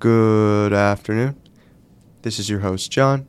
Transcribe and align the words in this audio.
Good 0.00 0.72
afternoon. 0.72 1.38
This 2.22 2.38
is 2.38 2.48
your 2.48 2.60
host, 2.60 2.90
John, 2.90 3.28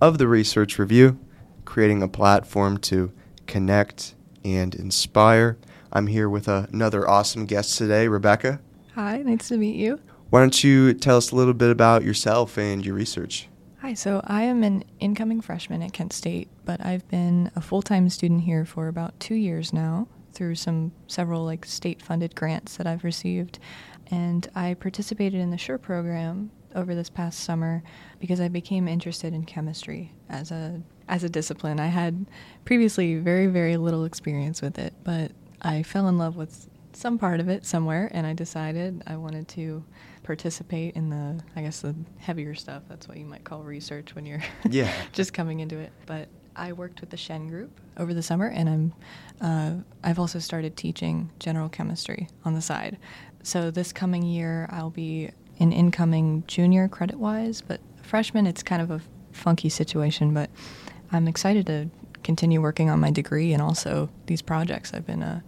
of 0.00 0.18
the 0.18 0.28
Research 0.28 0.78
Review, 0.78 1.18
creating 1.64 2.00
a 2.00 2.06
platform 2.06 2.78
to 2.78 3.10
connect 3.48 4.14
and 4.44 4.72
inspire. 4.72 5.58
I'm 5.92 6.06
here 6.06 6.28
with 6.28 6.46
another 6.46 7.10
awesome 7.10 7.44
guest 7.44 7.76
today, 7.76 8.06
Rebecca. 8.06 8.60
Hi, 8.94 9.18
nice 9.22 9.48
to 9.48 9.56
meet 9.56 9.74
you. 9.74 9.98
Why 10.30 10.38
don't 10.38 10.62
you 10.62 10.94
tell 10.94 11.16
us 11.16 11.32
a 11.32 11.34
little 11.34 11.54
bit 11.54 11.70
about 11.70 12.04
yourself 12.04 12.56
and 12.56 12.86
your 12.86 12.94
research? 12.94 13.48
Hi, 13.80 13.92
so 13.92 14.20
I 14.22 14.42
am 14.42 14.62
an 14.62 14.84
incoming 15.00 15.40
freshman 15.40 15.82
at 15.82 15.92
Kent 15.92 16.12
State, 16.12 16.48
but 16.64 16.86
I've 16.86 17.08
been 17.08 17.50
a 17.56 17.60
full-time 17.60 18.08
student 18.08 18.42
here 18.42 18.64
for 18.64 18.86
about 18.86 19.18
2 19.18 19.34
years 19.34 19.72
now 19.72 20.06
through 20.32 20.54
some 20.54 20.92
several 21.08 21.44
like 21.44 21.66
state-funded 21.66 22.36
grants 22.36 22.76
that 22.76 22.86
I've 22.86 23.02
received. 23.04 23.58
And 24.12 24.48
I 24.54 24.74
participated 24.74 25.40
in 25.40 25.50
the 25.50 25.58
SURE 25.58 25.78
program 25.78 26.50
over 26.74 26.94
this 26.94 27.08
past 27.10 27.40
summer 27.40 27.82
because 28.20 28.40
I 28.40 28.48
became 28.48 28.86
interested 28.86 29.32
in 29.34 29.44
chemistry 29.44 30.12
as 30.28 30.50
a 30.50 30.80
as 31.08 31.24
a 31.24 31.28
discipline. 31.28 31.80
I 31.80 31.86
had 31.88 32.26
previously 32.64 33.16
very 33.16 33.46
very 33.46 33.76
little 33.76 34.04
experience 34.04 34.62
with 34.62 34.78
it, 34.78 34.92
but 35.02 35.32
I 35.62 35.82
fell 35.82 36.08
in 36.08 36.18
love 36.18 36.36
with 36.36 36.68
some 36.92 37.18
part 37.18 37.40
of 37.40 37.48
it 37.48 37.64
somewhere 37.64 38.10
and 38.12 38.26
I 38.26 38.34
decided 38.34 39.02
I 39.06 39.16
wanted 39.16 39.48
to 39.48 39.82
participate 40.24 40.94
in 40.94 41.08
the 41.08 41.42
I 41.56 41.62
guess 41.62 41.80
the 41.80 41.94
heavier 42.18 42.54
stuff. 42.54 42.82
That's 42.88 43.08
what 43.08 43.16
you 43.16 43.24
might 43.24 43.44
call 43.44 43.62
research 43.62 44.14
when 44.14 44.26
you're 44.26 44.42
Yeah. 44.70 44.92
just 45.12 45.32
coming 45.32 45.60
into 45.60 45.78
it. 45.78 45.90
But 46.06 46.28
I 46.54 46.74
worked 46.74 47.00
with 47.00 47.08
the 47.08 47.16
Shen 47.16 47.48
group 47.48 47.80
over 47.96 48.12
the 48.12 48.22
summer, 48.22 48.46
and 48.48 48.68
I'm 48.68 48.92
uh, 49.40 49.82
I've 50.04 50.18
also 50.18 50.38
started 50.38 50.76
teaching 50.76 51.30
general 51.38 51.70
chemistry 51.70 52.28
on 52.44 52.52
the 52.52 52.60
side. 52.60 52.98
So 53.42 53.70
this 53.70 53.92
coming 53.92 54.22
year, 54.22 54.68
I'll 54.70 54.90
be 54.90 55.30
an 55.58 55.72
incoming 55.72 56.44
junior 56.46 56.88
credit 56.88 57.18
wise, 57.18 57.60
but 57.60 57.80
freshman, 58.02 58.46
it's 58.46 58.62
kind 58.62 58.82
of 58.82 58.90
a 58.90 59.00
funky 59.32 59.68
situation. 59.68 60.32
But 60.32 60.50
I'm 61.10 61.28
excited 61.28 61.66
to 61.66 61.90
continue 62.22 62.60
working 62.60 62.88
on 62.88 63.00
my 63.00 63.10
degree 63.10 63.52
and 63.52 63.60
also 63.60 64.08
these 64.26 64.42
projects 64.42 64.94
I've 64.94 65.06
been 65.06 65.22
uh, 65.22 65.40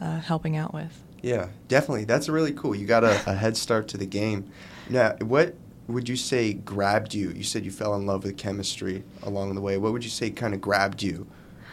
uh, 0.00 0.20
helping 0.20 0.56
out 0.56 0.74
with. 0.74 1.02
Yeah, 1.22 1.48
definitely. 1.68 2.04
That's 2.04 2.28
really 2.28 2.52
cool. 2.52 2.74
You 2.74 2.86
got 2.86 3.04
a, 3.04 3.30
a 3.30 3.34
head 3.34 3.56
start 3.56 3.88
to 3.88 3.96
the 3.96 4.06
game. 4.06 4.50
Now, 4.88 5.16
what 5.20 5.54
would 5.88 6.08
you 6.08 6.16
say 6.16 6.52
grabbed 6.52 7.14
you? 7.14 7.30
You 7.30 7.44
said 7.44 7.64
you 7.64 7.70
fell 7.70 7.94
in 7.94 8.06
love 8.06 8.24
with 8.24 8.36
chemistry 8.36 9.04
along 9.22 9.54
the 9.54 9.60
way. 9.60 9.78
What 9.78 9.92
would 9.92 10.04
you 10.04 10.10
say 10.10 10.30
kind 10.30 10.54
of 10.54 10.60
grabbed 10.60 11.02
you 11.02 11.26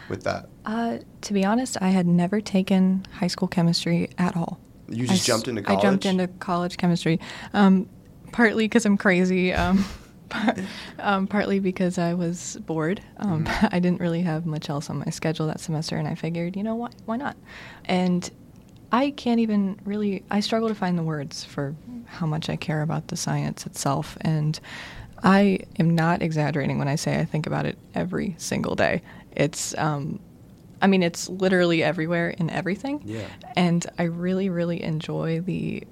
with 0.10 0.24
that? 0.24 0.50
Uh, 0.66 1.00
to 1.22 1.34
be 1.34 1.44
honest, 1.44 1.78
I 1.82 1.90
had 1.90 2.08
never 2.08 2.42
taken 2.42 3.06
high 3.16 3.28
school 3.28 3.48
chemistry 3.48 4.10
at 4.18 4.38
all. 4.38 4.60
You 4.94 5.08
just 5.08 5.22
s- 5.22 5.26
jumped 5.26 5.48
into 5.48 5.62
college? 5.62 5.80
I 5.80 5.82
jumped 5.82 6.06
into 6.06 6.28
college 6.40 6.78
chemistry, 6.78 7.20
um, 7.54 7.88
partly 8.32 8.66
because 8.66 8.86
I'm 8.86 8.98
crazy, 8.98 9.54
um, 9.54 9.86
par- 10.30 10.56
um, 11.00 11.28
partly 11.28 11.60
because 11.60 11.98
I 11.98 12.14
was 12.14 12.58
bored. 12.66 13.02
Um, 13.18 13.46
Mhm. 13.46 13.70
I 13.74 13.80
didn't 13.80 14.00
really 14.00 14.22
have 14.22 14.46
much 14.46 14.70
else 14.70 14.90
on 14.90 15.00
my 15.00 15.06
schedule 15.12 15.48
that 15.48 15.60
semester, 15.60 15.98
and 15.98 16.08
I 16.08 16.16
figured, 16.16 16.56
you 16.56 16.64
know 16.64 16.76
what, 16.76 16.94
why 17.06 17.18
not? 17.18 17.36
And 17.86 18.30
I 18.92 19.10
can't 19.12 19.40
even 19.40 19.80
really. 19.86 20.24
I 20.30 20.40
struggle 20.40 20.70
to 20.70 20.76
find 20.76 20.98
the 20.98 21.04
words 21.04 21.44
for 21.44 21.76
how 22.06 22.28
much 22.28 22.48
I 22.50 22.56
care 22.56 22.82
about 22.84 23.08
the 23.08 23.16
science 23.18 23.66
itself, 23.66 24.18
and 24.22 24.60
I 25.24 25.60
am 25.80 25.96
not 25.96 26.22
exaggerating 26.22 26.78
when 26.78 26.88
I 26.88 26.96
say 26.96 27.20
I 27.20 27.26
think 27.26 27.48
about 27.48 27.66
it 27.66 27.78
every 27.96 28.36
single 28.38 28.76
day. 28.76 29.02
It's, 29.32 29.76
um, 29.80 30.20
I 30.84 30.88
mean, 30.88 31.02
it's 31.02 31.30
literally 31.30 31.82
everywhere 31.82 32.30
in 32.32 32.50
everything 32.50 33.02
Yeah. 33.06 33.26
and 33.56 33.86
I 33.98 34.04
really, 34.04 34.50
really 34.50 34.84
enjoy 34.84 35.40
the 35.42 35.84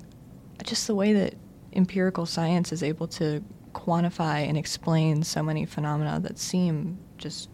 just 0.63 0.85
the 0.85 0.93
way 0.95 1.13
that 1.13 1.33
empirical 1.73 2.25
science 2.25 2.71
is 2.71 2.83
able 2.83 3.07
to 3.07 3.43
quantify 3.73 4.47
and 4.47 4.57
explain 4.57 5.23
so 5.23 5.41
many 5.41 5.65
phenomena 5.65 6.19
that 6.19 6.37
seem 6.37 6.97
just 7.17 7.49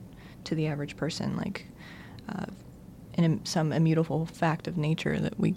to 0.46 0.56
the 0.56 0.68
average 0.68 0.98
person 0.98 1.38
like 1.38 1.68
uh, 2.28 2.46
an, 3.14 3.40
some 3.46 3.72
immutable 3.72 4.26
fact 4.26 4.68
of 4.68 4.76
nature 4.78 5.20
that 5.20 5.40
we 5.40 5.56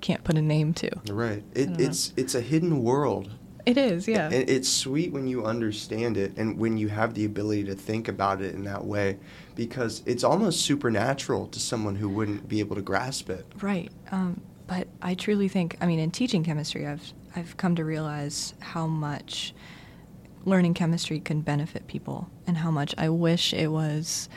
can't 0.00 0.24
put 0.24 0.36
a 0.36 0.42
name 0.42 0.74
to. 0.74 0.90
Right. 1.10 1.44
It, 1.54 1.66
don't 1.66 1.78
know. 1.78 1.84
it's 1.86 2.12
it's 2.16 2.34
a 2.34 2.40
hidden 2.40 2.82
world. 2.82 3.30
It 3.64 3.76
is, 3.76 4.08
yeah. 4.08 4.26
And 4.26 4.48
it's 4.50 4.68
sweet 4.68 5.12
when 5.12 5.26
you 5.26 5.44
understand 5.44 6.16
it 6.16 6.36
and 6.36 6.58
when 6.58 6.76
you 6.76 6.88
have 6.88 7.14
the 7.14 7.24
ability 7.24 7.64
to 7.64 7.74
think 7.74 8.08
about 8.08 8.40
it 8.42 8.54
in 8.54 8.64
that 8.64 8.84
way 8.84 9.18
because 9.54 10.02
it's 10.06 10.24
almost 10.24 10.62
supernatural 10.62 11.46
to 11.48 11.60
someone 11.60 11.96
who 11.96 12.08
wouldn't 12.08 12.48
be 12.48 12.60
able 12.60 12.76
to 12.76 12.82
grasp 12.82 13.30
it. 13.30 13.46
Right. 13.60 13.90
Um, 14.10 14.40
but 14.66 14.88
I 15.00 15.14
truly 15.14 15.48
think, 15.48 15.76
I 15.80 15.86
mean, 15.86 15.98
in 15.98 16.10
teaching 16.10 16.44
chemistry, 16.44 16.86
I've 16.86 17.12
I've 17.34 17.56
come 17.56 17.76
to 17.76 17.84
realize 17.84 18.54
how 18.60 18.86
much 18.86 19.54
learning 20.44 20.74
chemistry 20.74 21.20
can 21.20 21.40
benefit 21.40 21.86
people, 21.86 22.28
and 22.46 22.56
how 22.56 22.70
much 22.70 22.94
I 22.98 23.08
wish 23.08 23.54
it 23.54 23.68
was 23.68 24.28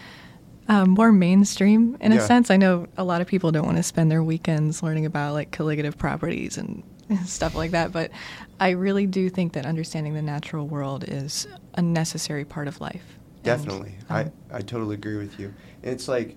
um, 0.67 0.91
more 0.91 1.11
mainstream 1.11 1.97
in 1.99 2.11
a 2.11 2.21
sense. 2.21 2.49
I 2.49 2.57
know 2.57 2.87
a 2.97 3.03
lot 3.03 3.21
of 3.21 3.27
people 3.27 3.51
don't 3.51 3.65
want 3.65 3.77
to 3.77 3.83
spend 3.83 4.11
their 4.11 4.23
weekends 4.23 4.81
learning 4.81 5.05
about 5.05 5.33
like 5.33 5.51
colligative 5.51 5.97
properties 5.97 6.57
and 6.57 6.83
stuff 7.25 7.55
like 7.55 7.71
that, 7.71 7.91
but 7.91 8.11
I 8.59 8.71
really 8.71 9.05
do 9.07 9.29
think 9.29 9.53
that 9.53 9.65
understanding 9.65 10.13
the 10.13 10.21
natural 10.21 10.67
world 10.67 11.05
is 11.07 11.47
a 11.75 11.81
necessary 11.81 12.45
part 12.45 12.67
of 12.67 12.81
life. 12.81 13.03
And, 13.37 13.43
Definitely. 13.43 13.95
um, 14.09 14.31
I, 14.51 14.57
I 14.57 14.61
totally 14.61 14.95
agree 14.95 15.17
with 15.17 15.39
you. 15.39 15.53
It's 15.83 16.07
like, 16.07 16.35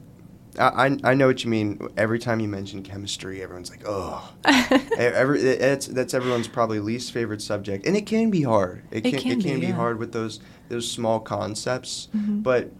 I, 0.58 0.86
I 0.86 1.10
I 1.10 1.14
know 1.14 1.26
what 1.26 1.44
you 1.44 1.50
mean. 1.50 1.78
Every 1.96 2.18
time 2.18 2.40
you 2.40 2.48
mention 2.48 2.82
chemistry, 2.82 3.42
everyone's 3.42 3.70
like, 3.70 3.82
oh. 3.86 4.32
Every, 4.98 5.40
it's, 5.40 5.86
that's 5.86 6.12
everyone's 6.14 6.48
probably 6.48 6.80
least 6.80 7.12
favorite 7.12 7.40
subject. 7.40 7.86
And 7.86 7.96
it 7.96 8.06
can 8.06 8.30
be 8.30 8.42
hard. 8.42 8.82
It 8.90 9.06
It 9.06 9.10
can, 9.12 9.20
can 9.20 9.32
it 9.32 9.42
can 9.42 9.54
be, 9.54 9.60
be, 9.60 9.66
yeah. 9.68 9.74
hard 9.74 9.98
with 9.98 10.12
those, 10.12 10.40
those 10.68 10.90
small 10.90 11.20
concepts. 11.20 12.08
Mhm. 12.16 12.42
But 12.42 12.72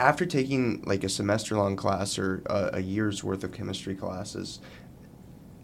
after 0.00 0.24
taking 0.26 0.82
like 0.86 1.04
a 1.04 1.08
semester 1.08 1.56
long 1.56 1.76
class 1.76 2.18
or 2.18 2.42
a, 2.46 2.70
a 2.74 2.80
year's 2.80 3.22
worth 3.22 3.44
of 3.44 3.52
chemistry 3.52 3.94
classes 3.94 4.60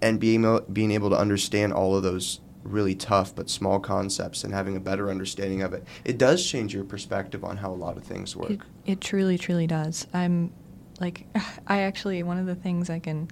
and 0.04 0.20
being, 0.20 0.44
able- 0.44 0.60
being 0.60 0.91
able 0.91 1.09
to 1.09 1.16
understand 1.16 1.72
all 1.72 1.97
of 1.97 2.03
those 2.03 2.41
really 2.62 2.94
tough 2.94 3.34
but 3.34 3.48
small 3.48 3.81
concepts 3.81 4.44
and 4.44 4.53
having 4.53 4.76
a 4.76 4.81
better 4.81 5.10
understanding 5.10 5.62
of 5.62 5.72
it, 5.72 5.82
it 6.04 6.19
does 6.19 6.44
change 6.47 6.75
your 6.75 6.84
perspective 6.84 7.42
on 7.42 7.56
how 7.56 7.70
a 7.70 7.75
lot 7.75 7.97
of 7.97 8.04
things 8.04 8.37
work. 8.37 8.50
It, 8.50 8.60
it 8.84 9.00
truly, 9.00 9.38
truly 9.38 9.66
does. 9.66 10.06
I'm 10.12 10.53
like, 11.00 11.26
I 11.66 11.81
actually, 11.81 12.22
one 12.22 12.38
of 12.38 12.44
the 12.44 12.54
things 12.54 12.91
I 12.91 12.98
can 12.98 13.28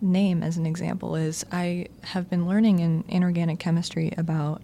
name 0.00 0.42
as 0.42 0.56
an 0.56 0.66
example 0.66 1.14
is 1.14 1.44
I 1.52 1.86
have 2.02 2.28
been 2.28 2.48
learning 2.48 2.80
in 2.80 3.04
inorganic 3.08 3.60
chemistry 3.60 4.12
about 4.16 4.62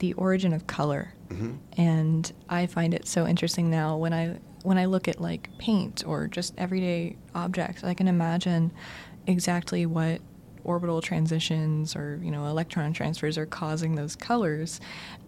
the 0.00 0.12
origin 0.14 0.52
of 0.52 0.66
color. 0.66 1.14
hmm 1.30 1.54
And 1.76 2.30
I 2.48 2.66
find 2.66 2.94
it 2.94 3.06
so 3.06 3.26
interesting 3.26 3.70
now 3.70 3.96
when 3.96 4.12
I 4.12 4.38
when 4.62 4.78
I 4.78 4.86
look 4.86 5.06
at 5.06 5.20
like 5.20 5.48
paint 5.58 6.02
or 6.04 6.26
just 6.26 6.52
everyday 6.58 7.16
objects, 7.36 7.84
I 7.84 7.94
can 7.94 8.08
imagine 8.08 8.72
exactly 9.28 9.86
what 9.86 10.20
orbital 10.66 11.00
transitions 11.00 11.96
or 11.96 12.18
you 12.22 12.30
know 12.30 12.46
electron 12.46 12.92
transfers 12.92 13.38
are 13.38 13.46
causing 13.46 13.94
those 13.94 14.14
colors 14.16 14.80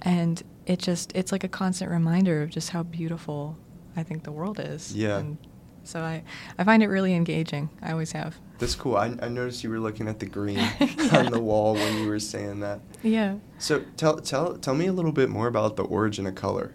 and 0.03 0.43
it 0.66 0.78
just 0.78 1.12
it's 1.15 1.32
like 1.32 1.44
a 1.44 1.49
constant 1.49 1.91
reminder 1.91 2.43
of 2.43 2.50
just 2.50 2.71
how 2.71 2.82
beautiful 2.82 3.56
I 3.97 4.03
think 4.03 4.22
the 4.25 4.32
world 4.32 4.60
is. 4.60 4.94
Yeah. 4.94 5.19
And 5.19 5.38
so 5.84 6.00
I 6.00 6.22
I 6.59 6.65
find 6.65 6.82
it 6.82 6.88
really 6.88 7.15
engaging. 7.15 7.71
I 7.81 7.93
always 7.93 8.12
have. 8.12 8.37
That's 8.59 8.75
cool. 8.75 8.97
I, 8.97 9.15
I 9.22 9.28
noticed 9.28 9.62
you 9.65 9.71
were 9.71 9.78
looking 9.81 10.09
at 10.09 10.19
the 10.19 10.27
green 10.27 10.56
Yeah. 10.81 11.19
on 11.19 11.27
the 11.32 11.41
wall 11.41 11.75
when 11.75 12.03
you 12.03 12.09
were 12.09 12.19
saying 12.19 12.60
that. 12.60 12.81
Yeah. 13.03 13.37
So 13.59 13.84
tell 13.97 14.19
tell 14.19 14.56
tell 14.59 14.75
me 14.75 14.87
a 14.87 14.93
little 14.93 15.12
bit 15.12 15.31
more 15.31 15.47
about 15.47 15.77
the 15.77 15.84
origin 15.84 16.27
of 16.27 16.34
color. 16.34 16.75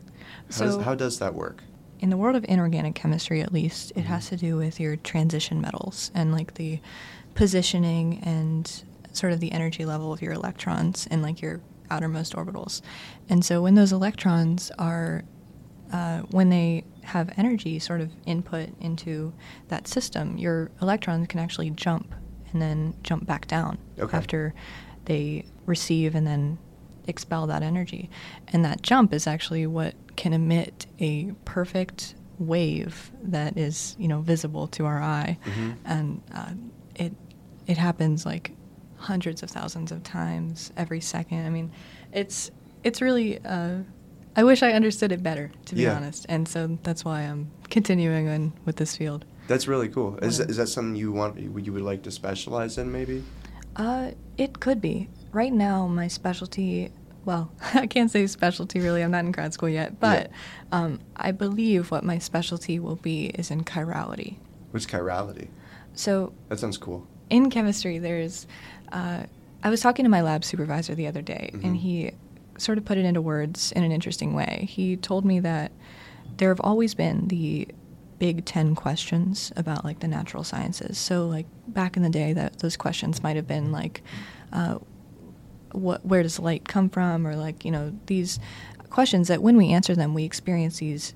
How, 0.51 0.65
does, 0.65 0.73
So- 0.75 0.79
how 0.81 0.95
does 0.95 1.19
that 1.19 1.35
work? 1.35 1.61
in 1.99 2.09
the 2.09 2.17
world 2.17 2.35
of 2.35 2.43
inorganic 2.49 2.95
chemistry 2.95 3.39
at 3.39 3.53
least 3.53 3.91
it 3.95 4.01
Mhm. 4.01 4.05
has 4.07 4.27
to 4.27 4.35
do 4.35 4.57
with 4.57 4.77
your 4.77 4.97
transition 4.97 5.61
metals 5.61 6.11
and 6.13 6.33
like 6.33 6.55
the 6.55 6.77
positioning 7.35 8.19
and 8.23 8.83
sort 9.11 9.33
of 9.33 9.39
the 9.39 9.51
energy 9.51 9.85
level 9.85 10.11
of 10.13 10.21
your 10.21 10.33
electrons 10.33 11.07
in 11.07 11.21
like 11.21 11.41
your 11.41 11.61
outermost 11.91 12.33
orbitals 12.33 12.81
and 13.29 13.43
so 13.45 13.61
when 13.61 13.75
those 13.75 13.91
electrons 13.91 14.71
are 14.79 15.23
uh, 15.91 16.19
when 16.31 16.49
they 16.49 16.83
have 17.03 17.31
energy 17.37 17.77
sort 17.77 18.01
of 18.01 18.09
input 18.25 18.69
into 18.79 19.31
that 19.67 19.87
system 19.87 20.37
your 20.37 20.71
electrons 20.81 21.27
can 21.27 21.39
actually 21.39 21.69
jump 21.69 22.15
and 22.51 22.61
then 22.61 22.95
jump 23.03 23.25
back 23.25 23.47
down 23.47 23.77
Okay. 23.99 24.17
after 24.17 24.53
they 25.05 25.45
receive 25.65 26.15
and 26.15 26.25
then 26.25 26.57
expel 27.07 27.47
that 27.47 27.61
energy. 27.63 28.09
And 28.53 28.63
that 28.63 28.81
jump 28.81 29.11
is 29.11 29.27
actually 29.27 29.67
what 29.67 29.93
can 30.15 30.31
emit 30.31 30.85
a 30.99 31.33
perfect 31.43 32.15
wave 32.39 33.11
that 33.23 33.57
is, 33.57 33.95
you 33.99 34.07
know, 34.07 34.21
visible 34.21 34.67
to 34.67 34.85
our 34.85 35.01
eye. 35.01 35.37
Mhm. 35.45 35.75
And 35.83 36.21
uh, 36.33 36.51
it 36.95 37.13
it 37.67 37.77
happens 37.77 38.25
like 38.25 38.51
hundreds 38.97 39.43
of 39.43 39.49
thousands 39.49 39.91
of 39.91 40.03
times 40.03 40.71
every 40.77 41.01
second. 41.01 41.45
I 41.45 41.49
mean, 41.49 41.71
it's 42.11 42.51
it's 42.83 43.01
really. 43.01 43.39
Uh, 43.43 43.79
I 44.35 44.43
wish 44.43 44.63
I 44.63 44.71
understood 44.71 45.11
it 45.11 45.21
better, 45.21 45.51
to 45.65 45.75
be 45.75 45.81
Yeah. 45.83 45.95
honest. 45.95 46.25
And 46.27 46.47
so 46.47 46.79
that's 46.81 47.05
why 47.05 47.21
I'm 47.21 47.51
continuing 47.69 48.27
on 48.29 48.51
with 48.65 48.77
this 48.77 48.97
field. 48.97 49.25
That's 49.47 49.67
really 49.67 49.89
cool. 49.89 50.17
Is, 50.17 50.39
is 50.39 50.57
that 50.57 50.67
something 50.69 50.95
you 50.95 51.11
want 51.11 51.37
you 51.39 51.71
would 51.73 51.83
like 51.83 52.01
to 52.03 52.11
specialize 52.11 52.77
in 52.79 52.91
maybe? 52.91 53.23
Uh, 53.75 54.11
it 54.37 54.59
could 54.59 54.81
be. 54.81 55.07
Right 55.31 55.53
now, 55.53 55.87
my 55.87 56.07
specialty 56.07 56.91
well, 57.25 57.51
I 57.73 57.87
can't 57.87 58.09
say 58.11 58.25
specialty 58.27 58.79
really. 58.79 59.01
I'm 59.03 59.11
not 59.11 59.23
in 59.25 59.31
grad 59.31 59.53
school 59.53 59.69
yet, 59.69 59.99
but 59.99 60.31
um, 60.71 60.99
I 61.15 61.31
believe 61.31 61.91
what 61.91 62.03
my 62.03 62.17
specialty 62.17 62.79
will 62.79 62.95
be 62.97 63.27
is 63.27 63.51
in 63.51 63.63
chirality. 63.63 64.37
What's 64.71 64.85
chirality? 64.87 65.47
So 65.93 66.33
That 66.49 66.59
sounds 66.59 66.77
cool. 66.77 67.07
In 67.33 67.49
chemistry, 67.49 67.97
there's. 67.99 68.47
Uh, 68.91 69.23
I 69.63 69.69
was 69.69 69.81
talking 69.81 70.03
to 70.05 70.09
my 70.09 70.21
lab 70.21 70.43
supervisor 70.43 70.93
the 70.93 71.07
other 71.07 71.21
day, 71.21 71.49
Mhm. 71.53 71.63
and 71.63 71.77
he 71.77 72.11
sort 72.57 72.77
of 72.77 72.85
put 72.85 72.97
it 72.97 73.05
into 73.05 73.21
words 73.21 73.71
in 73.71 73.83
an 73.83 73.91
interesting 73.91 74.33
way. 74.33 74.67
He 74.69 74.95
told 74.97 75.25
me 75.25 75.39
that 75.39 75.71
there 76.37 76.49
have 76.49 76.61
always 76.61 76.93
been 76.93 77.27
the 77.29 77.67
big 78.19 78.45
10 78.45 78.75
questions 78.75 79.51
about 79.55 79.83
like 79.83 79.99
the 79.99 80.07
natural 80.07 80.43
sciences. 80.43 80.97
So 80.97 81.27
like 81.27 81.47
back 81.67 81.97
in 81.97 82.03
the 82.03 82.09
day 82.09 82.31
that 82.33 82.59
those 82.59 82.77
questions 82.77 83.23
might 83.23 83.35
have 83.35 83.47
been 83.47 83.71
like 83.71 84.01
uh, 84.51 84.77
what 85.71 86.05
where 86.05 86.21
does 86.23 86.39
light 86.39 86.67
come 86.67 86.89
from 86.89 87.25
or 87.25 87.35
like, 87.35 87.65
you 87.65 87.71
know, 87.71 87.91
these 88.05 88.39
questions 88.91 89.27
that 89.29 89.41
when 89.41 89.57
we 89.57 89.69
answer 89.71 89.95
them 89.95 90.13
we 90.13 90.23
experience 90.23 90.77
these 90.77 91.13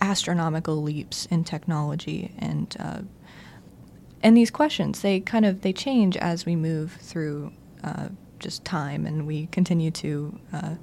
astronomical 0.00 0.82
leaps 0.82 1.26
in 1.26 1.44
technology 1.44 2.32
and 2.38 2.76
uh, 2.80 3.00
and 4.26 4.36
these 4.36 4.50
questions 4.50 5.02
they 5.02 5.20
kind 5.20 5.44
of 5.46 5.60
they 5.60 5.72
change 5.72 6.16
as 6.16 6.44
we 6.44 6.56
move 6.56 6.92
through 7.00 7.52
uh, 7.84 8.08
just 8.40 8.64
time 8.64 9.06
and 9.06 9.26
we 9.26 9.46
continue 9.46 9.90
to 9.90 10.38
uh, 10.52 10.74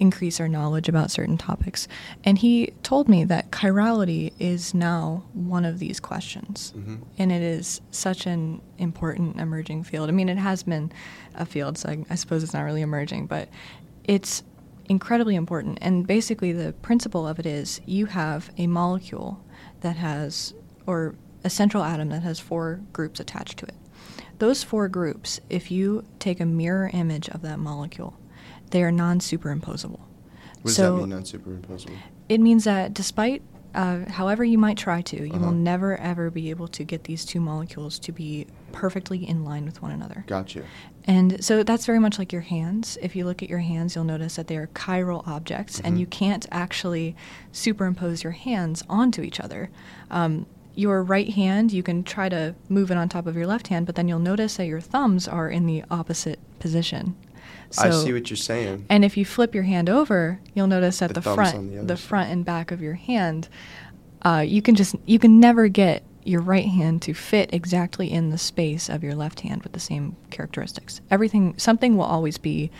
increase 0.00 0.40
our 0.40 0.48
knowledge 0.48 0.88
about 0.88 1.08
certain 1.10 1.38
topics. 1.38 1.86
And 2.24 2.36
he 2.36 2.72
told 2.82 3.08
me 3.08 3.22
that 3.24 3.52
chirality 3.52 4.32
is 4.40 4.74
now 4.74 5.22
one 5.32 5.64
of 5.64 5.78
these 5.78 6.00
questions. 6.00 6.72
Mhm. 6.76 7.02
and 7.18 7.30
it 7.30 7.42
is 7.42 7.80
such 7.92 8.26
an 8.26 8.60
important 8.78 9.38
emerging 9.40 9.84
field. 9.84 10.08
I 10.08 10.12
mean 10.12 10.28
it 10.28 10.38
has 10.38 10.64
been 10.64 10.90
a 11.36 11.46
field 11.46 11.78
so 11.78 11.88
i, 11.90 12.04
I 12.10 12.16
suppose 12.16 12.42
it's 12.42 12.52
not 12.54 12.62
really 12.62 12.82
emerging 12.82 13.26
but 13.28 13.48
it's 14.02 14.42
incredibly 14.86 15.36
important. 15.36 15.78
And 15.80 16.06
basically 16.06 16.52
the 16.52 16.72
principle 16.88 17.26
of 17.26 17.38
it 17.38 17.46
is 17.46 17.80
you 17.86 18.06
have 18.06 18.50
a 18.58 18.66
molecule 18.66 19.32
that 19.80 19.96
has 19.96 20.52
or 20.86 21.14
a 21.44 21.50
central 21.50 21.82
atom 21.84 22.08
that 22.08 22.22
has 22.22 22.40
four 22.40 22.80
groups 22.92 23.20
attached 23.20 23.58
to 23.58 23.66
it 23.66 23.74
those 24.38 24.64
four 24.64 24.88
groups 24.88 25.40
if 25.48 25.70
you 25.70 26.04
take 26.18 26.40
a 26.40 26.46
mirror 26.46 26.90
image 26.92 27.28
of 27.28 27.42
that 27.42 27.58
molecule 27.58 28.18
they 28.70 28.82
are 28.82 28.90
non-superimposable 28.90 30.00
What 30.00 30.64
does 30.64 30.74
so 30.76 30.94
that 30.94 31.00
mean, 31.00 31.10
non-superimposable? 31.10 31.96
it 32.28 32.40
means 32.40 32.64
that 32.64 32.92
despite 32.94 33.42
uh, 33.74 34.08
however 34.08 34.44
you 34.44 34.56
might 34.56 34.76
try 34.78 35.02
to, 35.02 35.16
you 35.26 35.32
Uh-huh. 35.34 35.46
will 35.46 35.52
never 35.52 35.96
ever 35.96 36.30
be 36.30 36.48
able 36.50 36.68
to 36.68 36.84
get 36.84 37.02
these 37.04 37.24
two 37.24 37.40
molecules 37.40 37.98
to 37.98 38.12
be 38.12 38.46
perfectly 38.70 39.28
in 39.28 39.44
line 39.44 39.64
with 39.64 39.82
one 39.82 39.90
another. 39.90 40.22
Gotcha. 40.28 40.62
And 41.06 41.44
so 41.44 41.64
that's 41.64 41.84
very 41.84 41.98
much 41.98 42.16
like 42.16 42.32
your 42.32 42.42
hands. 42.42 42.96
If 43.02 43.16
you 43.16 43.24
look 43.24 43.42
at 43.42 43.50
your 43.50 43.58
hands, 43.58 43.96
you'll 43.96 44.04
notice 44.04 44.36
that 44.36 44.46
they 44.46 44.56
are 44.58 44.68
chiral 44.68 45.26
objects, 45.26 45.80
and 45.80 45.96
Mhm. 45.96 46.00
you 46.00 46.06
can't 46.06 46.46
actually 46.52 47.16
superimpose 47.50 48.22
your 48.22 48.32
hands 48.32 48.84
onto 48.88 49.22
each 49.22 49.40
other. 49.40 49.70
Um, 50.08 50.46
your 50.74 51.02
right 51.02 51.28
hand, 51.30 51.72
you 51.72 51.82
can 51.82 52.02
try 52.04 52.28
to 52.28 52.54
move 52.68 52.90
it 52.90 52.96
on 52.96 53.08
top 53.08 53.26
of 53.26 53.36
your 53.36 53.46
left 53.46 53.68
hand, 53.68 53.86
but 53.86 53.94
then 53.94 54.08
you'll 54.08 54.18
notice 54.18 54.56
that 54.56 54.66
your 54.66 54.80
thumbs 54.80 55.28
are 55.28 55.48
in 55.48 55.66
the 55.66 55.84
opposite 55.90 56.38
position. 56.58 57.14
I 57.78 57.90
So- 57.90 58.04
see 58.04 58.12
what 58.12 58.30
you're 58.30 58.36
saying. 58.36 58.86
and 58.88 59.04
if 59.04 59.16
you 59.16 59.24
flip 59.24 59.54
your 59.54 59.64
hand 59.64 59.88
over, 59.90 60.40
you'll 60.54 60.66
notice 60.66 60.98
that 61.00 61.08
The 61.08 61.14
the, 61.20 61.34
front, 61.34 61.72
the 61.76 61.82
the 61.84 61.96
front 61.96 62.30
and 62.30 62.44
back 62.44 62.70
of 62.70 62.80
your 62.80 62.94
hand, 62.94 63.48
uh, 64.22 64.44
you 64.46 64.62
can 64.62 64.74
just 64.74 64.94
you 65.06 65.18
can 65.18 65.40
never 65.40 65.68
get 65.68 66.02
your 66.24 66.40
right 66.40 66.64
hand 66.66 67.02
to 67.02 67.12
fit 67.12 67.52
exactly 67.52 68.10
in 68.10 68.30
the 68.30 68.38
space 68.38 68.88
of 68.88 69.02
your 69.04 69.14
left 69.14 69.40
hand 69.40 69.62
with 69.62 69.72
the 69.72 69.80
same 69.80 70.16
characteristics. 70.30 71.00
Everything, 71.10 71.52
something 71.58 71.96
will 71.98 72.04
always 72.06 72.38
be 72.38 72.70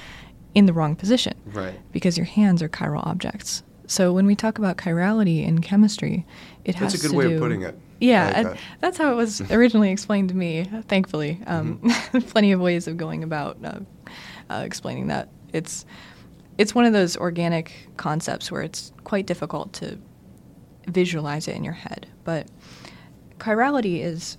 in 0.55 0.65
the 0.67 0.73
wrong 0.73 0.97
position 0.97 1.35
Right. 1.53 1.75
because 1.93 2.17
your 2.17 2.25
hands 2.27 2.63
are 2.63 2.69
chiral 2.71 3.07
objects. 3.07 3.63
So 3.87 4.15
when 4.15 4.25
we 4.25 4.35
talk 4.35 4.57
about 4.57 4.79
chirality 4.79 5.45
in 5.47 5.59
chemistry, 5.61 6.25
it 6.65 6.77
has 6.77 6.93
to 6.93 6.99
do. 6.99 7.03
That's 7.03 7.05
a 7.05 7.09
good 7.09 7.17
way 7.19 7.29
do- 7.29 7.35
of 7.35 7.41
putting 7.41 7.61
it. 7.63 7.79
Yeah, 8.01 8.27
like 8.27 8.47
that. 8.47 8.59
that's 8.81 8.99
how 8.99 9.13
it 9.13 9.15
was 9.17 9.41
originally 9.51 9.91
explained 9.91 10.29
to 10.31 10.35
me. 10.35 10.65
Thankfully, 10.89 11.41
um, 11.47 11.79
Mm-hmm. 11.79 12.19
plenty 12.31 12.53
of 12.53 12.61
ways 12.61 12.87
of 12.89 12.97
going 12.97 13.23
about 13.23 13.57
uh, 13.65 13.81
uh, 14.51 14.63
explaining 14.65 15.07
that. 15.09 15.29
It's 15.53 15.85
it's 16.59 16.75
one 16.75 16.85
of 16.85 16.93
those 16.93 17.17
organic 17.17 17.73
concepts 17.97 18.51
where 18.51 18.63
it's 18.63 18.93
quite 19.05 19.27
difficult 19.27 19.73
to 19.75 19.99
visualize 20.87 21.49
it 21.49 21.57
in 21.57 21.65
your 21.65 21.73
head. 21.75 22.07
But 22.25 22.49
chirality 23.39 24.01
is 24.03 24.39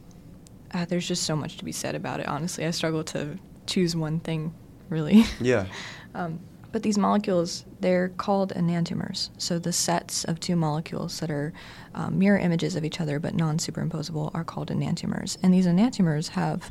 uh, 0.74 0.86
there's 0.86 1.08
just 1.08 1.24
so 1.24 1.36
much 1.36 1.58
to 1.58 1.66
be 1.66 1.72
said 1.72 1.96
about 1.96 2.20
it. 2.20 2.28
Honestly, 2.28 2.66
I 2.66 2.72
struggle 2.72 3.04
to 3.06 3.38
choose 3.68 3.96
one 3.96 4.20
thing 4.20 4.54
really. 4.90 5.24
Yeah. 5.40 5.66
Um, 6.16 6.40
but 6.76 6.84
these 6.84 6.98
molecules, 6.98 7.64
they're 7.80 8.10
called 8.10 8.52
enantiomers. 8.54 9.30
So 9.38 9.60
the 9.60 9.72
sets 9.72 10.26
of 10.26 10.42
two 10.42 10.58
molecules 10.58 11.22
that 11.22 11.32
are 11.32 11.54
um, 11.94 12.20
mirror 12.20 12.38
images 12.38 12.76
of 12.76 12.84
each 12.84 13.00
other 13.00 13.18
but 13.18 13.34
non 13.34 13.60
superimposable 13.60 14.30
are 14.36 14.44
called 14.44 14.68
enantiomers. 14.70 15.38
And 15.42 15.54
these 15.54 15.68
enantiomers 15.68 16.32
have, 16.32 16.70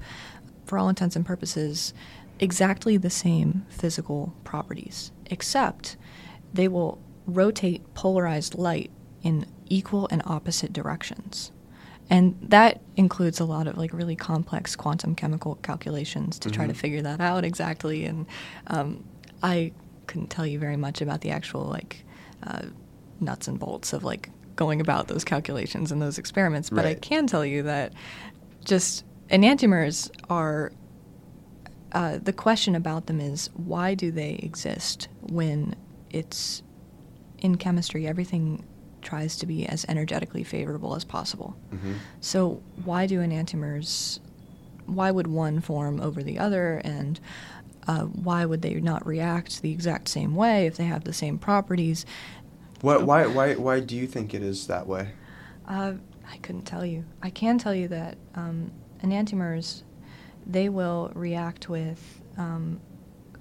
for 0.67 0.77
all 0.79 0.91
intents 0.91 1.17
and 1.17 1.25
purposes, 1.25 1.95
exactly 2.39 2.99
the 2.99 3.09
same 3.09 3.65
physical 3.71 4.35
properties, 4.45 5.11
except 5.31 5.97
they 6.53 6.69
will 6.69 6.99
rotate 7.27 7.95
polarized 7.95 8.55
light 8.57 8.91
in 9.23 9.47
equal 9.71 10.07
and 10.11 10.21
opposite 10.27 10.75
directions. 10.75 11.51
And 12.11 12.37
that 12.43 12.83
includes 12.97 13.41
a 13.41 13.47
lot 13.47 13.67
of 13.67 13.79
like 13.79 13.95
really 13.95 14.17
complex 14.17 14.77
quantum 14.77 15.15
chemical 15.15 15.55
calculations 15.63 16.39
to 16.41 16.51
try 16.51 16.67
to 16.67 16.75
Mhm. 16.75 16.77
figure 16.77 17.01
that 17.01 17.23
out 17.23 17.43
exactly. 17.43 18.05
And 18.05 18.27
um, 18.67 19.03
I 19.43 19.73
couldn't 20.07 20.29
tell 20.29 20.47
you 20.47 20.59
very 20.59 20.77
much 20.77 21.01
about 21.01 21.21
the 21.21 21.31
actual 21.31 21.65
like 21.65 22.05
uh, 22.43 22.63
nuts 23.21 23.49
and 23.49 23.59
bolts 23.59 23.93
of 23.93 24.05
like 24.05 24.31
going 24.57 24.81
about 24.81 25.09
those 25.09 25.25
calculations 25.25 25.91
and 25.91 26.01
those 26.01 26.19
experiments, 26.19 26.71
but 26.71 26.85
I 26.87 26.95
can 26.95 27.27
tell 27.27 27.45
you 27.45 27.65
that 27.65 27.93
just 28.65 29.05
enantiomers 29.31 30.11
are. 30.31 30.73
Uh, 31.93 32.19
the 32.19 32.33
question 32.33 32.75
about 32.75 33.07
them 33.07 33.21
is 33.21 33.51
why 33.55 33.95
do 33.95 34.11
they 34.11 34.33
exist 34.43 35.07
when 35.21 35.77
it's 36.11 36.63
in 37.39 37.57
chemistry 37.57 38.07
everything 38.07 38.65
tries 39.05 39.37
to 39.37 39.47
be 39.47 39.67
as 39.67 39.85
energetically 39.89 40.43
favorable 40.43 40.97
as 40.97 41.05
possible. 41.05 41.57
hmm 41.71 41.95
So 42.21 42.63
why 42.85 43.07
do 43.07 43.21
enantiomers? 43.21 44.19
Why 44.87 45.11
would 45.11 45.27
one 45.27 45.61
form 45.61 46.01
over 46.01 46.23
the 46.23 46.39
other, 46.39 46.81
and 46.85 47.21
uh, 47.87 48.03
why 48.03 48.45
would 48.45 48.63
they 48.63 48.75
not 48.75 49.07
react 49.07 49.63
the 49.63 49.71
exact 49.73 50.09
same 50.09 50.35
way 50.35 50.67
if 50.67 50.77
they 50.77 50.85
have 50.85 51.05
the 51.05 51.13
same 51.13 51.39
properties? 51.39 52.07
What? 52.81 53.05
Why? 53.05 53.27
Why? 53.27 53.55
Why 53.55 53.81
do 53.81 53.97
you 53.97 54.07
think 54.07 54.35
it 54.35 54.43
is 54.43 54.67
that 54.67 54.87
way? 54.87 55.11
Uh, 55.67 55.95
I 56.31 56.37
couldn't 56.39 56.65
tell 56.65 56.85
you. 56.85 57.05
I 57.23 57.31
can 57.31 57.59
tell 57.59 57.75
you 57.75 57.89
that 57.89 58.17
um, 58.35 58.71
enantiomers, 59.03 59.83
they 60.47 60.69
will 60.69 61.11
react 61.15 61.69
with 61.69 62.21
um, 62.37 62.81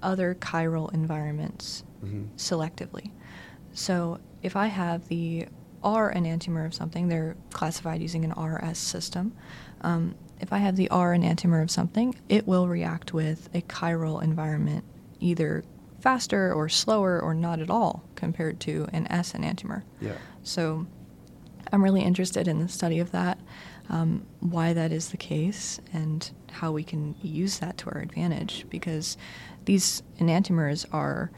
other 0.02 0.34
chiral 0.34 0.92
environments 0.94 1.84
hmm 2.00 2.24
selectively. 2.36 3.10
So 3.72 4.18
if 4.42 4.56
I 4.56 4.66
have 4.66 5.08
the 5.08 5.46
R 5.82 6.12
enantiomer 6.12 6.64
of 6.64 6.74
something, 6.74 7.08
they're 7.08 7.36
classified 7.50 8.00
using 8.00 8.24
an 8.24 8.32
RS 8.32 8.78
system. 8.78 9.34
Um, 9.82 10.14
if 10.44 10.52
I 10.52 10.58
have 10.58 10.76
the 10.76 10.90
R 10.90 11.14
enantiomer 11.14 11.62
of 11.62 11.70
something, 11.70 12.14
it 12.28 12.46
will 12.46 12.68
react 12.68 13.14
with 13.14 13.48
a 13.54 13.62
chiral 13.62 14.22
environment 14.22 14.84
either 15.18 15.64
faster 16.00 16.52
or 16.52 16.68
slower 16.68 17.18
or 17.18 17.32
not 17.32 17.60
at 17.60 17.70
all 17.70 18.04
compared 18.14 18.60
to 18.60 18.86
an 18.92 19.10
S 19.10 19.32
enantiomer. 19.32 19.84
Yeah. 20.02 20.18
So 20.42 20.86
I'm 21.72 21.82
really 21.82 22.02
interested 22.02 22.46
in 22.46 22.58
the 22.58 22.68
study 22.68 22.98
of 22.98 23.10
that, 23.12 23.38
um, 23.88 24.26
why 24.40 24.74
that 24.74 24.92
is 24.92 25.08
the 25.08 25.16
case, 25.16 25.80
and 25.94 26.30
how 26.52 26.72
we 26.72 26.84
can 26.84 27.14
use 27.22 27.60
that 27.60 27.78
to 27.78 27.90
our 27.90 28.02
advantage. 28.02 28.66
Because 28.68 29.16
these 29.64 30.02
enantiomers 30.20 30.84
are, 30.92 31.30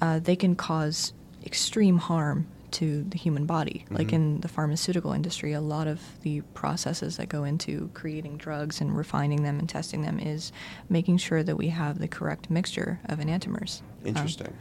uh, 0.00 0.18
they 0.18 0.34
can 0.34 0.56
cause 0.56 1.12
extreme 1.46 1.98
harm 1.98 2.48
to 2.72 3.04
the 3.04 3.18
human 3.18 3.46
body. 3.46 3.84
Like 3.90 4.08
Mhm. 4.08 4.12
in 4.12 4.40
the 4.40 4.48
pharmaceutical 4.48 5.12
industry, 5.12 5.52
a 5.52 5.60
lot 5.60 5.86
of 5.86 6.00
the 6.22 6.40
processes 6.54 7.16
that 7.16 7.28
go 7.28 7.44
into 7.44 7.90
creating 7.94 8.36
drugs 8.38 8.80
and 8.80 8.96
refining 8.96 9.42
them 9.42 9.58
and 9.58 9.68
testing 9.68 10.02
them 10.02 10.18
is 10.18 10.52
making 10.88 11.18
sure 11.18 11.42
that 11.42 11.56
we 11.56 11.68
have 11.68 11.98
the 11.98 12.08
correct 12.08 12.50
mixture 12.50 13.00
of 13.06 13.18
enantiomers. 13.18 13.82
Um, 14.02 14.08
Interesting. 14.08 14.52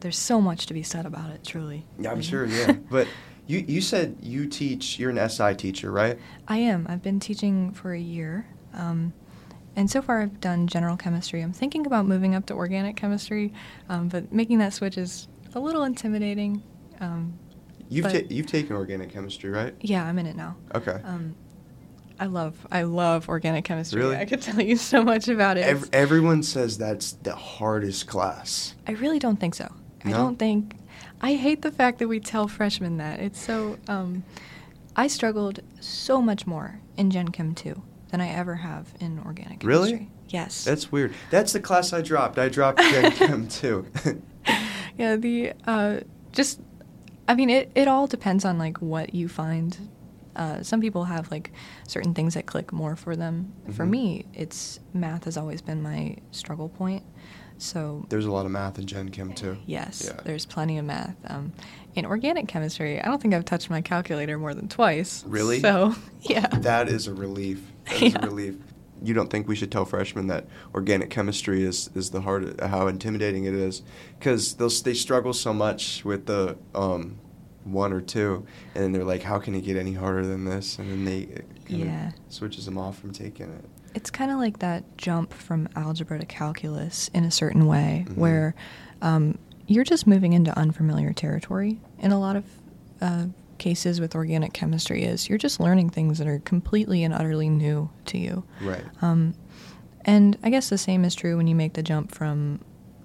there's 0.00 0.18
so 0.18 0.40
much 0.40 0.66
to 0.66 0.74
be 0.74 0.82
said 0.82 1.06
about 1.06 1.30
it, 1.30 1.44
truly. 1.44 1.84
yeah, 1.98 2.10
I'm 2.12 2.22
sure. 2.22 2.46
Yeah. 2.46 2.72
But 2.90 3.08
you 3.46 3.64
you 3.66 3.80
said 3.80 4.16
you 4.20 4.46
teach. 4.46 4.98
You're 4.98 5.10
an 5.10 5.18
SI 5.18 5.54
teacher, 5.54 5.90
right? 5.92 6.18
I 6.48 6.58
am. 6.58 6.86
I've 6.88 7.02
been 7.02 7.20
teaching 7.20 7.72
for 7.72 7.92
a 7.92 8.00
year. 8.00 8.46
Um, 8.74 9.12
and 9.76 9.90
so 9.90 10.02
far, 10.02 10.20
I've 10.22 10.40
done 10.40 10.66
general 10.66 10.96
chemistry. 10.96 11.42
I'm 11.42 11.52
thinking 11.52 11.86
about 11.86 12.06
moving 12.06 12.34
up 12.34 12.46
to 12.46 12.54
organic 12.54 12.96
chemistry, 12.96 13.52
um, 13.88 14.08
but 14.08 14.32
making 14.32 14.58
that 14.58 14.72
switch 14.72 14.98
is 14.98 15.28
a 15.54 15.60
little 15.60 15.84
intimidating. 15.84 16.62
Um, 17.00 17.38
You've 17.88 18.10
ta- 18.12 18.26
you've 18.28 18.46
taken 18.46 18.74
organic 18.74 19.10
chemistry, 19.12 19.48
right? 19.50 19.72
yeah, 19.80 20.04
I'm 20.04 20.18
in 20.18 20.26
it 20.26 20.34
now. 20.34 20.56
Okay. 20.74 21.00
Um, 21.04 21.36
I 22.18 22.26
love 22.26 22.66
I 22.72 22.82
love 22.82 23.28
organic 23.28 23.64
chemistry. 23.64 24.00
Really? 24.00 24.16
I 24.16 24.24
could 24.24 24.42
tell 24.42 24.60
you 24.60 24.76
so 24.76 25.02
much 25.04 25.28
about 25.28 25.56
it. 25.56 25.60
Ev- 25.66 25.76
It's- 25.84 25.90
everyone 25.92 26.42
says 26.42 26.78
that's 26.78 27.12
the 27.12 27.36
hardest 27.36 28.06
class. 28.08 28.74
I 28.88 28.92
really 28.92 29.18
don't 29.20 29.38
think 29.38 29.54
so. 29.54 29.72
I 30.04 30.10
don't 30.10 30.38
think. 30.38 30.74
I 31.20 31.34
hate 31.34 31.62
the 31.62 31.70
fact 31.70 31.98
that 32.00 32.08
we 32.08 32.18
tell 32.20 32.48
freshmen 32.48 32.96
that. 32.98 33.20
It's 33.20 33.40
so. 33.40 33.78
Um, 33.88 34.24
I 34.96 35.06
struggled 35.08 35.60
so 35.80 36.20
much 36.22 36.46
more 36.46 36.80
in 36.96 37.10
Gen 37.10 37.28
Chem 37.28 37.54
2 37.54 37.80
than 38.10 38.20
I 38.20 38.28
ever 38.30 38.54
have 38.56 38.86
in 38.98 39.20
organic 39.26 39.62
Really? 39.62 40.10
Yes. 40.28 40.64
That's 40.64 40.90
weird. 40.90 41.12
That's 41.30 41.52
the 41.52 41.60
class 41.60 41.92
I 41.92 42.00
dropped. 42.00 42.38
I 42.38 42.48
dropped 42.48 42.80
Gen 42.80 43.12
Chem 43.12 43.46
2. 43.62 43.86
yeah, 44.98 45.14
the 45.16 45.52
uh, 45.66 46.00
just. 46.32 46.60
I 47.28 47.34
mean, 47.34 47.50
it, 47.50 47.70
it 47.74 47.88
all 47.88 48.06
depends 48.06 48.44
on 48.44 48.58
like 48.58 48.78
what 48.78 49.14
you 49.14 49.28
find. 49.28 49.76
Uh, 50.36 50.62
some 50.62 50.80
people 50.80 51.04
have 51.04 51.30
like 51.30 51.50
certain 51.88 52.12
things 52.14 52.34
that 52.34 52.46
click 52.46 52.72
more 52.72 52.94
for 52.94 53.16
them. 53.16 53.52
For 53.72 53.84
Mhm. 53.86 53.90
me, 53.90 54.26
it's 54.34 54.80
math 54.92 55.24
has 55.24 55.36
always 55.36 55.62
been 55.62 55.82
my 55.82 56.16
struggle 56.30 56.68
point. 56.68 57.02
So 57.58 58.04
There's 58.10 58.26
a 58.26 58.30
lot 58.30 58.44
of 58.44 58.52
math 58.52 58.78
in 58.78 58.86
Gen 58.86 59.08
Chem 59.08 59.32
too. 59.32 59.56
Yes, 59.64 60.02
Yeah. 60.06 60.20
there's 60.24 60.44
plenty 60.44 60.76
of 60.76 60.84
math. 60.84 61.16
Um, 61.26 61.52
in 61.94 62.04
organic 62.04 62.48
chemistry, 62.48 63.00
I 63.00 63.06
don't 63.06 63.20
think 63.22 63.32
I've 63.32 63.46
touched 63.46 63.70
my 63.70 63.80
calculator 63.80 64.36
more 64.38 64.52
than 64.52 64.68
twice. 64.68 65.24
Really? 65.26 65.60
So, 65.60 65.94
yeah. 66.20 66.46
That 66.48 66.88
is 66.90 67.06
a 67.06 67.14
relief. 67.14 67.62
That 67.86 68.02
is 68.02 68.12
Yeah. 68.12 68.18
a 68.24 68.26
relief. 68.26 68.56
You 69.06 69.14
don't 69.14 69.30
think 69.30 69.46
we 69.46 69.54
should 69.54 69.70
tell 69.70 69.84
freshmen 69.84 70.26
that 70.26 70.46
organic 70.74 71.10
chemistry 71.10 71.62
is, 71.62 71.90
is 71.94 72.10
the 72.10 72.22
hard 72.22 72.60
how 72.60 72.88
intimidating 72.88 73.44
it 73.44 73.54
is 73.54 73.82
because 74.18 74.54
they 74.82 74.94
struggle 74.94 75.32
so 75.32 75.52
much 75.54 76.04
with 76.04 76.26
the 76.26 76.56
um, 76.74 77.18
one 77.62 77.92
or 77.92 78.00
two 78.00 78.44
and 78.74 78.82
then 78.84 78.92
they're 78.92 79.04
like 79.04 79.22
how 79.22 79.38
can 79.38 79.54
it 79.54 79.60
get 79.62 79.76
any 79.76 79.92
harder 79.92 80.26
than 80.26 80.44
this 80.44 80.78
and 80.78 80.90
then 80.90 81.04
they 81.04 81.28
Yeah. 81.68 82.12
switches 82.28 82.64
them 82.64 82.78
off 82.78 82.98
from 82.98 83.12
taking 83.12 83.46
it. 83.52 83.64
It's 83.94 84.10
kind 84.10 84.30
of 84.32 84.38
like 84.38 84.58
that 84.58 84.84
jump 84.98 85.32
from 85.32 85.68
algebra 85.76 86.18
to 86.18 86.26
calculus 86.26 87.08
in 87.14 87.22
a 87.24 87.30
certain 87.30 87.66
way, 87.66 88.04
Mhm. 88.08 88.16
where 88.16 88.54
um, 89.02 89.38
you're 89.68 89.84
just 89.84 90.06
moving 90.06 90.32
into 90.32 90.56
unfamiliar 90.58 91.12
territory. 91.12 91.80
In 92.00 92.10
a 92.12 92.18
lot 92.18 92.34
of 92.36 92.44
uh, 93.00 93.26
cases 93.58 94.00
with 94.00 94.14
organic 94.14 94.52
chemistry, 94.52 95.04
is 95.04 95.28
you're 95.28 95.38
just 95.38 95.60
learning 95.60 95.90
things 95.90 96.18
that 96.18 96.26
are 96.26 96.38
completely 96.40 97.02
and 97.04 97.12
utterly 97.14 97.48
new 97.48 97.90
to 98.06 98.18
you. 98.18 98.44
Right. 98.60 98.84
Um, 99.02 99.34
and 100.04 100.38
I 100.42 100.50
guess 100.50 100.68
the 100.68 100.78
same 100.78 101.04
is 101.04 101.14
true 101.14 101.36
when 101.36 101.46
you 101.46 101.54
make 101.54 101.72
the 101.74 101.82
jump 101.82 102.14
from 102.14 102.60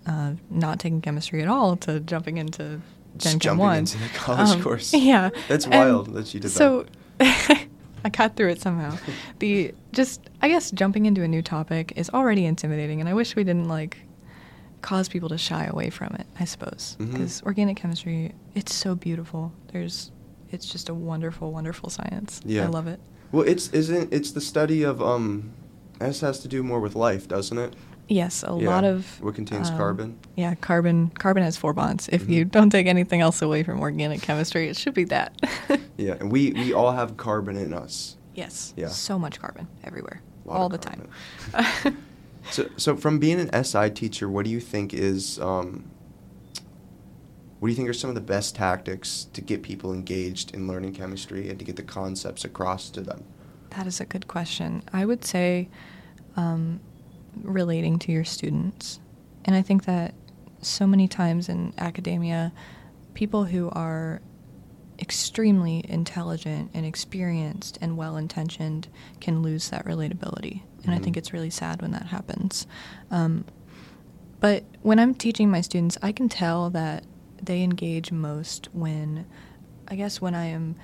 uh, 0.05 0.33
not 0.49 0.79
taking 0.79 1.01
chemistry 1.01 1.41
at 1.41 1.47
all 1.47 1.75
to 1.77 1.99
jumping 1.99 2.37
into 2.37 2.81
Gen 3.17 3.33
Chem 3.33 3.39
jumping 3.39 3.59
1. 3.65 3.77
into 3.79 3.97
the 3.97 4.07
college 4.09 4.49
Um, 4.49 4.61
course. 4.63 4.93
Yeah. 4.93 5.29
That's 5.47 5.65
And 5.65 5.73
wild 5.73 6.13
that 6.13 6.33
you 6.33 6.39
did 6.39 6.49
so, 6.51 6.85
that. 7.17 7.67
I 8.05 8.09
got 8.09 8.35
through 8.35 8.49
it 8.49 8.61
somehow. 8.61 8.97
The 9.39 9.73
just 9.91 10.29
I 10.41 10.47
guess 10.47 10.71
jumping 10.71 11.05
into 11.05 11.21
a 11.23 11.27
new 11.27 11.41
topic 11.41 11.93
is 11.95 12.09
already 12.11 12.45
intimidating, 12.45 12.99
and 12.99 13.09
I 13.09 13.13
wish 13.13 13.35
we 13.35 13.43
didn't 13.43 13.67
like 13.67 13.97
cause 14.81 15.07
people 15.09 15.29
to 15.29 15.37
shy 15.37 15.65
away 15.65 15.89
from 15.91 16.15
it. 16.15 16.25
I 16.39 16.45
suppose 16.45 16.95
because 16.99 17.43
organic 17.43 17.77
chemistry, 17.77 18.33
it's 18.55 18.73
so 18.73 18.95
beautiful. 18.95 19.51
There's, 19.71 20.11
it's 20.51 20.65
just 20.65 20.89
a 20.89 20.93
wonderful, 20.93 21.51
wonderful 21.51 21.89
science. 21.89 22.41
Yeah. 22.45 22.63
I 22.63 22.67
love 22.67 22.87
it. 22.87 22.99
Well, 23.31 23.47
it's 23.47 23.69
isn't 23.69 24.11
it's 24.13 24.31
the 24.31 24.41
study 24.41 24.83
of 24.83 25.01
um, 25.01 25.51
this 25.99 26.21
has 26.21 26.39
to 26.39 26.47
do 26.47 26.63
more 26.63 26.79
with 26.79 26.95
life, 26.95 27.27
doesn't 27.27 27.57
it? 27.57 27.75
Yes, 28.09 28.43
a 28.43 28.47
Yeah. 28.59 28.69
lot 28.69 28.83
of 28.83 29.21
What 29.21 29.35
contains 29.35 29.69
um, 29.69 29.77
carbon? 29.77 30.17
Yeah, 30.35 30.53
carbon. 30.55 31.11
Carbon 31.11 31.43
has 31.43 31.55
four 31.55 31.73
bonds. 31.73 32.09
If 32.11 32.29
you 32.29 32.45
Mhm. 32.45 32.51
don't 32.51 32.69
take 32.69 32.87
anything 32.87 33.21
else 33.21 33.41
away 33.41 33.63
from 33.63 33.79
organic 33.79 34.21
chemistry, 34.21 34.67
it 34.67 34.75
should 34.75 34.93
be 34.93 35.05
that. 35.05 35.31
Yeah, 35.97 36.15
and 36.19 36.31
we 36.31 36.51
we 36.53 36.73
all 36.73 36.91
have 36.91 37.15
carbon 37.17 37.55
in 37.57 37.73
us. 37.73 38.17
yes. 38.35 38.73
Yeah. 38.75 38.87
So 38.89 39.17
much 39.19 39.39
carbon 39.39 39.67
everywhere, 39.83 40.21
all 40.47 40.67
the 40.69 40.77
time. 40.79 41.07
So 42.49 42.65
so 42.75 42.95
from 42.97 43.19
being 43.19 43.39
an 43.39 43.49
SI 43.63 43.91
teacher, 43.91 44.27
what 44.27 44.45
do 44.45 44.51
you 44.51 44.59
think 44.59 44.93
is 44.95 45.37
um, 45.39 45.85
what 47.61 47.67
do 47.67 47.73
you 47.73 47.75
think 47.75 47.87
are 47.87 47.93
some 47.93 48.09
of 48.09 48.15
the 48.15 48.21
best 48.21 48.55
tactics 48.55 49.27
to 49.33 49.39
get 49.39 49.61
people 49.61 49.93
engaged 49.93 50.51
in 50.55 50.67
learning 50.67 50.95
chemistry 50.95 51.47
and 51.47 51.59
to 51.59 51.63
get 51.63 51.75
the 51.75 51.83
concepts 51.83 52.43
across 52.43 52.89
to 52.89 53.01
them? 53.01 53.23
That 53.77 53.85
is 53.85 54.01
a 54.01 54.05
good 54.05 54.27
question. 54.27 54.81
I 54.91 55.05
would 55.05 55.23
say 55.23 55.69
um, 56.35 56.79
relating 57.43 57.99
to 57.99 58.11
your 58.11 58.23
students. 58.23 58.99
And 59.45 59.55
I 59.55 59.61
think 59.61 59.85
that 59.85 60.15
so 60.63 60.87
many 60.87 61.07
times 61.07 61.49
in 61.49 61.71
academia, 61.77 62.51
people 63.13 63.43
who 63.43 63.69
are 63.69 64.21
extremely 64.97 65.85
intelligent 65.87 66.71
and 66.73 66.83
experienced 66.83 67.77
and 67.79 67.95
well 67.95 68.17
intentioned 68.17 68.87
can 69.19 69.43
lose 69.43 69.69
that 69.69 69.85
relatability. 69.85 70.63
And 70.83 70.95
I 70.95 70.97
think 70.97 71.15
Mhm. 71.15 71.19
it's 71.19 71.31
really 71.31 71.51
sad 71.51 71.83
when 71.83 71.91
that 71.91 72.07
happens. 72.07 72.65
Um, 73.11 73.45
but 74.39 74.63
when 74.81 74.97
I'm 74.97 75.13
teaching 75.13 75.51
my 75.51 75.61
students, 75.61 75.99
I 76.01 76.11
can 76.11 76.27
tell 76.27 76.71
that 76.71 77.03
they 77.43 77.63
engage 77.63 78.11
most 78.11 78.69
when, 78.73 79.25
I 79.87 79.95
guess, 79.95 80.21
when 80.21 80.35
I 80.35 80.45
am 80.45 80.75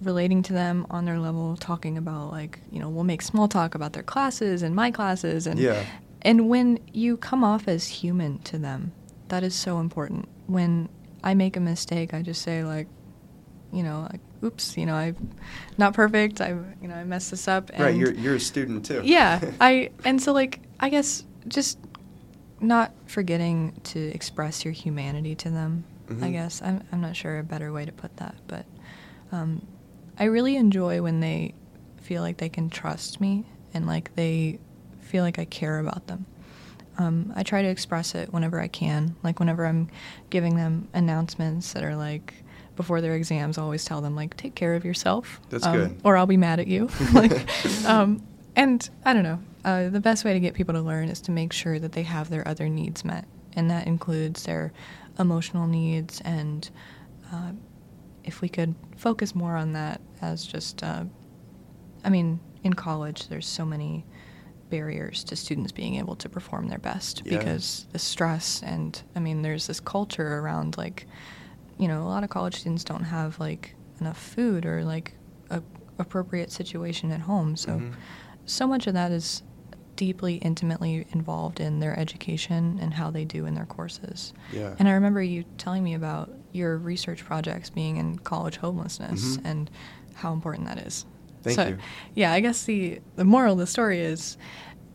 relating 0.00 0.42
to 0.44 0.52
them 0.52 0.86
on 0.90 1.04
their 1.04 1.18
level, 1.18 1.56
talking 1.56 1.98
about 1.98 2.30
like 2.30 2.60
you 2.70 2.78
know 2.78 2.88
we'll 2.88 3.04
make 3.04 3.20
small 3.22 3.48
talk 3.48 3.74
about 3.74 3.92
their 3.92 4.02
classes 4.02 4.62
and 4.62 4.74
my 4.74 4.90
classes 4.90 5.46
and 5.46 5.58
Yeah. 5.58 5.84
and 6.22 6.48
when 6.48 6.78
you 6.92 7.16
come 7.16 7.42
off 7.42 7.66
as 7.66 7.88
human 7.88 8.38
to 8.40 8.58
them, 8.58 8.92
that 9.28 9.42
is 9.42 9.54
so 9.56 9.80
important. 9.80 10.28
When 10.46 10.88
I 11.24 11.34
make 11.34 11.56
a 11.56 11.60
mistake, 11.60 12.14
I 12.14 12.22
just 12.22 12.42
say 12.42 12.62
like, 12.62 12.86
you 13.72 13.82
know, 13.82 14.06
like 14.10 14.20
oops, 14.44 14.76
you 14.76 14.86
know 14.86 14.94
I'm 14.94 15.16
not 15.78 15.94
perfect. 15.94 16.40
I 16.40 16.50
you 16.80 16.86
know 16.86 16.94
I 16.94 17.02
messed 17.02 17.32
this 17.32 17.48
up. 17.48 17.70
And 17.74 17.80
right, 17.82 17.96
you're 17.96 18.12
you're 18.14 18.36
a 18.36 18.40
student 18.40 18.84
too. 18.86 19.02
yeah, 19.04 19.40
I 19.60 19.90
and 20.04 20.22
so 20.22 20.32
like 20.32 20.60
I 20.78 20.90
guess 20.90 21.24
just 21.48 21.76
not 22.60 22.92
forgetting 23.06 23.80
to 23.84 24.00
express 24.00 24.64
your 24.64 24.72
humanity 24.72 25.34
to 25.36 25.50
them. 25.50 25.84
I 26.08 26.12
Mhm. 26.12 26.32
guess 26.32 26.62
I'm 26.62 26.82
I'm 26.90 27.00
not 27.00 27.14
sure 27.16 27.38
a 27.38 27.42
better 27.44 27.72
way 27.72 27.84
to 27.84 27.92
put 27.92 28.16
that, 28.16 28.34
but 28.46 28.64
um, 29.30 29.66
I 30.18 30.24
really 30.24 30.56
enjoy 30.56 31.02
when 31.02 31.20
they 31.20 31.54
feel 31.98 32.22
like 32.22 32.38
they 32.38 32.48
can 32.48 32.70
trust 32.70 33.20
me 33.20 33.44
and 33.74 33.86
like 33.86 34.14
they 34.16 34.58
feel 35.00 35.22
like 35.22 35.38
I 35.38 35.44
care 35.44 35.78
about 35.78 36.06
them. 36.06 36.24
Um, 36.96 37.32
I 37.36 37.42
try 37.42 37.62
to 37.62 37.68
express 37.68 38.14
it 38.14 38.32
whenever 38.32 38.60
I 38.60 38.68
can. 38.68 39.14
Like 39.22 39.38
whenever 39.38 39.66
I'm 39.66 39.88
giving 40.30 40.56
them 40.56 40.88
announcements 40.94 41.72
that 41.74 41.84
are 41.84 41.94
like 41.94 42.34
before 42.74 43.00
their 43.00 43.14
exams, 43.14 43.58
I 43.58 43.62
always 43.62 43.84
tell 43.84 44.00
them 44.00 44.16
like 44.16 44.36
take 44.36 44.54
care 44.54 44.74
of 44.74 44.84
yourself. 44.84 45.40
That's 45.50 45.66
um, 45.66 45.72
good. 45.76 46.00
Or 46.04 46.16
I'll 46.16 46.26
be 46.26 46.36
mad 46.38 46.58
at 46.58 46.66
you. 46.66 46.88
like, 47.12 47.46
um, 47.86 48.22
and 48.58 48.90
I 49.04 49.14
don't 49.14 49.22
know. 49.22 49.40
Uh, 49.64 49.88
the 49.88 50.00
best 50.00 50.24
way 50.24 50.32
to 50.34 50.40
get 50.40 50.52
people 50.54 50.74
to 50.74 50.80
learn 50.82 51.08
is 51.08 51.20
to 51.22 51.30
make 51.30 51.52
sure 51.52 51.78
that 51.78 51.92
they 51.92 52.02
have 52.02 52.28
their 52.28 52.46
other 52.46 52.68
needs 52.68 53.04
met, 53.04 53.24
and 53.54 53.70
that 53.70 53.86
includes 53.86 54.42
their 54.42 54.72
emotional 55.18 55.66
needs. 55.66 56.20
And 56.24 56.68
uh, 57.32 57.52
if 58.24 58.40
we 58.40 58.48
could 58.48 58.74
focus 58.96 59.34
more 59.34 59.56
on 59.56 59.72
that 59.74 60.00
as 60.20 60.44
just, 60.44 60.82
uh, 60.82 61.04
I 62.04 62.10
mean, 62.10 62.40
in 62.64 62.72
college, 62.74 63.28
there's 63.28 63.46
so 63.46 63.64
many 63.64 64.04
barriers 64.70 65.24
to 65.24 65.36
students 65.36 65.72
being 65.72 65.94
able 65.94 66.16
to 66.16 66.28
perform 66.28 66.68
their 66.68 66.78
best 66.78 67.22
Yeah. 67.24 67.38
because 67.38 67.86
the 67.92 67.98
stress 67.98 68.62
and 68.62 69.00
I 69.16 69.20
mean, 69.20 69.42
there's 69.42 69.66
this 69.66 69.80
culture 69.80 70.38
around 70.40 70.76
like, 70.76 71.06
you 71.78 71.88
know, 71.88 72.02
a 72.02 72.08
lot 72.08 72.22
of 72.24 72.28
college 72.30 72.56
students 72.56 72.84
don't 72.84 73.04
have 73.04 73.38
like 73.40 73.74
enough 74.00 74.18
food 74.20 74.66
or 74.66 74.84
like 74.84 75.14
a 75.50 75.62
appropriate 75.98 76.52
situation 76.52 77.10
at 77.12 77.20
home. 77.20 77.56
So, 77.56 77.70
Mhm. 77.78 77.94
So 78.48 78.66
much 78.66 78.86
of 78.86 78.94
that 78.94 79.12
is 79.12 79.42
deeply, 79.96 80.36
intimately 80.36 81.06
involved 81.12 81.58
in 81.60 81.80
their 81.80 81.98
education 81.98 82.78
and 82.80 82.94
how 82.94 83.10
they 83.10 83.24
do 83.24 83.46
in 83.46 83.54
their 83.54 83.66
courses. 83.66 84.32
Yeah. 84.52 84.74
And 84.78 84.88
I 84.88 84.92
remember 84.92 85.20
you 85.22 85.44
telling 85.56 85.82
me 85.82 85.94
about 85.94 86.30
your 86.52 86.78
research 86.78 87.24
projects 87.24 87.68
being 87.70 87.96
in 87.96 88.18
college 88.20 88.56
homelessness 88.56 89.36
Mhm. 89.36 89.40
and 89.44 89.70
how 90.14 90.32
important 90.32 90.66
that 90.68 90.78
is. 90.78 91.04
Thank 91.42 91.56
so, 91.56 91.66
you. 91.68 91.78
Yeah, 92.14 92.32
I 92.32 92.40
guess 92.40 92.64
the, 92.64 93.00
the 93.16 93.24
moral 93.24 93.54
of 93.54 93.58
the 93.58 93.66
story 93.66 94.00
is 94.00 94.36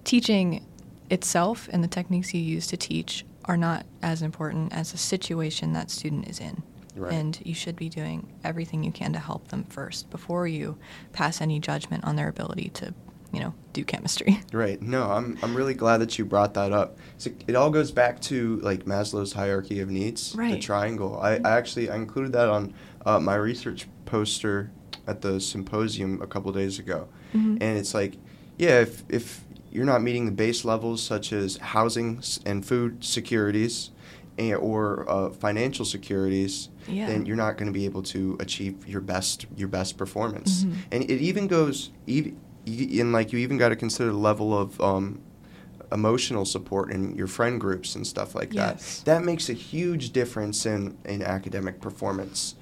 teaching 0.04 0.66
itself 1.10 1.70
and 1.72 1.84
the 1.84 1.88
techniques 1.88 2.34
you 2.34 2.42
use 2.42 2.68
to 2.68 2.78
teach 2.78 3.26
are 3.46 3.58
not 3.58 3.86
as 4.02 4.22
important 4.22 4.74
as 4.74 4.92
the 4.94 4.98
situation 4.98 5.74
that 5.74 5.92
student 5.92 6.28
is 6.30 6.40
in. 6.40 6.64
Right. 6.96 7.12
And 7.12 7.40
you 7.44 7.54
should 7.54 7.76
be 7.76 7.90
doing 7.90 8.28
everything 8.44 8.84
you 8.84 8.92
can 8.92 9.12
to 9.14 9.20
help 9.20 9.50
them 9.50 9.66
first 9.66 10.10
before 10.10 10.48
you 10.48 10.78
pass 11.12 11.42
any 11.42 11.60
judgment 11.60 12.04
on 12.06 12.16
their 12.16 12.30
ability 12.30 12.70
to, 12.76 12.94
you 13.34 13.40
know, 13.42 13.54
do 13.74 13.84
chemistry. 13.84 14.40
Right. 14.54 14.80
No, 14.82 15.10
I'm 15.10 15.38
I'm 15.42 15.56
really 15.56 15.74
glad 15.74 15.98
that 15.98 16.18
you 16.20 16.26
brought 16.26 16.54
that 16.54 16.72
up. 16.72 16.98
So 17.18 17.32
it 17.48 17.56
all 17.56 17.72
goes 17.72 17.92
back 17.92 18.22
to 18.22 18.58
like 18.58 18.86
Maslow's 18.86 19.34
hierarchy 19.34 19.80
of 19.80 19.90
needs, 19.90 20.34
the 20.34 20.60
triangle. 20.60 21.20
I, 21.20 21.38
I 21.44 21.58
actually 21.58 21.90
I 21.90 21.96
included 21.96 22.32
that 22.34 22.48
on 22.50 22.74
uh, 23.06 23.20
my 23.20 23.36
research 23.36 23.88
poster 24.06 24.70
at 25.08 25.22
the 25.22 25.40
symposium 25.42 26.22
a 26.22 26.28
couple 26.28 26.52
days 26.54 26.80
ago, 26.80 27.08
Mhm. 27.34 27.58
and 27.62 27.78
it's 27.78 27.94
like, 27.94 28.14
yeah, 28.58 28.80
if 28.82 29.04
if 29.10 29.44
you're 29.72 29.86
not 29.86 30.04
meeting 30.04 30.26
the 30.28 30.32
base 30.32 30.64
levels 30.64 31.02
such 31.02 31.34
as 31.34 31.58
housing 31.58 32.22
and 32.46 32.64
food 32.64 33.04
securities, 33.04 33.90
and, 34.38 34.56
or 34.58 35.10
uh, 35.10 35.30
financial 35.32 35.84
securities, 35.86 36.70
Yeah. 36.88 37.08
then 37.08 37.26
you're 37.26 37.36
not 37.46 37.58
going 37.58 37.68
to 37.74 37.78
be 37.80 37.86
able 37.86 38.04
to 38.04 38.38
achieve 38.40 38.88
your 38.88 39.02
best 39.02 39.48
your 39.58 39.68
best 39.68 39.98
performance. 39.98 40.64
Mhm. 40.64 40.74
And 40.92 41.04
it 41.10 41.20
even 41.22 41.48
goes 41.48 41.90
even 42.06 42.38
in 42.66 43.12
like 43.12 43.34
you 43.34 43.40
even 43.40 43.58
got 43.58 43.70
to 43.70 43.76
consider 43.76 44.12
the 44.12 44.18
level 44.18 44.58
of 44.58 44.80
um, 44.82 45.22
emotional 45.92 46.46
support 46.46 46.92
in 46.92 47.16
your 47.16 47.28
friend 47.28 47.60
groups 47.60 47.96
and 47.96 48.06
stuff 48.06 48.36
like 48.36 48.54
Yes. 48.54 49.00
that. 49.02 49.06
That 49.20 49.26
makes 49.26 49.50
a 49.50 49.54
huge 49.54 50.12
difference 50.12 50.66
in 50.66 50.98
in 51.06 51.22
academic 51.22 51.82
performance. 51.82 52.56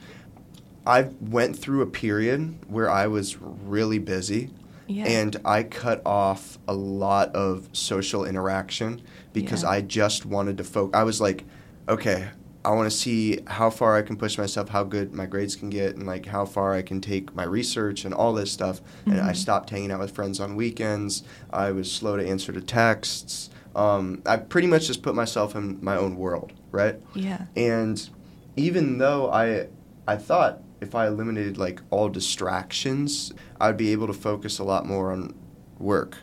I 0.85 1.09
went 1.21 1.55
through 1.57 1.81
a 1.83 1.87
period 1.87 2.57
where 2.67 2.89
I 2.89 3.05
was 3.07 3.37
really 3.39 3.99
busy 3.99 4.49
Yeah. 4.87 5.05
and 5.05 5.37
I 5.45 5.63
cut 5.63 6.01
off 6.05 6.57
a 6.67 6.73
lot 6.73 7.33
of 7.35 7.69
social 7.71 8.25
interaction 8.25 9.01
because 9.31 9.61
Yeah. 9.63 9.69
I 9.69 9.81
just 9.81 10.25
wanted 10.25 10.57
to 10.57 10.63
focus. 10.63 10.99
I 10.99 11.03
was 11.03 11.21
like, 11.21 11.43
okay, 11.87 12.29
I 12.63 12.69
want 12.71 12.91
to 12.91 12.95
see 12.95 13.39
how 13.47 13.69
far 13.71 13.95
I 13.97 14.03
can 14.03 14.15
push 14.17 14.37
myself, 14.37 14.69
how 14.69 14.83
good 14.83 15.13
my 15.13 15.25
grades 15.25 15.55
can 15.55 15.69
get, 15.71 15.95
and 15.95 16.05
like 16.05 16.27
how 16.27 16.45
far 16.45 16.73
I 16.73 16.81
can 16.83 17.01
take 17.01 17.35
my 17.35 17.43
research 17.43 18.05
and 18.05 18.13
all 18.13 18.33
this 18.33 18.51
stuff. 18.51 18.81
And 19.05 19.19
I 19.19 19.31
Mhm. 19.31 19.35
stopped 19.35 19.69
hanging 19.71 19.91
out 19.91 19.99
with 19.99 20.11
friends 20.11 20.39
on 20.39 20.55
weekends. 20.55 21.23
I 21.49 21.71
was 21.71 21.91
slow 21.91 22.17
to 22.17 22.27
answer 22.27 22.51
to 22.53 22.61
texts. 22.61 23.49
Um, 23.75 24.21
I 24.25 24.37
pretty 24.37 24.67
much 24.67 24.85
just 24.87 25.01
put 25.01 25.15
myself 25.15 25.55
in 25.55 25.79
my 25.81 25.95
own 25.97 26.17
world, 26.17 26.53
right? 26.71 26.99
yeah. 27.15 27.45
And 27.55 28.07
even 28.55 28.97
though 28.99 29.31
I 29.31 29.67
I 30.07 30.17
thought 30.17 30.61
if 30.81 30.93
I 30.93 31.07
eliminated 31.07 31.57
like 31.57 31.81
all 31.89 32.09
distractions, 32.09 33.33
I'd 33.59 33.77
be 33.77 33.91
able 33.91 34.07
to 34.07 34.13
focus 34.13 34.59
a 34.59 34.63
lot 34.63 34.85
more 34.85 35.11
on 35.11 35.33
work. 35.79 36.17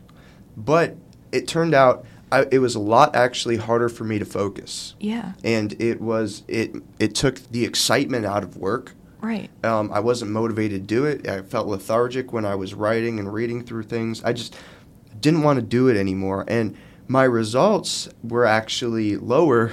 But 0.56 0.96
it 1.32 1.46
turned 1.48 1.74
out 1.74 2.04
I, 2.30 2.46
it 2.50 2.58
was 2.58 2.74
a 2.74 2.80
lot 2.80 3.16
actually 3.16 3.56
harder 3.56 3.88
for 3.88 4.04
me 4.04 4.18
to 4.18 4.24
focus. 4.24 4.94
Yeah. 5.00 5.32
And 5.44 5.80
it 5.80 6.00
was 6.00 6.42
it 6.48 6.76
it 6.98 7.14
took 7.14 7.36
the 7.50 7.64
excitement 7.64 8.26
out 8.26 8.42
of 8.42 8.56
work. 8.56 8.94
Right. 9.20 9.50
Um, 9.64 9.90
I 9.92 10.00
wasn't 10.00 10.30
motivated 10.30 10.82
to 10.82 10.86
do 10.86 11.04
it. 11.04 11.28
I 11.28 11.42
felt 11.42 11.66
lethargic 11.66 12.32
when 12.32 12.44
I 12.44 12.54
was 12.54 12.74
writing 12.74 13.18
and 13.18 13.32
reading 13.32 13.64
through 13.64 13.84
things. 13.84 14.22
I 14.22 14.32
just 14.32 14.56
didn't 15.20 15.42
want 15.42 15.58
to 15.58 15.64
do 15.64 15.88
it 15.88 15.96
anymore. 15.96 16.44
And 16.46 16.76
my 17.08 17.24
results 17.24 18.08
were 18.22 18.44
actually 18.44 19.16
lower 19.16 19.72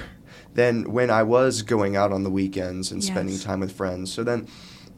than 0.54 0.90
when 0.90 1.10
I 1.10 1.22
was 1.22 1.62
going 1.62 1.96
out 1.96 2.12
on 2.12 2.24
the 2.24 2.30
weekends 2.30 2.90
and 2.90 3.04
spending 3.04 3.38
time 3.38 3.60
with 3.60 3.70
friends. 3.72 4.12
So 4.12 4.24
then, 4.24 4.48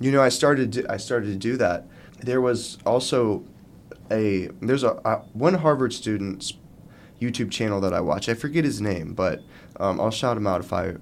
you 0.00 0.12
know, 0.12 0.22
I 0.22 0.28
started 0.28 0.72
to, 0.74 0.90
I 0.90 0.96
started 0.96 1.26
to 1.26 1.36
do 1.36 1.56
that. 1.56 1.86
There 2.20 2.40
was 2.40 2.78
also 2.86 3.44
a 4.10 4.48
there's 4.62 4.84
a, 4.84 5.00
a 5.04 5.16
one 5.32 5.54
Harvard 5.54 5.92
student's 5.92 6.54
YouTube 7.20 7.50
channel 7.50 7.80
that 7.80 7.92
I 7.92 8.00
watch. 8.00 8.28
I 8.28 8.34
forget 8.34 8.64
his 8.64 8.80
name, 8.80 9.14
but 9.14 9.42
um, 9.78 10.00
I'll 10.00 10.10
shout 10.10 10.36
him 10.36 10.46
out 10.46 10.60
if 10.60 10.72
I 10.72 10.94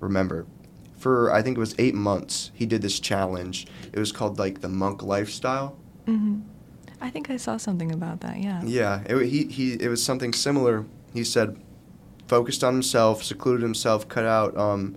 remember. 0.00 0.46
For 0.96 1.32
I 1.32 1.42
think 1.42 1.56
it 1.56 1.60
was 1.60 1.74
eight 1.78 1.94
months, 1.94 2.50
he 2.54 2.66
did 2.66 2.80
this 2.82 3.00
challenge. 3.00 3.66
It 3.92 3.98
was 3.98 4.12
called 4.12 4.38
like 4.38 4.60
the 4.60 4.68
monk 4.68 5.02
lifestyle. 5.02 5.76
Mm-hmm. 6.06 6.40
I 7.00 7.10
think 7.10 7.28
I 7.28 7.36
saw 7.36 7.56
something 7.58 7.92
about 7.92 8.20
that. 8.20 8.38
Yeah. 8.38 8.62
Yeah, 8.64 9.02
it, 9.06 9.26
he 9.26 9.44
he 9.44 9.74
it 9.74 9.88
was 9.88 10.02
something 10.02 10.32
similar. 10.32 10.86
He 11.12 11.24
said, 11.24 11.60
focused 12.26 12.64
on 12.64 12.72
himself, 12.72 13.22
secluded 13.22 13.62
himself, 13.62 14.08
cut 14.08 14.24
out 14.24 14.56
um, 14.56 14.96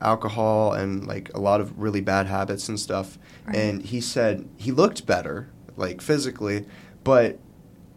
alcohol 0.00 0.72
and 0.72 1.06
like 1.06 1.32
a 1.34 1.40
lot 1.40 1.60
of 1.60 1.78
really 1.78 2.00
bad 2.00 2.26
habits 2.26 2.68
and 2.68 2.78
stuff. 2.78 3.18
Right. 3.46 3.56
And 3.56 3.82
he 3.82 4.00
said 4.00 4.48
he 4.56 4.72
looked 4.72 5.06
better, 5.06 5.48
like 5.76 6.02
physically, 6.02 6.66
but 7.02 7.38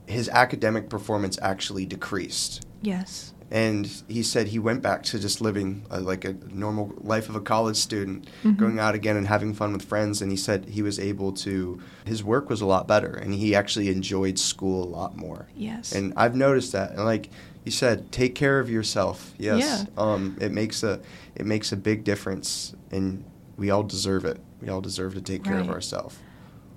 his 0.09 0.27
academic 0.29 0.89
performance 0.89 1.37
actually 1.41 1.85
decreased. 1.85 2.65
Yes. 2.81 3.33
And 3.51 3.89
he 4.07 4.21
said 4.21 4.47
he 4.47 4.59
went 4.59 4.81
back 4.83 5.01
to 5.03 5.19
just 5.19 5.41
living 5.41 5.83
uh, 5.89 6.01
like 6.01 6.23
a 6.23 6.33
normal 6.51 6.93
life 7.01 7.29
of 7.29 7.35
a 7.35 7.41
college 7.41 7.77
student, 7.77 8.27
Mhm. 8.43 8.57
going 8.57 8.79
out 8.79 8.93
again 8.95 9.17
and 9.17 9.27
having 9.27 9.53
fun 9.53 9.73
with 9.73 9.81
friends. 9.83 10.21
And 10.21 10.29
he 10.31 10.37
said 10.37 10.65
he 10.69 10.81
was 10.83 10.99
able 10.99 11.31
to, 11.33 11.79
his 12.05 12.23
work 12.23 12.49
was 12.49 12.61
a 12.61 12.65
lot 12.65 12.87
better, 12.87 13.11
and 13.13 13.33
he 13.33 13.55
actually 13.55 13.89
enjoyed 13.89 14.37
school 14.37 14.83
a 14.83 14.89
lot 14.89 15.17
more. 15.17 15.47
Yes. 15.55 15.91
And 15.93 16.13
I've 16.15 16.35
noticed 16.35 16.71
that. 16.73 16.91
And 16.91 17.05
like 17.05 17.29
you 17.65 17.71
said, 17.71 18.11
take 18.11 18.35
care 18.35 18.59
of 18.59 18.69
yourself. 18.69 19.33
Yes. 19.39 19.59
Yeah. 19.61 19.85
Um, 19.97 20.37
it 20.39 20.51
makes 20.51 20.83
a 20.83 20.99
it 21.35 21.45
makes 21.45 21.71
a 21.71 21.77
big 21.77 22.03
difference, 22.03 22.73
and 22.91 23.23
we 23.57 23.69
all 23.71 23.83
deserve 23.83 24.25
it. 24.25 24.39
We 24.61 24.69
all 24.69 24.81
deserve 24.81 25.13
to 25.15 25.21
take 25.21 25.43
care 25.43 25.59
of 25.59 25.69
ourselves. 25.69 26.17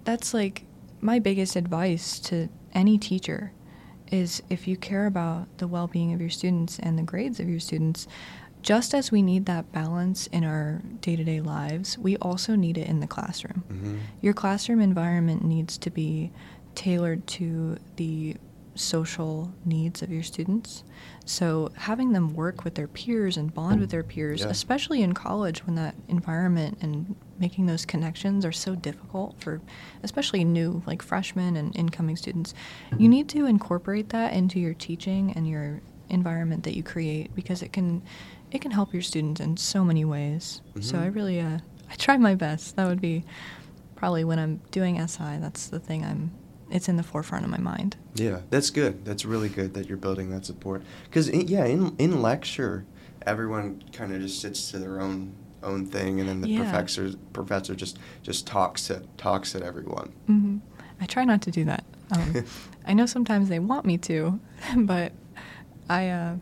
that's 0.04 0.32
like 0.34 0.64
my 1.00 1.18
biggest 1.18 1.54
advice 1.54 2.18
to 2.18 2.48
any 2.74 2.98
teacher 2.98 3.52
is 4.10 4.42
if 4.50 4.68
you 4.68 4.76
care 4.76 5.06
about 5.06 5.46
the 5.58 5.66
well-being 5.66 6.12
of 6.12 6.20
your 6.20 6.30
students 6.30 6.78
and 6.78 6.98
the 6.98 7.02
grades 7.02 7.40
of 7.40 7.48
your 7.48 7.60
students 7.60 8.06
just 8.62 8.94
as 8.94 9.10
we 9.10 9.22
need 9.22 9.46
that 9.46 9.72
balance 9.72 10.26
in 10.28 10.44
our 10.44 10.80
day-to-day 11.00 11.40
lives 11.40 11.98
we 11.98 12.16
also 12.18 12.54
need 12.54 12.76
it 12.78 12.86
in 12.88 13.00
the 13.00 13.06
classroom 13.06 13.64
Mm-hmm. 13.72 13.96
your 14.20 14.34
classroom 14.34 14.80
environment 14.80 15.44
needs 15.44 15.78
to 15.78 15.90
be 15.90 16.30
tailored 16.74 17.26
to 17.28 17.78
the 17.96 18.36
social 18.74 19.52
needs 19.64 20.02
of 20.02 20.10
your 20.10 20.22
students. 20.22 20.82
So 21.24 21.70
having 21.76 22.12
them 22.12 22.34
work 22.34 22.64
with 22.64 22.74
their 22.74 22.88
peers 22.88 23.36
and 23.36 23.52
bond 23.52 23.80
with 23.80 23.90
their 23.90 24.02
peers, 24.02 24.40
Yeah. 24.40 24.48
especially 24.48 25.02
in 25.02 25.12
college 25.12 25.66
when 25.66 25.74
that 25.76 25.94
environment 26.08 26.78
and 26.80 27.14
making 27.38 27.66
those 27.66 27.84
connections 27.84 28.44
are 28.44 28.52
so 28.52 28.74
difficult 28.74 29.40
for 29.40 29.60
especially 30.02 30.44
new 30.44 30.82
like 30.86 31.02
freshmen 31.02 31.56
and 31.56 31.76
incoming 31.76 32.16
students, 32.16 32.54
you 32.98 33.08
need 33.08 33.28
to 33.30 33.46
incorporate 33.46 34.08
that 34.10 34.32
into 34.32 34.58
your 34.58 34.74
teaching 34.74 35.32
and 35.32 35.46
your 35.48 35.80
environment 36.08 36.62
that 36.64 36.76
you 36.76 36.82
create 36.82 37.34
because 37.34 37.62
it 37.62 37.72
can 37.72 38.02
it 38.50 38.60
can 38.60 38.70
help 38.70 38.92
your 38.92 39.00
students 39.02 39.40
in 39.40 39.56
so 39.56 39.82
many 39.84 40.04
ways. 40.04 40.60
So 40.80 40.96
Mhm. 40.96 41.00
I 41.02 41.06
really 41.06 41.40
uh, 41.40 41.58
I 41.90 41.94
try 41.96 42.16
my 42.16 42.34
best. 42.34 42.76
That 42.76 42.86
would 42.88 43.00
be 43.00 43.24
probably 43.96 44.24
when 44.24 44.38
I'm 44.38 44.60
doing 44.70 44.98
SI, 44.98 45.38
that's 45.38 45.68
the 45.68 45.78
thing 45.78 46.04
I'm 46.04 46.30
it's 46.72 46.88
in 46.88 46.96
the 46.96 47.02
forefront 47.02 47.44
of 47.44 47.50
my 47.50 47.58
mind. 47.58 47.96
Yeah, 48.14 48.40
that's 48.50 48.70
good. 48.70 49.04
That's 49.04 49.24
really 49.24 49.48
good 49.48 49.74
that 49.74 49.88
you're 49.88 49.98
building 49.98 50.30
that 50.30 50.44
support. 50.46 50.82
Because 51.04 51.30
yeah, 51.30 51.64
in 51.64 51.94
in 51.98 52.22
lecture, 52.22 52.84
everyone 53.26 53.82
kind 53.92 54.12
of 54.14 54.20
just 54.20 54.40
sits 54.40 54.70
to 54.70 54.78
their 54.78 55.00
own 55.00 55.34
own 55.62 55.86
thing, 55.86 56.18
and 56.18 56.28
then 56.28 56.40
the 56.40 56.48
Yeah. 56.48 56.62
professor 56.62 57.12
professor 57.32 57.74
just 57.74 57.98
just 58.22 58.46
talks 58.46 58.86
to 58.88 59.02
talks 59.16 59.54
at 59.54 59.62
everyone. 59.62 60.12
hmm 60.26 60.58
I 61.00 61.06
try 61.06 61.24
not 61.24 61.42
to 61.42 61.50
do 61.50 61.64
that. 61.64 61.84
Um, 62.12 62.44
I 62.86 62.94
know 62.94 63.06
sometimes 63.06 63.48
they 63.48 63.58
want 63.58 63.84
me 63.86 63.98
to, 63.98 64.38
but 64.76 65.12
I 65.88 66.08
uh, 66.08 66.36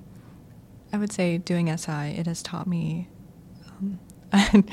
I 0.92 0.96
would 0.98 1.12
say 1.12 1.38
doing 1.38 1.68
SI 1.76 2.16
it 2.18 2.26
has 2.26 2.42
taught 2.42 2.66
me 2.66 3.08
um, 3.80 3.98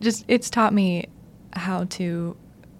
just 0.00 0.24
it's 0.28 0.50
taught 0.50 0.72
me 0.72 1.06
how 1.52 1.84
to 1.84 2.36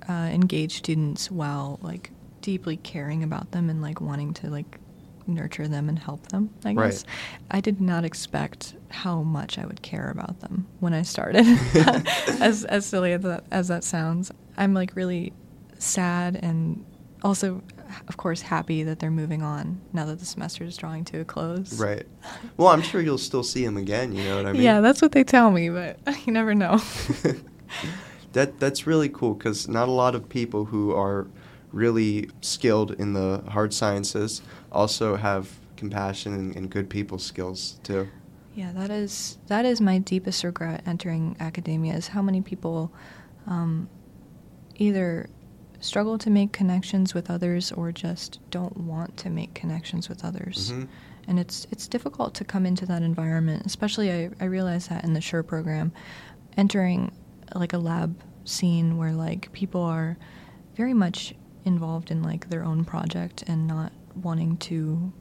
uh, 0.08 0.12
engage 0.32 0.76
students 0.76 1.30
while 1.30 1.78
like 1.82 2.10
deeply 2.44 2.76
caring 2.76 3.22
about 3.22 3.52
them 3.52 3.70
and 3.70 3.80
like 3.80 4.02
wanting 4.02 4.34
to 4.34 4.50
like 4.50 4.78
nurture 5.26 5.66
them 5.66 5.88
and 5.88 5.98
help 5.98 6.26
them. 6.28 6.50
I 6.62 6.74
Right. 6.74 6.90
guess 6.90 7.04
I 7.50 7.62
did 7.62 7.80
not 7.80 8.04
expect 8.04 8.74
how 8.90 9.22
much 9.22 9.58
I 9.58 9.64
would 9.64 9.80
care 9.80 10.10
about 10.10 10.40
them 10.40 10.66
when 10.80 10.92
I 10.92 11.00
started. 11.02 11.46
as 12.40 12.64
as 12.66 12.84
silly 12.84 13.12
as 13.14 13.22
that, 13.22 13.44
as 13.50 13.68
that 13.68 13.82
sounds, 13.82 14.30
I'm 14.58 14.74
like 14.74 14.94
really 14.94 15.32
sad 15.78 16.36
and 16.36 16.84
also, 17.22 17.62
of 18.08 18.18
course, 18.18 18.42
happy 18.42 18.82
that 18.82 18.98
they're 18.98 19.10
moving 19.10 19.42
on 19.42 19.80
now 19.94 20.04
that 20.04 20.18
the 20.18 20.26
semester 20.26 20.64
is 20.64 20.76
drawing 20.76 21.06
to 21.06 21.20
a 21.20 21.24
close. 21.24 21.80
Right. 21.80 22.06
Well, 22.58 22.68
I'm 22.68 22.82
sure 22.82 23.00
you'll 23.00 23.18
still 23.18 23.42
see 23.42 23.64
him 23.64 23.76
again. 23.78 24.12
You 24.14 24.22
know 24.24 24.36
what 24.36 24.46
I 24.46 24.52
mean? 24.52 24.62
Yeah, 24.62 24.80
that's 24.82 25.00
what 25.02 25.12
they 25.12 25.24
tell 25.24 25.50
me, 25.50 25.70
but 25.70 25.98
you 26.26 26.32
never 26.32 26.54
know. 26.54 26.80
that 28.32 28.60
that's 28.60 28.86
really 28.86 29.08
cool 29.08 29.32
because 29.34 29.66
not 29.68 29.88
a 29.88 29.92
lot 29.92 30.14
of 30.14 30.28
people 30.28 30.66
who 30.66 30.92
are 30.94 31.26
really 31.74 32.30
skilled 32.40 32.92
in 32.92 33.12
the 33.12 33.42
hard 33.48 33.74
sciences 33.74 34.40
also 34.70 35.16
have 35.16 35.50
compassion 35.76 36.32
and, 36.34 36.56
and 36.56 36.70
good 36.70 36.88
people 36.88 37.18
skills 37.18 37.78
too. 37.82 38.08
Yeah, 38.54 38.72
that 38.72 38.90
is 38.90 39.38
that 39.48 39.64
is 39.64 39.80
my 39.80 39.98
deepest 39.98 40.44
regret 40.44 40.82
entering 40.86 41.36
academia 41.40 41.94
is 41.94 42.08
how 42.08 42.22
many 42.22 42.40
people 42.40 42.92
um, 43.46 43.88
either 44.76 45.28
struggle 45.80 46.16
to 46.18 46.30
make 46.30 46.52
connections 46.52 47.12
with 47.14 47.30
others 47.30 47.72
or 47.72 47.92
just 47.92 48.38
don't 48.50 48.76
want 48.76 49.16
to 49.18 49.30
make 49.30 49.54
connections 49.54 50.08
with 50.08 50.24
others. 50.24 50.72
Mhm. 50.72 50.88
And 51.26 51.40
it's 51.40 51.66
it's 51.72 51.88
difficult 51.88 52.34
to 52.34 52.44
come 52.44 52.64
into 52.64 52.86
that 52.86 53.02
environment, 53.02 53.66
especially 53.66 54.12
I, 54.12 54.30
I 54.40 54.44
realized 54.44 54.90
that 54.90 55.04
in 55.04 55.14
the 55.14 55.20
SURE 55.20 55.42
program, 55.42 55.92
entering 56.56 57.10
like 57.54 57.72
a 57.72 57.78
lab 57.78 58.16
scene 58.44 58.96
where 58.96 59.12
like 59.12 59.50
people 59.52 59.82
are 59.82 60.16
very 60.76 60.94
much 60.94 61.34
involved 61.64 62.10
in 62.10 62.22
like 62.22 62.48
their 62.50 62.64
own 62.64 62.84
project 62.84 63.42
and 63.46 63.66
not 63.66 63.92
wanting 64.14 64.56
to 64.58 65.12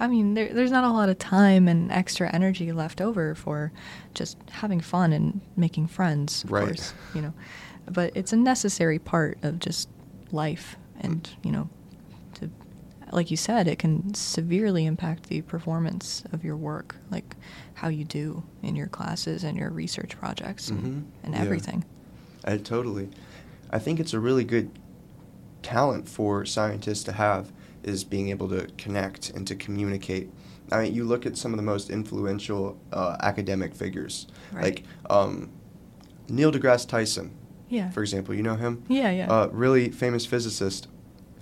I 0.00 0.08
mean, 0.08 0.34
there, 0.34 0.52
there's 0.52 0.72
not 0.72 0.82
a 0.82 0.90
lot 0.90 1.08
of 1.08 1.16
time 1.18 1.68
and 1.68 1.92
extra 1.92 2.28
energy 2.34 2.72
left 2.72 3.00
over 3.00 3.36
for 3.36 3.70
just 4.14 4.36
having 4.50 4.80
fun 4.80 5.12
and 5.12 5.40
making 5.56 5.86
friends, 5.86 6.42
of 6.42 6.50
Right. 6.50 6.66
course, 6.66 6.92
you 7.14 7.22
know. 7.22 7.32
But 7.88 8.10
it's 8.16 8.32
a 8.32 8.36
necessary 8.36 8.98
part 8.98 9.38
of 9.44 9.60
just 9.60 9.88
life 10.32 10.74
and, 11.00 11.30
you 11.44 11.52
know, 11.52 11.68
to 12.34 12.50
like 13.12 13.30
you 13.30 13.36
said, 13.36 13.68
it 13.68 13.78
can 13.78 14.12
severely 14.12 14.86
impact 14.86 15.28
the 15.28 15.40
performance 15.42 16.24
of 16.32 16.42
your 16.42 16.56
work, 16.56 16.96
like 17.08 17.36
how 17.74 17.86
you 17.86 18.02
do 18.04 18.42
in 18.64 18.74
your 18.74 18.88
classes 18.88 19.44
and 19.44 19.56
your 19.56 19.70
research 19.70 20.18
projects 20.18 20.68
and, 20.68 20.82
Mhm. 20.82 21.04
and 21.22 21.34
Yeah. 21.34 21.40
everything. 21.42 21.84
I 22.44 22.56
totally. 22.56 23.08
I 23.70 23.78
think 23.78 24.00
it's 24.00 24.12
a 24.12 24.18
really 24.18 24.42
good 24.42 24.68
talent 25.70 26.08
for 26.08 26.44
scientists 26.46 27.02
to 27.04 27.12
have 27.12 27.52
is 27.82 28.04
being 28.04 28.28
able 28.30 28.48
to 28.48 28.68
connect 28.78 29.30
and 29.30 29.46
to 29.48 29.54
communicate. 29.56 30.30
I 30.70 30.82
mean, 30.82 30.94
you 30.94 31.04
look 31.04 31.26
at 31.26 31.36
some 31.36 31.52
of 31.52 31.56
the 31.56 31.62
most 31.64 31.90
influential 31.90 32.78
uh, 32.92 33.16
academic 33.20 33.74
figures, 33.74 34.26
Right. 34.52 34.62
like 34.64 34.82
um, 35.10 35.50
Neil 36.28 36.52
deGrasse 36.52 36.88
Tyson, 36.88 37.32
Yeah. 37.68 37.90
for 37.90 38.02
example. 38.02 38.32
You 38.34 38.42
know 38.44 38.54
him? 38.56 38.84
Yeah, 38.88 39.10
yeah. 39.10 39.28
Uh, 39.30 39.48
really 39.52 39.90
famous 39.90 40.24
physicist. 40.24 40.86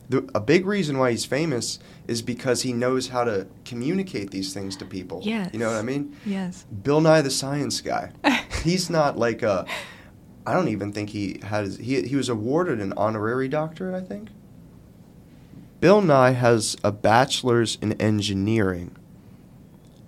The, 0.09 0.29
a 0.35 0.41
big 0.41 0.67
reason 0.67 0.99
why 0.99 1.11
he's 1.13 1.25
famous 1.25 1.79
is 2.09 2.21
because 2.23 2.63
he 2.63 2.73
knows 2.75 3.09
how 3.09 3.25
to 3.25 3.47
communicate 3.65 4.31
these 4.31 4.53
things 4.55 4.77
to 4.77 4.85
people. 4.85 5.21
yes. 5.23 5.51
You 5.53 5.59
know 5.59 5.69
what 5.69 5.77
I 5.79 5.83
mean? 5.83 6.17
Yes. 6.27 6.65
Bill 6.83 7.01
Nye 7.01 7.23
the 7.23 7.31
Science 7.31 7.81
Guy. 7.81 8.11
He's 8.65 8.89
not 8.89 9.19
like 9.19 9.43
a. 9.43 9.67
I 10.47 10.53
don't 10.53 10.69
even 10.69 10.93
think 10.93 11.11
he 11.11 11.41
has. 11.45 11.79
He 11.79 12.03
he 12.03 12.17
was 12.17 12.29
awarded 12.29 12.81
an 12.81 12.93
honorary 12.97 13.49
doctorate. 13.49 13.95
I 13.95 14.07
think. 14.07 14.29
Bill 15.81 16.01
Nye 16.01 16.31
has 16.31 16.77
a 16.83 16.93
bachelor's 16.93 17.77
in 17.81 17.93
engineering, 17.95 18.97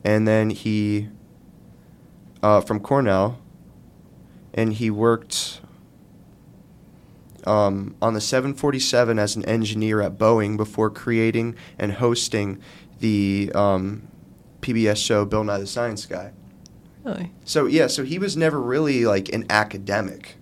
and 0.05 0.27
then 0.27 0.51
he. 0.51 1.09
Uh, 2.43 2.61
from 2.61 2.81
Cornell. 2.81 3.39
And 4.55 4.73
he 4.75 4.91
worked. 4.91 5.61
Um, 7.47 7.95
on 8.03 8.15
the 8.15 8.21
747 8.21 9.21
as 9.21 9.37
an 9.37 9.45
engineer 9.45 10.01
at 10.01 10.19
Boeing 10.19 10.57
before 10.57 10.91
creating 10.91 11.55
and 11.79 11.93
hosting 11.93 12.61
the 12.99 13.53
um, 13.55 14.09
PBS 14.63 14.97
show 14.97 15.25
Bill 15.25 15.45
Nye 15.45 15.59
the 15.59 15.67
Science 15.67 16.07
Guy. 16.07 16.33
Really? 17.07 17.33
So 17.45 17.67
yeah, 17.67 17.87
so 17.87 18.03
he 18.05 18.19
was 18.19 18.37
never 18.37 18.61
really 18.61 19.05
like 19.05 19.29
an 19.33 19.47
academic. 19.51 20.37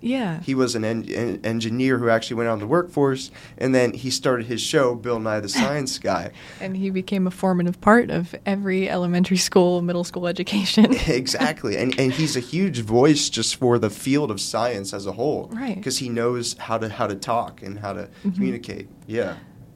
Yeah. 0.00 0.40
He 0.42 0.54
was 0.54 0.76
an, 0.76 0.84
en- 0.84 1.40
engineer 1.42 1.98
who 1.98 2.08
actually 2.08 2.36
went 2.36 2.48
on 2.48 2.60
the 2.60 2.68
workforce, 2.68 3.32
and 3.56 3.74
then 3.74 3.92
he 3.94 4.10
started 4.10 4.46
his 4.46 4.60
show, 4.60 4.94
Bill 4.94 5.18
Nye 5.18 5.40
the 5.40 5.48
Science 5.48 5.98
Guy. 6.10 6.30
and 6.60 6.76
he 6.76 6.90
became 6.90 7.26
a 7.26 7.32
formative 7.32 7.80
part 7.80 8.08
of 8.08 8.32
every 8.46 8.88
elementary 8.88 9.36
school, 9.38 9.82
middle 9.82 10.04
school 10.04 10.28
education. 10.28 10.92
exactly, 11.08 11.76
and 11.76 11.98
and 11.98 12.12
he's 12.12 12.36
a 12.36 12.40
huge 12.40 12.80
voice 12.82 13.28
just 13.28 13.56
for 13.56 13.76
the 13.78 13.90
field 13.90 14.30
of 14.30 14.40
science 14.40 14.94
as 14.94 15.04
a 15.06 15.12
whole, 15.12 15.48
Right. 15.52 15.74
Because 15.76 15.98
he 15.98 16.08
knows 16.08 16.56
how 16.58 16.78
to 16.78 16.88
how 16.88 17.08
to 17.08 17.16
talk 17.16 17.62
and 17.62 17.78
how 17.80 17.92
to 17.94 18.08
Mhm. 18.24 18.34
communicate. 18.34 18.88
Yeah, 19.08 19.34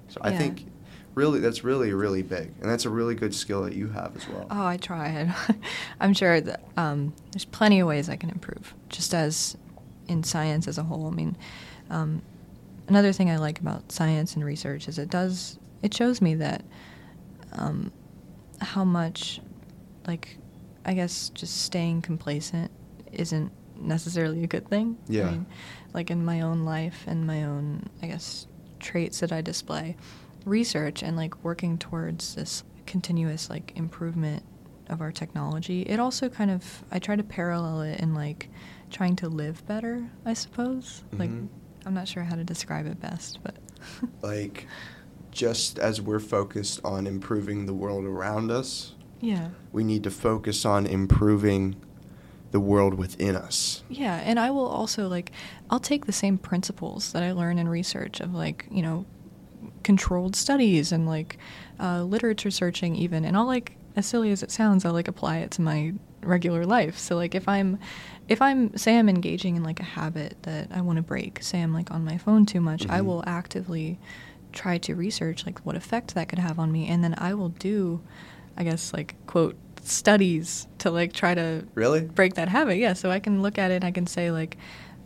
so 0.08 0.20
I 0.22 0.30
Yeah. 0.30 0.38
think 0.38 0.66
really 1.14 1.40
that's 1.40 1.64
really 1.64 1.92
really 1.92 2.22
big, 2.22 2.52
and 2.60 2.70
that's 2.70 2.84
a 2.84 2.90
really 2.90 3.14
good 3.14 3.34
skill 3.34 3.62
that 3.62 3.74
you 3.74 3.88
have 3.88 4.16
as 4.16 4.28
well. 4.28 4.46
Oh, 4.50 4.66
I 4.66 4.76
tried. 4.76 5.34
I'm 6.00 6.14
sure 6.14 6.40
that 6.40 6.62
um, 6.76 7.14
there's 7.32 7.44
plenty 7.44 7.80
of 7.80 7.88
ways 7.88 8.08
I 8.08 8.16
can 8.16 8.30
improve, 8.30 8.74
just 8.88 9.14
as 9.14 9.56
in 10.08 10.22
science 10.22 10.68
as 10.68 10.78
a 10.78 10.82
whole. 10.82 11.06
I 11.06 11.10
mean, 11.10 11.36
um, 11.90 12.22
another 12.88 13.12
thing 13.12 13.30
I 13.30 13.36
like 13.36 13.60
about 13.60 13.92
science 13.92 14.34
and 14.34 14.44
research 14.44 14.88
is 14.88 14.98
it 14.98 15.10
does 15.10 15.58
it 15.82 15.92
shows 15.92 16.20
me 16.20 16.34
that 16.36 16.64
um, 17.52 17.92
how 18.60 18.84
much, 18.84 19.40
like, 20.06 20.38
I 20.84 20.94
guess 20.94 21.30
just 21.30 21.62
staying 21.62 22.02
complacent 22.02 22.70
isn't 23.12 23.52
necessarily 23.76 24.44
a 24.44 24.46
good 24.46 24.68
thing. 24.68 24.96
Yeah. 25.08 25.26
I 25.26 25.30
mean, 25.32 25.46
like 25.92 26.10
in 26.10 26.24
my 26.24 26.40
own 26.40 26.64
life 26.64 27.04
and 27.06 27.26
my 27.26 27.44
own, 27.44 27.88
I 28.00 28.06
guess, 28.06 28.46
traits 28.80 29.20
that 29.20 29.32
I 29.32 29.40
display, 29.42 29.96
research 30.46 31.02
and 31.02 31.16
like 31.16 31.42
working 31.44 31.78
towards 31.78 32.34
this 32.34 32.64
continuous 32.86 33.48
like 33.50 33.72
improvement 33.76 34.42
of 34.88 35.00
our 35.00 35.12
technology. 35.12 35.82
It 35.82 35.98
also 36.00 36.28
kind 36.28 36.50
of 36.50 36.84
I 36.90 36.98
try 36.98 37.16
to 37.16 37.22
parallel 37.22 37.82
it 37.82 38.00
in 38.00 38.14
like 38.14 38.48
trying 38.90 39.16
to 39.16 39.28
live 39.28 39.66
better, 39.66 40.08
I 40.26 40.34
suppose. 40.34 41.02
Like 41.12 41.30
Mhm. 41.30 41.48
I'm 41.86 41.94
not 41.94 42.08
sure 42.08 42.22
how 42.24 42.36
to 42.36 42.44
describe 42.44 42.86
it 42.86 43.00
best, 43.00 43.38
but 43.42 43.56
Like, 44.22 44.66
just 45.32 45.78
as 45.78 46.00
we're 46.00 46.20
focused 46.20 46.80
on 46.84 47.06
improving 47.06 47.66
the 47.66 47.74
world 47.74 48.04
around 48.04 48.50
us, 48.52 48.94
yeah. 49.20 49.48
we 49.72 49.82
need 49.82 50.04
to 50.04 50.10
focus 50.10 50.64
on 50.64 50.86
improving 50.86 51.74
the 52.52 52.60
world 52.60 52.94
within 52.94 53.34
us. 53.34 53.82
Yeah, 53.88 54.16
and 54.16 54.38
I 54.38 54.50
will 54.50 54.66
also 54.66 55.08
like 55.08 55.32
I'll 55.70 55.80
take 55.80 56.04
the 56.06 56.12
same 56.12 56.36
principles 56.38 57.12
that 57.12 57.22
I 57.22 57.32
learn 57.32 57.58
in 57.58 57.66
research 57.68 58.20
of 58.20 58.34
like, 58.34 58.66
you 58.70 58.82
know, 58.82 59.06
controlled 59.82 60.34
studies 60.36 60.92
and 60.92 61.06
like 61.06 61.38
uh, 61.80 62.02
literature 62.02 62.50
searching 62.50 62.96
even 62.96 63.24
and 63.24 63.36
I'll 63.36 63.46
like 63.46 63.76
as 63.94 64.06
silly 64.06 64.30
as 64.32 64.42
it 64.42 64.50
sounds, 64.50 64.84
I'll 64.86 64.94
like 64.94 65.08
apply 65.08 65.38
it 65.38 65.50
to 65.52 65.62
my 65.62 65.92
regular 66.22 66.64
life. 66.64 66.96
So 66.98 67.14
like 67.16 67.34
if 67.34 67.46
I'm 67.48 67.78
if 68.28 68.40
I'm 68.40 68.74
say 68.76 68.98
I'm 68.98 69.08
engaging 69.08 69.56
in 69.56 69.62
like 69.62 69.80
a 69.80 69.84
habit 69.84 70.36
that 70.42 70.68
I 70.72 70.80
want 70.80 70.96
to 70.96 71.02
break, 71.02 71.42
say 71.42 71.60
I'm 71.60 71.74
like 71.74 71.90
on 71.90 72.04
my 72.04 72.16
phone 72.16 72.46
too 72.46 72.60
much, 72.60 72.86
I 72.88 73.00
Mhm. 73.00 73.04
will 73.04 73.24
actively 73.26 73.98
try 74.52 74.78
to 74.78 74.94
research 74.94 75.44
like 75.46 75.58
what 75.60 75.76
effect 75.76 76.14
that 76.14 76.28
could 76.28 76.38
have 76.38 76.58
on 76.58 76.70
me 76.70 76.86
and 76.86 77.02
then 77.02 77.14
I 77.16 77.32
will 77.34 77.48
do 77.48 78.00
I 78.56 78.64
guess 78.64 78.92
like 78.92 79.14
quote 79.26 79.56
studies 79.82 80.66
to 80.78 80.90
like 80.90 81.12
try 81.12 81.34
to 81.34 81.64
Really? 81.74 82.00
break 82.00 82.34
that 82.34 82.48
habit. 82.48 82.76
Yeah, 82.78 82.92
so 82.94 83.10
I 83.10 83.18
can 83.18 83.42
look 83.42 83.58
at 83.58 83.70
it 83.70 83.76
and 83.76 83.84
I 83.84 83.90
can 83.90 84.06
say 84.06 84.30
like, 84.30 84.56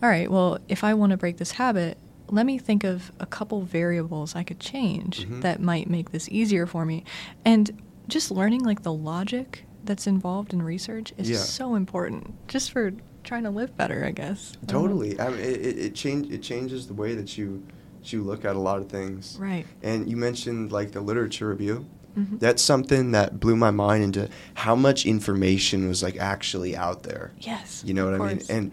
all 0.03 0.09
right, 0.09 0.31
well, 0.31 0.59
if 0.69 0.85
I 0.85 0.95
want 0.95 1.11
to 1.11 1.17
break 1.17 1.39
this 1.39 1.53
habit, 1.53 1.97
let 2.29 2.47
me 2.47 2.59
think 2.59 2.85
of 2.85 3.13
a 3.21 3.27
couple 3.27 3.63
variables 3.63 4.35
I 4.35 4.43
could 4.43 4.61
change 4.61 5.27
Mhm. 5.27 5.43
that 5.43 5.61
might 5.61 5.89
make 5.89 6.11
this 6.13 6.29
easier 6.31 6.67
for 6.67 6.85
me. 6.85 7.05
And 7.45 7.71
just 8.09 8.31
learning 8.31 8.65
like 8.65 8.83
the 8.83 8.93
logic 8.93 9.65
that's 9.85 10.07
involved 10.07 10.53
in 10.53 10.63
research 10.63 11.13
is 11.17 11.31
Yeah. 11.31 11.39
so 11.39 11.75
important 11.75 12.35
just 12.49 12.71
for 12.73 12.93
trying 13.25 13.45
to 13.45 13.51
live 13.51 13.77
better, 13.77 14.05
I 14.05 14.11
guess. 14.13 14.53
Totally. 14.67 15.19
I 15.21 15.31
mean, 15.31 15.41
it, 15.41 15.79
it, 15.79 15.95
change 15.95 16.31
it 16.33 16.43
changes 16.43 16.87
the 16.87 16.95
way 16.95 17.15
that 17.15 17.37
you 17.39 17.63
you 18.05 18.23
look 18.23 18.45
at 18.45 18.55
a 18.55 18.59
lot 18.61 18.79
of 18.79 18.89
things. 18.89 19.37
Right. 19.41 19.67
And 19.83 20.09
you 20.09 20.17
mentioned 20.17 20.71
like 20.71 20.93
the 20.93 21.01
literature 21.01 21.49
review. 21.49 21.87
Mhm. 22.17 22.39
That's 22.39 22.63
something 22.63 23.11
that 23.11 23.41
blew 23.41 23.57
my 23.57 23.73
mind 23.73 24.05
into 24.05 24.29
how 24.55 24.77
much 24.77 25.05
information 25.07 25.89
was 25.89 26.05
like 26.05 26.17
actually 26.17 26.77
out 26.77 27.03
there. 27.03 27.33
Yes. 27.41 27.83
You 27.85 27.95
know 27.95 28.05
what 28.05 28.15
I 28.15 28.19
mean? 28.19 28.37
course. 28.37 28.49
And 28.49 28.71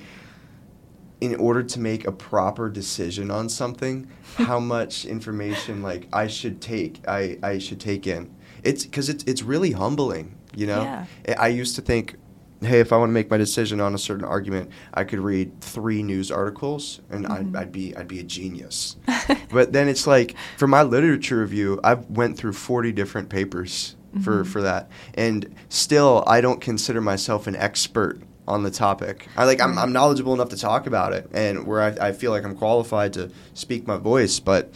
in 1.23 1.35
order 1.35 1.63
to 1.63 1.79
make 1.79 2.05
a 2.05 2.11
proper 2.11 2.69
decision 2.69 3.31
on 3.31 3.47
something, 3.47 4.07
how 4.35 4.59
much 4.59 5.05
information 5.05 5.81
like 5.81 6.07
I 6.11 6.27
should 6.27 6.59
take, 6.59 6.99
I, 7.07 7.37
I 7.41 7.59
should 7.59 7.79
take 7.79 8.05
in. 8.07 8.29
It's 8.63 8.83
because 8.85 9.07
it's 9.09 9.23
it's 9.25 9.41
really 9.43 9.71
humbling. 9.71 10.35
You 10.55 10.67
know, 10.67 10.83
Yeah. 10.83 11.05
I 11.39 11.45
I 11.45 11.47
used 11.61 11.75
to 11.75 11.81
think, 11.81 12.15
hey, 12.61 12.79
if 12.81 12.91
I 12.93 12.97
want 12.97 13.09
to 13.09 13.13
make 13.13 13.29
my 13.29 13.37
decision 13.37 13.79
on 13.81 13.93
a 13.95 13.97
certain 13.97 14.25
argument, 14.25 14.69
I 14.93 15.03
could 15.05 15.19
read 15.19 15.61
three 15.61 16.03
news 16.03 16.29
articles 16.31 17.01
and 17.09 17.25
I'd, 17.27 17.47
Mhm. 17.51 17.57
I'd 17.59 17.71
be 17.71 17.95
I'd 17.97 18.07
be 18.07 18.19
a 18.19 18.23
genius. 18.23 18.97
but 19.57 19.71
then 19.73 19.87
it's 19.87 20.05
like 20.07 20.35
for 20.57 20.67
my 20.67 20.83
literature 20.83 21.39
review, 21.39 21.79
I 21.83 21.93
went 21.93 22.37
through 22.37 22.53
forty 22.53 22.91
different 22.91 23.29
papers 23.29 23.95
for 24.23 24.43
Mhm. 24.43 24.47
for 24.47 24.61
that, 24.61 24.89
and 25.15 25.39
still 25.69 26.23
I 26.27 26.41
don't 26.41 26.61
consider 26.61 27.01
myself 27.01 27.47
an 27.47 27.55
expert 27.55 28.21
on 28.47 28.63
the 28.63 28.71
topic. 28.71 29.27
I 29.37 29.45
like 29.45 29.61
I'm, 29.61 29.77
I'm 29.77 29.93
knowledgeable 29.93 30.33
enough 30.33 30.49
to 30.49 30.57
talk 30.57 30.87
about 30.87 31.13
it, 31.13 31.29
and 31.33 31.65
where 31.65 31.81
I, 31.81 32.09
I 32.09 32.11
feel 32.11 32.31
like 32.31 32.43
I'm 32.43 32.55
qualified 32.55 33.13
to 33.13 33.31
speak 33.53 33.87
my 33.87 33.97
voice, 33.97 34.39
but 34.39 34.73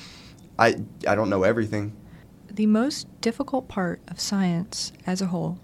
I 0.58 0.78
I 1.08 1.16
don't 1.16 1.30
know 1.30 1.44
everything. 1.44 1.94
the 2.52 2.66
most 2.66 3.08
difficult 3.22 3.68
part 3.68 4.00
of 4.08 4.20
science 4.20 4.92
as 5.06 5.22
a 5.22 5.28
whole 5.28 5.60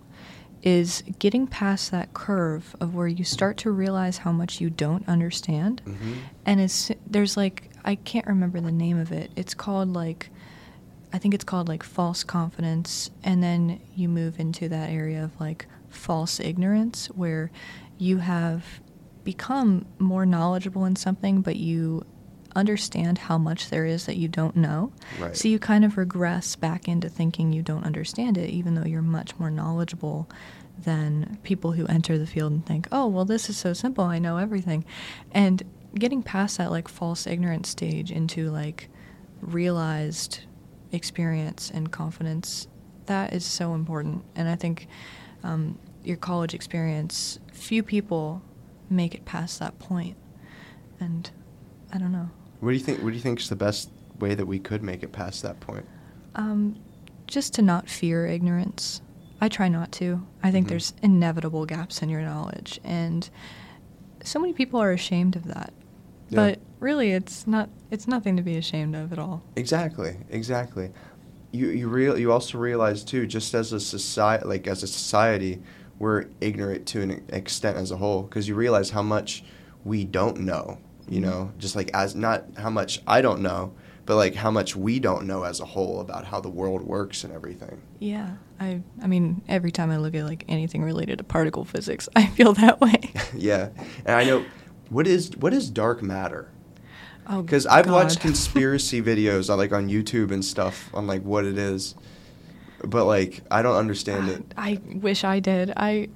is 0.61 1.03
getting 1.19 1.45
past 1.47 1.91
that 1.91 2.13
curve 2.13 2.75
of 2.79 2.93
where 2.95 3.07
you 3.07 3.23
start 3.23 3.57
to 3.57 3.71
realize 3.71 4.19
how 4.19 4.31
much 4.31 4.61
you 4.61 4.69
don't 4.69 5.07
understand. 5.09 5.81
Mhm. 5.85 6.15
And 6.45 6.61
it's 6.61 6.91
there's 7.09 7.35
like 7.35 7.69
I 7.83 7.95
can't 7.95 8.27
remember 8.27 8.61
the 8.61 8.71
name 8.71 8.97
of 8.97 9.11
it. 9.11 9.31
It's 9.35 9.53
called 9.53 9.93
like 9.93 10.29
I 11.11 11.17
think 11.17 11.33
it's 11.33 11.43
called 11.43 11.67
like 11.67 11.83
false 11.83 12.23
confidence 12.23 13.11
and 13.23 13.41
then 13.43 13.79
you 13.95 14.07
move 14.09 14.39
into 14.39 14.69
that 14.69 14.89
area 14.89 15.23
of 15.23 15.39
like 15.39 15.67
false 15.89 16.39
ignorance 16.39 17.07
where 17.07 17.51
you 18.03 18.17
have 18.17 18.81
become 19.23 19.85
more 19.99 20.25
knowledgeable 20.25 20.85
in 20.85 20.95
something 20.95 21.41
but 21.41 21.55
you 21.55 22.05
understand 22.55 23.17
how 23.17 23.37
much 23.37 23.69
there 23.69 23.85
is 23.85 24.05
that 24.05 24.17
you 24.17 24.27
don't 24.27 24.55
know. 24.55 24.91
Right. 25.19 25.35
So 25.35 25.47
you 25.47 25.59
kind 25.59 25.83
of 25.83 25.97
regress 25.97 26.55
back 26.55 26.87
into 26.87 27.09
thinking 27.09 27.51
you 27.51 27.61
don't 27.61 27.83
understand 27.83 28.37
it, 28.37 28.49
even 28.49 28.75
though 28.75 28.85
you're 28.85 29.01
much 29.01 29.37
more 29.39 29.49
knowledgeable 29.49 30.29
than 30.77 31.37
people 31.43 31.71
who 31.71 31.85
enter 31.87 32.17
the 32.17 32.27
field 32.27 32.51
and 32.51 32.65
think, 32.65 32.87
oh, 32.91 33.07
well, 33.07 33.25
this 33.25 33.49
is 33.49 33.57
so 33.57 33.73
simple, 33.73 34.03
I 34.03 34.19
know 34.19 34.37
everything. 34.37 34.85
And 35.31 35.63
getting 35.95 36.23
past 36.23 36.57
that 36.57 36.71
like 36.71 36.87
false 36.87 37.27
ignorance 37.27 37.69
stage 37.69 38.11
into 38.11 38.49
like 38.49 38.89
realized 39.41 40.41
experience 40.91 41.71
and 41.73 41.91
confidence, 41.91 42.67
that 43.05 43.33
is 43.33 43.45
so 43.45 43.73
important. 43.73 44.23
And 44.35 44.47
I 44.49 44.55
think 44.55 44.87
um, 45.43 45.77
your 46.03 46.17
college 46.17 46.53
experience, 46.53 47.39
few 47.51 47.83
people 47.83 48.41
make 48.89 49.15
it 49.15 49.25
past 49.25 49.59
that 49.59 49.77
point. 49.79 50.17
And 50.99 51.29
I 51.91 51.97
don't 51.97 52.11
know. 52.11 52.29
What 52.59 52.69
do 52.71 52.77
you 52.77 52.83
think? 52.83 52.99
What 52.99 53.09
do 53.09 53.15
you 53.15 53.21
think 53.21 53.39
is 53.39 53.49
the 53.49 53.55
best 53.55 53.89
way 54.19 54.35
that 54.35 54.45
we 54.45 54.59
could 54.59 54.83
make 54.83 55.03
it 55.03 55.11
past 55.11 55.41
that 55.43 55.59
point? 55.59 55.85
Um, 56.35 56.77
just 57.27 57.53
to 57.55 57.61
not 57.61 57.89
fear 57.89 58.25
ignorance. 58.25 59.01
I 59.41 59.49
try 59.49 59.67
not 59.67 59.91
to. 59.93 60.25
I 60.41 60.51
think 60.51 60.67
Mhm. 60.67 60.69
there's 60.69 60.93
inevitable 61.01 61.65
gaps 61.65 62.01
in 62.01 62.09
your 62.09 62.21
knowledge, 62.21 62.79
and 62.83 63.29
so 64.23 64.39
many 64.39 64.53
people 64.53 64.79
are 64.81 64.91
ashamed 64.91 65.35
of 65.35 65.43
that. 65.45 65.73
Yeah. 66.29 66.35
But 66.37 66.59
really, 66.79 67.11
it's 67.11 67.45
not. 67.45 67.69
It's 67.91 68.07
nothing 68.07 68.37
to 68.37 68.41
be 68.43 68.55
ashamed 68.55 68.95
of 68.95 69.11
at 69.11 69.19
all. 69.19 69.43
Exactly, 69.57 70.15
exactly. 70.29 70.91
You 71.51 71.67
you 71.67 71.87
real 71.89 72.17
you 72.17 72.31
also 72.31 72.57
realize 72.57 73.03
too, 73.03 73.27
just 73.27 73.53
as 73.53 73.73
a 73.73 73.79
society, 73.79 74.45
like 74.45 74.67
as 74.67 74.81
a 74.83 74.87
society, 74.87 75.61
we're 75.99 76.25
ignorant 76.41 76.85
to 76.87 77.01
an 77.01 77.23
extent 77.29 77.77
as 77.77 77.91
a 77.91 77.97
whole 77.97 78.23
because 78.23 78.47
you 78.47 78.55
realize 78.55 78.89
how 78.91 79.01
much 79.01 79.43
we 79.83 80.03
don't 80.03 80.39
know. 80.41 80.79
You 81.07 81.19
Mhm. 81.19 81.23
know, 81.23 81.51
just 81.59 81.75
like 81.75 81.91
as 81.93 82.15
not 82.15 82.45
how 82.57 82.69
much 82.69 83.01
I 83.05 83.21
don't 83.21 83.41
know, 83.41 83.73
but 84.05 84.15
like 84.15 84.35
how 84.35 84.49
much 84.51 84.75
we 84.75 84.99
don't 84.99 85.25
know 85.27 85.43
as 85.43 85.59
a 85.59 85.65
whole 85.65 85.99
about 85.99 86.25
how 86.25 86.39
the 86.39 86.49
world 86.49 86.81
works 86.81 87.23
and 87.23 87.33
everything. 87.33 87.81
Yeah, 87.99 88.31
I. 88.59 88.81
I 89.01 89.07
mean, 89.07 89.41
every 89.49 89.71
time 89.71 89.91
I 89.91 89.97
look 89.97 90.15
at 90.15 90.23
like 90.25 90.45
anything 90.47 90.81
related 90.83 91.17
to 91.17 91.23
particle 91.23 91.65
physics, 91.65 92.07
I 92.15 92.27
feel 92.27 92.53
that 92.53 92.79
way. 92.81 93.11
yeah, 93.35 93.69
and 94.05 94.15
I 94.15 94.23
know 94.23 94.45
what 94.89 95.05
is 95.07 95.31
what 95.37 95.53
is 95.53 95.69
dark 95.69 96.01
matter. 96.01 96.47
Oh, 97.27 97.41
Because 97.41 97.65
I've 97.65 97.89
watched 97.89 98.19
conspiracy 98.29 99.01
videos 99.01 99.49
on 99.49 99.57
like 99.57 99.71
on 99.73 99.89
YouTube 99.89 100.31
and 100.31 100.43
stuff 100.43 100.89
on 100.93 101.05
like 101.07 101.23
what 101.23 101.45
it 101.45 101.57
is, 101.57 101.95
but 102.83 103.05
like 103.05 103.41
I 103.51 103.61
don't 103.61 103.75
understand 103.75 104.29
it. 104.29 104.53
I 104.57 104.79
wish 104.93 105.23
I 105.23 105.39
did. 105.39 105.71
I, 105.77 106.09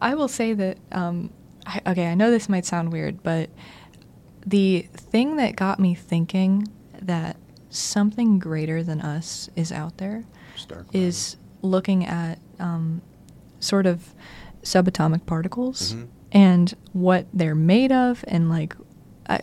I 0.00 0.14
will 0.14 0.28
say 0.28 0.52
that. 0.54 0.78
Um, 0.92 1.30
I, 1.66 1.80
okay, 1.88 2.06
I 2.06 2.14
know 2.14 2.30
this 2.30 2.48
might 2.48 2.64
sound 2.64 2.92
weird, 2.92 3.22
but 3.22 3.50
the 4.46 4.86
thing 4.92 5.36
that 5.36 5.56
got 5.56 5.78
me 5.78 5.94
thinking 5.94 6.66
that 7.02 7.36
something 7.70 8.38
greater 8.38 8.82
than 8.82 9.00
us 9.02 9.50
is 9.54 9.70
out 9.70 9.98
there 9.98 10.24
is 10.92 11.36
looking 11.62 12.06
at 12.06 12.38
um, 12.58 13.02
sort 13.60 13.86
of 13.86 14.14
subatomic 14.62 15.26
particles 15.26 15.92
Mhm. 15.94 16.06
and 16.32 16.74
what 16.92 17.26
they're 17.34 17.54
made 17.54 17.92
of, 17.92 18.24
and 18.28 18.48
like, 18.48 18.74
I, 19.28 19.40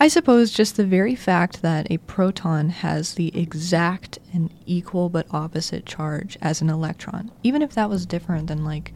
I 0.00 0.08
suppose 0.08 0.52
just 0.52 0.76
the 0.76 0.84
very 0.84 1.14
fact 1.14 1.62
that 1.62 1.90
a 1.90 1.98
proton 1.98 2.68
has 2.68 3.14
the 3.14 3.36
exact 3.36 4.18
and 4.32 4.52
equal 4.66 5.08
but 5.08 5.26
opposite 5.30 5.86
charge 5.86 6.36
as 6.40 6.60
an 6.60 6.70
electron, 6.70 7.30
even 7.42 7.62
if 7.62 7.74
that 7.74 7.88
was 7.90 8.06
different 8.06 8.46
than 8.48 8.64
like 8.64 8.92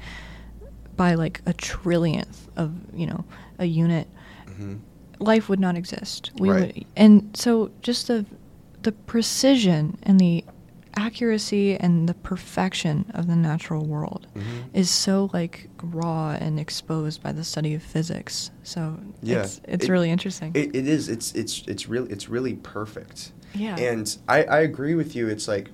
by 0.97 1.15
like 1.15 1.41
a 1.47 1.53
trillionth 1.55 2.49
of 2.57 2.73
you 2.93 3.07
know 3.07 3.25
a 3.59 3.65
unit 3.67 4.09
hmm 4.47 4.77
life 5.21 5.49
would 5.49 5.59
not 5.59 5.77
exist. 5.77 6.31
We 6.39 6.51
Right. 6.51 6.75
would, 6.77 6.85
and 6.97 7.37
so 7.37 7.71
just 7.83 8.07
the 8.07 8.25
the 8.83 8.93
precision 8.93 9.99
and 10.05 10.21
the 10.21 10.45
accuracy 10.99 11.77
and 11.77 12.09
the 12.09 12.15
perfection 12.15 13.05
of 13.15 13.27
the 13.27 13.37
natural 13.37 13.85
world 13.87 14.27
Mhm. 14.35 14.43
is 14.75 14.91
so 14.91 15.31
like 15.33 15.69
raw 15.83 16.31
and 16.33 16.59
exposed 16.59 17.23
by 17.23 17.33
the 17.33 17.45
study 17.45 17.75
of 17.75 17.83
physics. 17.83 18.51
So 18.63 18.99
Yeah, 19.23 19.43
it's 19.43 19.61
it's 19.65 19.85
It- 19.87 19.91
really 19.91 20.11
interesting. 20.11 20.51
It, 20.55 20.75
it 20.75 20.87
is. 20.89 21.09
It's 21.09 21.33
it's 21.35 21.63
it's 21.67 21.89
really 21.89 22.11
it's 22.11 22.29
really 22.29 22.55
perfect. 22.55 23.33
Yeah. 23.55 23.77
And 23.79 24.07
I 24.29 24.39
I 24.45 24.61
agree 24.61 24.95
with 24.95 25.15
you. 25.17 25.29
It's 25.29 25.47
like 25.49 25.71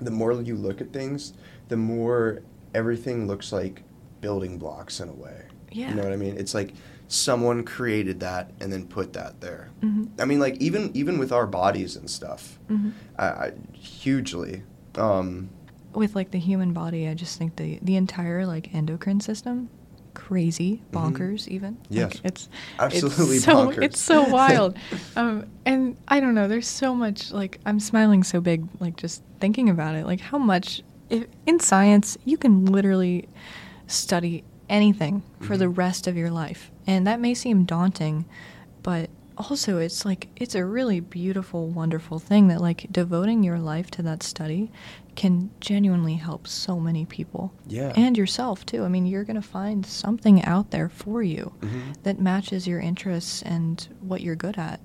the 0.00 0.10
more 0.10 0.32
you 0.42 0.56
look 0.56 0.80
at 0.80 0.92
things, 0.92 1.32
the 1.68 1.76
more 1.76 2.42
everything 2.74 3.26
looks 3.26 3.52
like 3.52 3.82
building 4.20 4.58
blocks 4.58 5.00
in 5.00 5.08
a 5.08 5.12
way. 5.12 5.42
Yeah. 5.72 5.88
You 5.90 5.94
know 5.96 6.02
what 6.02 6.12
I 6.12 6.16
mean? 6.16 6.36
It's 6.36 6.54
like 6.54 6.72
someone 7.14 7.64
created 7.64 8.20
that 8.20 8.52
and 8.60 8.72
then 8.72 8.86
put 8.86 9.12
that 9.14 9.40
there. 9.40 9.68
Mhm. 9.82 10.08
I 10.20 10.24
mean, 10.24 10.38
like 10.38 10.56
even 10.58 10.90
even 10.94 11.18
with 11.18 11.32
our 11.32 11.44
bodies 11.46 11.96
and 11.96 12.08
stuff, 12.08 12.58
Mhm. 12.70 12.92
I, 13.18 13.24
I 13.26 13.52
hugely. 13.72 14.62
Um, 14.94 15.48
With 15.92 16.14
like 16.14 16.30
the 16.30 16.38
human 16.38 16.72
body, 16.72 17.08
I 17.08 17.14
just 17.14 17.36
think 17.36 17.56
the 17.56 17.78
the 17.82 17.96
entire 17.96 18.46
like 18.46 18.72
endocrine 18.72 19.20
system, 19.20 19.68
crazy, 20.14 20.82
Mhm. 20.92 20.92
bonkers, 20.92 21.48
even. 21.48 21.78
Yes. 21.88 22.14
Like, 22.14 22.20
it's 22.26 22.48
Absolutely 22.78 23.36
it's 23.36 23.44
so, 23.44 23.54
bonkers. 23.56 23.82
It's 23.82 24.00
so 24.00 24.22
wild, 24.38 24.76
um, 25.16 25.46
and 25.66 25.96
I 26.06 26.20
don't 26.20 26.34
know. 26.36 26.46
There's 26.46 26.68
so 26.68 26.94
much. 26.94 27.32
Like 27.32 27.58
I'm 27.66 27.80
smiling 27.80 28.22
so 28.22 28.40
big, 28.40 28.68
like 28.78 28.94
just 28.96 29.22
thinking 29.40 29.68
about 29.68 29.96
it. 29.96 30.06
Like 30.06 30.20
how 30.20 30.38
much 30.38 30.82
if, 31.08 31.26
in 31.44 31.58
science 31.58 32.16
you 32.24 32.36
can 32.38 32.66
literally 32.66 33.26
study 33.88 34.44
anything 34.70 35.22
for 35.40 35.56
the 35.58 35.66
Mhm. 35.66 35.76
rest 35.76 36.06
of 36.06 36.16
your 36.16 36.30
life, 36.30 36.70
and 36.86 37.06
that 37.06 37.20
may 37.20 37.34
seem 37.34 37.64
daunting, 37.64 38.24
but 38.82 39.10
also 39.38 39.78
it's 39.78 40.04
like 40.04 40.28
it's 40.36 40.54
a 40.54 40.64
really 40.64 41.00
beautiful 41.00 41.66
wonderful 41.68 42.18
thing 42.18 42.48
that 42.48 42.60
like 42.60 42.86
devoting 42.92 43.42
your 43.42 43.58
life 43.58 43.90
to 43.90 44.02
that 44.02 44.22
study 44.22 44.70
can 45.16 45.48
genuinely 45.60 46.16
help 46.16 46.46
so 46.46 46.78
many 46.78 47.06
people 47.06 47.50
Yeah. 47.66 47.90
and 47.96 48.18
yourself 48.18 48.66
too 48.66 48.84
i 48.84 48.88
mean 48.88 49.06
you're 49.06 49.24
going 49.24 49.40
to 49.40 49.48
find 49.60 49.86
something 49.86 50.44
out 50.44 50.72
there 50.72 50.90
for 50.90 51.22
you 51.22 51.52
Mhm. 51.60 52.02
that 52.02 52.20
matches 52.20 52.66
your 52.66 52.80
interests 52.80 53.40
and 53.42 53.88
what 54.02 54.20
you're 54.20 54.36
good 54.36 54.58
at 54.58 54.78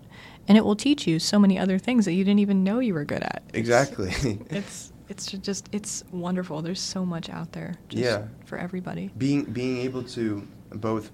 and 0.48 0.58
it 0.58 0.64
will 0.64 0.76
teach 0.78 1.06
you 1.06 1.20
so 1.20 1.38
many 1.38 1.60
other 1.60 1.78
things 1.78 2.06
that 2.06 2.14
you 2.14 2.24
didn't 2.24 2.40
even 2.40 2.64
know 2.64 2.80
you 2.80 2.94
were 2.94 3.04
good 3.06 3.24
at 3.24 3.44
Exactly. 3.54 4.12
it's 4.50 4.52
it's 4.52 4.94
ju- 5.14 5.38
just 5.38 5.70
it's 5.72 6.04
wonderful 6.12 6.62
there's 6.62 6.80
so 6.80 7.06
much 7.06 7.30
out 7.30 7.52
there 7.52 7.76
just 7.90 8.04
Yeah. 8.04 8.24
for 8.46 8.58
everybody 8.58 9.12
being 9.18 9.44
being 9.46 9.78
able 9.78 10.04
to 10.04 10.48
both 10.72 11.12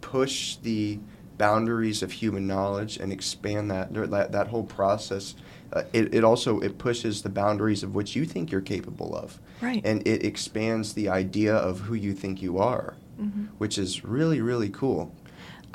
push 0.00 0.56
the 0.56 0.98
boundaries 1.38 2.02
of 2.02 2.12
human 2.12 2.46
knowledge 2.46 2.96
and 2.98 3.12
expand 3.12 3.70
that 3.70 3.92
that, 4.10 4.32
that 4.32 4.46
whole 4.48 4.62
process 4.64 5.34
uh, 5.72 5.82
it, 5.92 6.14
it 6.14 6.22
also 6.22 6.60
it 6.60 6.78
pushes 6.78 7.22
the 7.22 7.28
boundaries 7.28 7.82
of 7.82 7.94
what 7.94 8.14
you 8.14 8.24
think 8.24 8.52
you're 8.52 8.60
capable 8.60 9.16
of 9.16 9.40
Right. 9.60 9.82
and 9.84 10.06
it 10.06 10.24
expands 10.24 10.92
the 10.94 11.08
idea 11.08 11.54
of 11.54 11.80
who 11.80 11.94
you 11.94 12.12
think 12.14 12.40
you 12.42 12.58
are 12.58 12.94
Mhm. 13.20 13.48
which 13.58 13.78
is 13.78 14.04
really 14.04 14.40
really 14.40 14.68
cool 14.70 15.12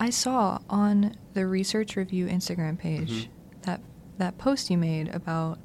I 0.02 0.12
saw 0.12 0.60
on 0.70 1.16
the 1.34 1.46
Research 1.46 1.96
Review 1.98 2.28
Instagram 2.28 2.78
page 2.78 3.12
Mhm. 3.12 3.28
that 3.64 3.82
that 4.18 4.38
post 4.38 4.70
you 4.70 4.78
made 4.78 5.10
about 5.10 5.60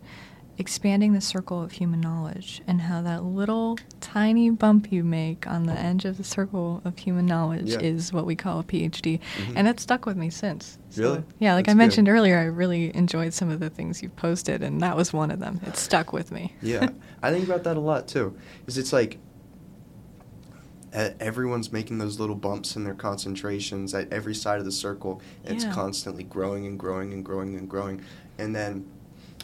expanding 0.57 1.13
the 1.13 1.21
circle 1.21 1.61
of 1.63 1.73
human 1.73 2.01
knowledge 2.01 2.63
and 2.69 2.83
how 2.83 3.03
that 3.03 3.25
little 3.25 3.77
tiny 4.01 4.51
bump 4.51 4.93
you 4.93 5.03
make 5.03 5.47
on 5.49 5.65
the 5.67 5.73
edge 5.73 6.05
of 6.05 6.17
the 6.17 6.23
circle 6.25 6.81
of 6.85 6.97
human 6.97 7.27
knowledge 7.27 7.71
Yeah. 7.73 7.81
is 7.81 8.13
what 8.13 8.25
we 8.25 8.37
call 8.37 8.61
a 8.61 8.63
PhD. 8.63 9.19
Mhm. 9.39 9.53
And 9.57 9.67
that 9.67 9.81
stuck 9.81 10.07
with 10.07 10.17
me 10.17 10.31
since. 10.31 10.79
So, 10.91 11.03
Really? 11.03 11.25
yeah, 11.41 11.55
like 11.55 11.67
That's 11.67 11.73
I 11.73 11.75
good. 11.75 11.79
mentioned 11.79 12.09
earlier, 12.09 12.39
I 12.39 12.45
really 12.45 12.95
enjoyed 12.95 13.35
some 13.35 13.51
of 13.51 13.59
the 13.59 13.69
things 13.69 14.01
you 14.03 14.09
posted, 14.11 14.63
and 14.63 14.81
that 14.81 14.97
was 14.97 15.13
one 15.13 15.33
of 15.33 15.41
them. 15.41 15.61
It 15.67 15.77
stuck 15.77 16.13
with 16.13 16.31
me. 16.31 16.53
yeah 16.63 16.89
i 17.23 17.31
think 17.33 17.45
about 17.47 17.65
that 17.65 17.77
a 17.77 17.81
lot 17.81 18.07
too 18.07 18.35
is 18.67 18.77
it's 18.79 18.93
like 18.93 19.19
everyone's 20.93 21.73
making 21.73 21.99
those 21.99 22.21
little 22.21 22.37
bumps 22.37 22.77
in 22.77 22.85
their 22.85 22.95
concentrations 22.95 23.93
at 23.95 24.13
every 24.13 24.35
side 24.35 24.59
of 24.61 24.65
the 24.65 24.71
circle 24.73 25.21
and 25.45 25.57
it's 25.57 25.65
Yeah. 25.65 25.73
constantly 25.73 26.23
growing 26.23 26.67
and 26.67 26.79
growing 26.79 27.13
and 27.13 27.25
growing 27.25 27.57
and 27.57 27.69
growing 27.69 28.01
and 28.39 28.55
then 28.55 28.85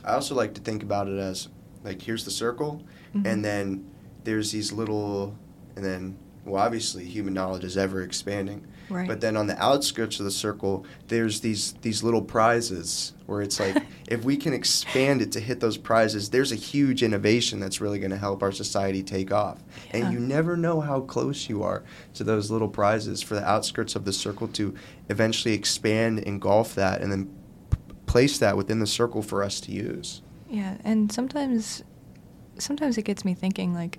i 0.05 0.13
also 0.15 0.35
like 0.35 0.55
to 0.55 0.61
think 0.61 0.83
about 0.83 1.09
it 1.09 1.19
as 1.19 1.49
like 1.85 2.01
here's 2.03 2.25
the 2.25 2.31
circle 2.31 2.83
Mhm. 3.15 3.27
and 3.27 3.45
then 3.45 3.85
there's 4.25 4.53
these 4.53 4.73
little 4.73 5.35
and 5.77 5.85
then 5.85 6.17
well 6.45 6.63
obviously 6.63 7.05
human 7.05 7.35
knowledge 7.35 7.65
is 7.65 7.77
ever 7.77 8.03
expanding 8.03 8.67
Right. 8.89 9.07
but 9.07 9.21
then 9.21 9.37
on 9.37 9.47
the 9.47 9.57
outskirts 9.63 10.19
of 10.19 10.25
the 10.25 10.31
circle 10.33 10.85
there's 11.09 11.41
these 11.41 11.75
these 11.83 12.03
little 12.03 12.23
prizes 12.23 13.13
where 13.27 13.41
it's 13.41 13.61
like 13.61 13.77
if 14.09 14.25
we 14.25 14.37
can 14.37 14.53
expand 14.53 15.23
it 15.23 15.31
to 15.33 15.41
hit 15.41 15.61
those 15.61 15.77
prizes 15.77 16.31
there's 16.31 16.51
a 16.51 16.57
huge 16.57 17.03
innovation 17.05 17.61
that's 17.61 17.81
really 17.81 17.99
going 18.01 18.11
to 18.11 18.17
help 18.17 18.43
our 18.43 18.51
society 18.53 19.03
take 19.03 19.33
off 19.33 19.59
Yeah. 19.93 20.05
and 20.07 20.13
you 20.13 20.19
never 20.19 20.57
know 20.57 20.81
how 20.81 21.01
close 21.03 21.49
you 21.49 21.63
are 21.63 21.83
to 22.15 22.25
those 22.25 22.51
little 22.51 22.69
prizes 22.69 23.23
for 23.23 23.35
the 23.35 23.49
outskirts 23.49 23.95
of 23.95 24.05
the 24.05 24.13
circle 24.13 24.49
to 24.49 24.75
eventually 25.09 25.55
expand 25.55 26.19
engulf 26.21 26.75
that 26.75 27.01
and 27.01 27.13
then 27.13 27.31
place 28.11 28.39
that 28.39 28.57
within 28.57 28.81
the 28.81 28.87
circle 28.87 29.23
for 29.23 29.43
us 29.45 29.61
to 29.61 29.71
use 29.73 30.21
Yeah, 30.49 30.77
and 30.85 31.13
sometimes 31.13 31.85
sometimes 32.59 32.99
it 32.99 33.03
gets 33.05 33.25
me 33.25 33.35
thinking 33.35 33.73
like 33.75 33.99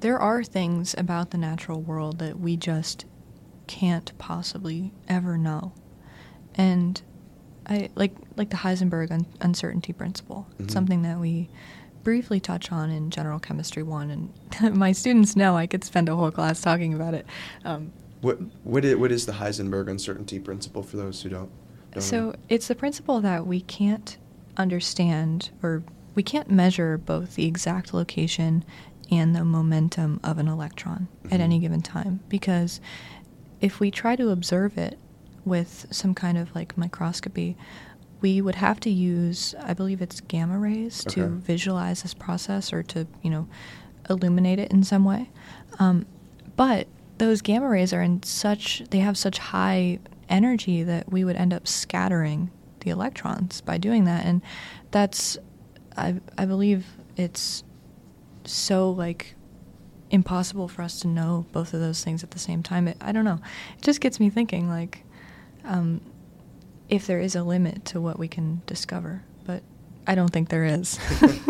there 0.00 0.18
are 0.18 0.42
things 0.42 0.94
about 0.96 1.30
the 1.30 1.38
natural 1.38 1.80
world 1.80 2.18
that 2.20 2.38
we 2.40 2.56
just 2.56 3.04
can't 3.66 4.12
possibly 4.18 4.92
ever 5.08 5.36
know. 5.36 5.72
And 6.54 7.02
I 7.66 7.90
like 7.96 8.14
like 8.36 8.50
the 8.50 8.56
Heisenberg 8.58 9.10
un- 9.10 9.26
uncertainty 9.40 9.92
principle. 9.92 10.46
It's 10.58 10.68
Mhm. 10.70 10.72
something 10.72 11.02
that 11.02 11.18
we 11.20 11.48
briefly 12.04 12.40
touch 12.40 12.72
on 12.72 12.90
in 12.90 13.10
general 13.10 13.38
chemistry 13.38 13.82
1 13.82 14.10
and 14.10 14.74
my 14.84 14.92
students 14.92 15.36
know 15.36 15.56
I 15.56 15.66
could 15.66 15.84
spend 15.84 16.08
a 16.08 16.16
whole 16.16 16.30
class 16.30 16.60
talking 16.62 16.94
about 16.94 17.12
it. 17.14 17.26
Um, 17.64 17.92
what 18.22 18.38
what 18.64 18.84
is, 18.84 18.96
what 18.96 19.12
is 19.12 19.26
the 19.26 19.32
heisenberg 19.32 19.88
uncertainty 19.90 20.38
principle 20.38 20.82
for 20.82 20.96
those 20.96 21.20
who 21.22 21.28
don't 21.28 21.50
So 21.98 22.34
it's 22.48 22.68
the 22.68 22.74
principle 22.74 23.20
that 23.20 23.46
we 23.46 23.60
can't 23.60 24.16
understand 24.56 25.50
or 25.62 25.82
we 26.14 26.22
can't 26.22 26.50
measure 26.50 26.98
both 26.98 27.34
the 27.34 27.46
exact 27.46 27.94
location 27.94 28.64
and 29.10 29.34
the 29.34 29.44
momentum 29.44 30.20
of 30.22 30.38
an 30.38 30.48
electron 30.48 31.08
at 31.26 31.38
Mhm. 31.40 31.40
any 31.40 31.58
given 31.58 31.80
time 31.80 32.20
because 32.28 32.80
if 33.60 33.80
we 33.80 33.90
try 33.90 34.14
to 34.16 34.28
observe 34.30 34.76
it 34.76 34.98
with 35.44 35.86
some 35.90 36.14
kind 36.14 36.36
of 36.36 36.54
like 36.54 36.76
microscopy, 36.76 37.56
we 38.20 38.40
would 38.40 38.56
have 38.56 38.80
to 38.80 38.90
use, 38.90 39.54
I 39.62 39.72
believe 39.74 40.02
it's 40.02 40.20
gamma 40.20 40.58
rays 40.58 41.04
to 41.04 41.26
visualize 41.28 42.02
this 42.02 42.14
process 42.14 42.72
or 42.72 42.82
to, 42.84 43.06
you 43.22 43.30
know, 43.30 43.48
illuminate 44.10 44.58
it 44.58 44.70
in 44.72 44.82
some 44.82 45.04
way. 45.04 45.30
Um, 45.78 46.04
but 46.56 46.86
those 47.18 47.40
gamma 47.40 47.68
rays 47.68 47.92
are 47.92 48.02
in 48.02 48.22
such, 48.24 48.82
they 48.90 48.98
have 48.98 49.16
such 49.16 49.38
high 49.38 50.00
energy 50.28 50.82
that 50.82 51.10
we 51.10 51.24
would 51.24 51.36
end 51.36 51.52
up 51.52 51.66
scattering 51.66 52.50
the 52.80 52.90
electrons 52.90 53.60
by 53.60 53.78
doing 53.78 54.04
that. 54.04 54.24
And 54.24 54.42
that's, 54.90 55.36
I, 55.96 56.16
I 56.36 56.44
believe 56.44 56.86
it's 57.16 57.64
so 58.44 58.90
like 58.90 59.34
impossible 60.10 60.68
for 60.68 60.82
us 60.82 61.00
to 61.00 61.08
know 61.08 61.44
both 61.52 61.74
of 61.74 61.80
those 61.80 62.02
things 62.02 62.22
at 62.22 62.30
the 62.30 62.38
same 62.38 62.62
time. 62.62 62.88
It, 62.88 62.96
I 63.00 63.12
don't 63.12 63.24
know. 63.24 63.40
It 63.76 63.82
just 63.82 64.00
gets 64.00 64.18
me 64.20 64.30
thinking 64.30 64.68
like, 64.68 65.04
um, 65.64 66.00
if 66.88 67.06
there 67.06 67.20
is 67.20 67.34
a 67.36 67.42
limit 67.42 67.84
to 67.86 68.00
what 68.00 68.18
we 68.18 68.28
can 68.28 68.62
discover, 68.66 69.22
but 69.44 69.62
I 70.06 70.14
don't 70.14 70.30
think 70.32 70.48
there 70.48 70.64
is. 70.64 70.98
I 71.20 71.40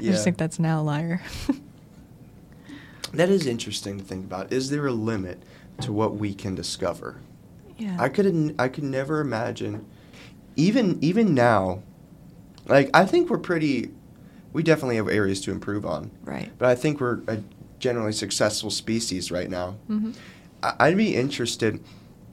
Yeah. 0.00 0.10
just 0.12 0.24
think 0.24 0.36
that's 0.36 0.58
an 0.58 0.66
outlier. 0.66 1.22
That 3.12 3.28
is 3.28 3.46
interesting 3.46 3.98
to 3.98 4.04
think 4.04 4.24
about. 4.24 4.52
Is 4.52 4.70
there 4.70 4.86
a 4.88 4.92
limit 4.92 5.40
to 5.82 5.92
what 5.92 6.16
we 6.16 6.34
can 6.34 6.56
discover? 6.56 7.20
Yeah. 7.78 7.96
I 7.98 8.08
could 8.08 8.54
I 8.58 8.68
could 8.68 8.84
never 8.84 9.20
imagine 9.20 9.84
even 10.56 10.98
even 11.02 11.34
now 11.34 11.82
like 12.66 12.90
I 12.94 13.04
think 13.04 13.28
we're 13.30 13.38
pretty 13.38 13.90
we 14.52 14.62
definitely 14.62 14.96
have 14.96 15.08
areas 15.08 15.40
to 15.42 15.50
improve 15.50 15.84
on. 15.84 16.10
right. 16.24 16.50
But 16.58 16.68
I 16.68 16.74
think 16.76 17.00
we're 17.00 17.20
a 17.26 17.42
generally 17.80 18.12
successful 18.12 18.70
species 18.70 19.30
right 19.30 19.50
now. 19.50 19.72
hmm 19.88 20.12
I- 20.62 20.74
I'd 20.80 20.96
be 20.96 21.14
interested 21.16 21.80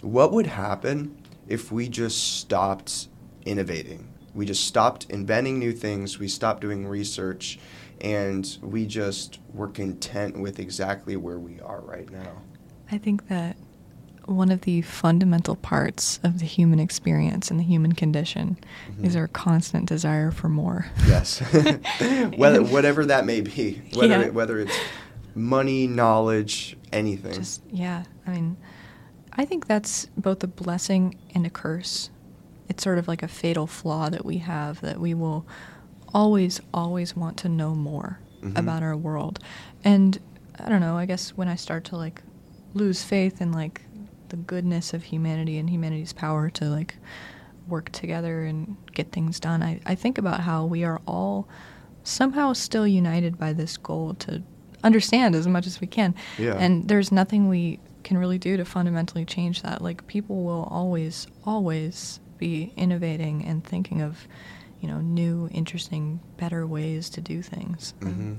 what 0.02 0.32
would 0.32 0.48
happen 0.48 1.16
if 1.48 1.72
we 1.72 1.90
just 1.90 2.38
stopped 2.40 3.08
innovating. 3.46 4.08
We 4.34 4.46
just 4.46 4.66
stopped 4.66 5.08
inventing 5.10 5.60
new 5.60 5.74
things, 5.74 6.18
we 6.20 6.28
stopped 6.28 6.62
doing 6.62 6.88
research 6.88 7.60
and 8.00 8.58
we 8.62 8.86
just 8.86 9.40
were 9.54 9.68
content 9.68 10.40
with 10.40 10.60
exactly 10.60 11.16
where 11.18 11.38
we 11.40 11.60
are 11.60 11.82
right 11.82 12.10
now. 12.10 12.38
I 12.92 12.98
think 12.98 13.28
that 13.28 13.58
one 14.32 14.50
of 14.52 14.62
the 14.62 14.82
fundamental 14.82 15.56
parts 15.56 16.20
of 16.24 16.40
the 16.40 16.46
human 16.46 16.80
experience 16.80 17.52
and 17.52 17.60
the 17.60 17.64
human 17.64 17.94
condition 17.94 18.58
is 19.04 19.16
Mhm. 19.16 19.20
our 19.20 19.28
constant 19.28 19.88
desire 19.88 20.32
for 20.32 20.50
more. 20.50 20.88
Yes. 21.08 21.40
whether, 22.38 22.64
whatever 22.64 23.06
that 23.06 23.26
may 23.26 23.42
be, 23.42 23.82
whether 23.94 24.08
Yeah. 24.20 24.22
it, 24.28 24.34
whether 24.34 24.60
it's 24.60 24.74
money, 25.36 25.88
knowledge, 25.88 26.78
anything. 26.92 27.34
Just 27.34 27.62
yeah, 27.72 28.04
I 28.28 28.32
mean, 28.32 28.58
I 29.34 29.46
think 29.46 29.68
that's 29.68 30.08
both 30.18 30.44
a 30.44 30.48
blessing 30.48 31.16
and 31.34 31.46
a 31.46 31.50
curse. 31.50 32.10
It's 32.70 32.84
sort 32.84 32.98
of 32.98 33.08
like 33.08 33.24
a 33.24 33.28
fatal 33.28 33.68
flaw 33.68 34.10
that 34.10 34.26
we 34.26 34.38
have 34.40 34.82
that 34.82 35.00
we 35.00 35.14
will 35.14 35.46
always, 36.14 36.60
always 36.74 37.16
want 37.16 37.38
to 37.38 37.50
know 37.50 37.74
more 37.76 38.20
Mhm. 38.44 38.58
about 38.58 38.84
our 38.84 38.96
world. 38.98 39.40
And 39.84 40.20
I 40.60 40.68
don't 40.70 40.82
know. 40.82 40.98
I 40.98 41.06
guess 41.06 41.30
when 41.32 41.48
I 41.48 41.56
start 41.56 41.86
to 41.86 41.96
like 41.96 42.22
lose 42.74 43.04
faith 43.04 43.42
in 43.42 43.52
like 43.52 43.82
the 44.32 44.38
goodness 44.38 44.94
of 44.94 45.04
humanity 45.04 45.58
and 45.58 45.70
humanity's 45.70 46.14
power 46.14 46.50
to 46.50 46.66
like 46.66 46.96
work 47.68 47.92
together 47.92 48.44
and 48.44 48.78
get 48.94 49.12
things 49.12 49.40
done, 49.40 49.62
I, 49.62 49.80
I 49.86 49.94
think 49.96 50.18
about 50.18 50.40
how 50.40 50.66
we 50.66 50.84
are 50.84 51.02
all 51.06 51.48
somehow 52.04 52.54
still 52.54 52.88
united 52.88 53.38
by 53.38 53.54
this 53.54 53.78
goal 53.78 54.16
to 54.16 54.42
understand 54.84 55.36
as 55.36 55.48
much 55.48 55.68
as 55.68 55.82
we 55.82 55.88
can. 55.88 56.16
Yeah. 56.40 56.56
And 56.56 56.88
there's 56.88 57.12
nothing 57.12 57.50
we 57.50 57.80
can 58.04 58.18
really 58.18 58.40
do 58.40 58.58
to 58.58 58.66
fundamentally 58.66 59.26
change 59.26 59.62
that. 59.64 59.82
Like 59.82 60.08
people 60.08 60.44
will 60.44 60.64
always, 60.72 61.28
always 61.46 62.20
be 62.38 62.74
innovating 62.78 63.46
and 63.46 63.64
thinking 63.64 64.02
of, 64.02 64.28
you 64.80 64.88
know, 64.88 65.02
new, 65.02 65.50
interesting, 65.52 66.22
better 66.38 66.66
ways 66.66 67.10
to 67.12 67.22
do 67.22 67.42
things. 67.42 67.94
Mm-hmm. 68.00 68.36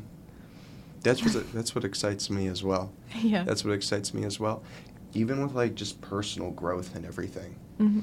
That's 1.02 1.22
what 1.24 1.52
that's 1.52 1.74
what 1.74 1.84
excites 1.84 2.30
me 2.30 2.46
as 2.46 2.62
well. 2.62 2.92
Yeah. 3.20 3.44
That's 3.44 3.64
what 3.64 3.74
excites 3.74 4.14
me 4.14 4.24
as 4.24 4.40
well. 4.40 4.62
Even 5.14 5.42
with 5.42 5.54
like 5.54 5.74
just 5.74 6.00
personal 6.00 6.50
growth 6.50 6.94
and 6.96 7.04
everything. 7.04 7.56
hmm 7.78 8.00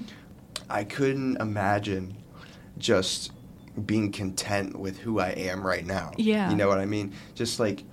I 0.70 0.84
couldn't 0.84 1.38
imagine 1.42 2.16
just 2.78 3.32
being 3.86 4.12
content 4.12 4.78
with 4.78 5.00
who 5.00 5.20
I 5.20 5.30
am 5.30 5.66
right 5.66 5.86
now. 5.86 6.12
Yeah. 6.18 6.50
You 6.50 6.56
know 6.56 6.68
what 6.68 6.78
I 6.80 6.86
mean? 6.86 7.14
Just 7.34 7.60
like 7.60 7.84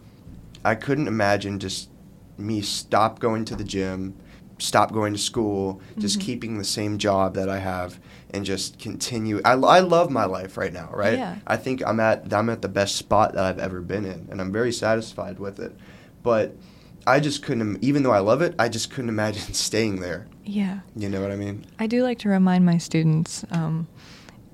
I 0.64 0.74
couldn't 0.74 1.08
imagine 1.08 1.58
just 1.58 1.88
me 2.36 2.60
stop 2.60 3.18
going 3.18 3.44
to 3.46 3.56
the 3.56 3.64
gym, 3.64 4.14
stop 4.58 4.92
going 4.92 5.12
to 5.14 5.18
school, 5.18 5.80
just 5.98 6.18
Mhm. 6.18 6.22
keeping 6.22 6.58
the 6.58 6.64
same 6.64 6.98
job 6.98 7.34
that 7.34 7.48
I 7.48 7.60
have 7.60 7.98
and 8.30 8.44
just 8.44 8.78
continue. 8.78 9.40
I, 9.44 9.52
I 9.52 9.80
love 9.80 10.10
my 10.10 10.24
life 10.26 10.56
right 10.58 10.72
now, 10.72 10.90
right? 10.92 11.16
Yeah. 11.18 11.36
I 11.46 11.56
think 11.56 11.82
I'm 11.86 12.00
at 12.00 12.30
I'm 12.32 12.50
at 12.50 12.60
the 12.60 12.68
best 12.68 12.96
spot 12.96 13.32
that 13.34 13.44
I've 13.44 13.58
ever 13.60 13.80
been 13.80 14.04
in 14.04 14.28
and 14.30 14.40
I'm 14.40 14.52
very 14.52 14.72
satisfied 14.72 15.38
with 15.38 15.60
it. 15.60 15.74
But 16.22 16.56
I 17.06 17.20
just 17.20 17.42
couldn't 17.42 17.82
even 17.84 18.02
though 18.02 18.10
I 18.12 18.18
love 18.18 18.42
it, 18.42 18.54
I 18.58 18.68
just 18.68 18.90
couldn't 18.90 19.08
imagine 19.10 19.52
staying 19.54 20.00
there. 20.00 20.26
Yeah. 20.44 20.80
You 20.94 21.08
know 21.08 21.20
what 21.20 21.30
I 21.32 21.36
mean? 21.36 21.64
I 21.78 21.86
do 21.86 22.02
like 22.02 22.18
to 22.20 22.28
remind 22.28 22.64
my 22.64 22.78
students 22.78 23.44
um, 23.50 23.86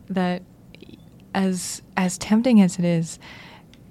that 0.09 0.43
as 1.35 1.83
as 1.97 2.19
tempting 2.19 2.61
as 2.61 2.79
it 2.79 2.85
is, 2.85 3.19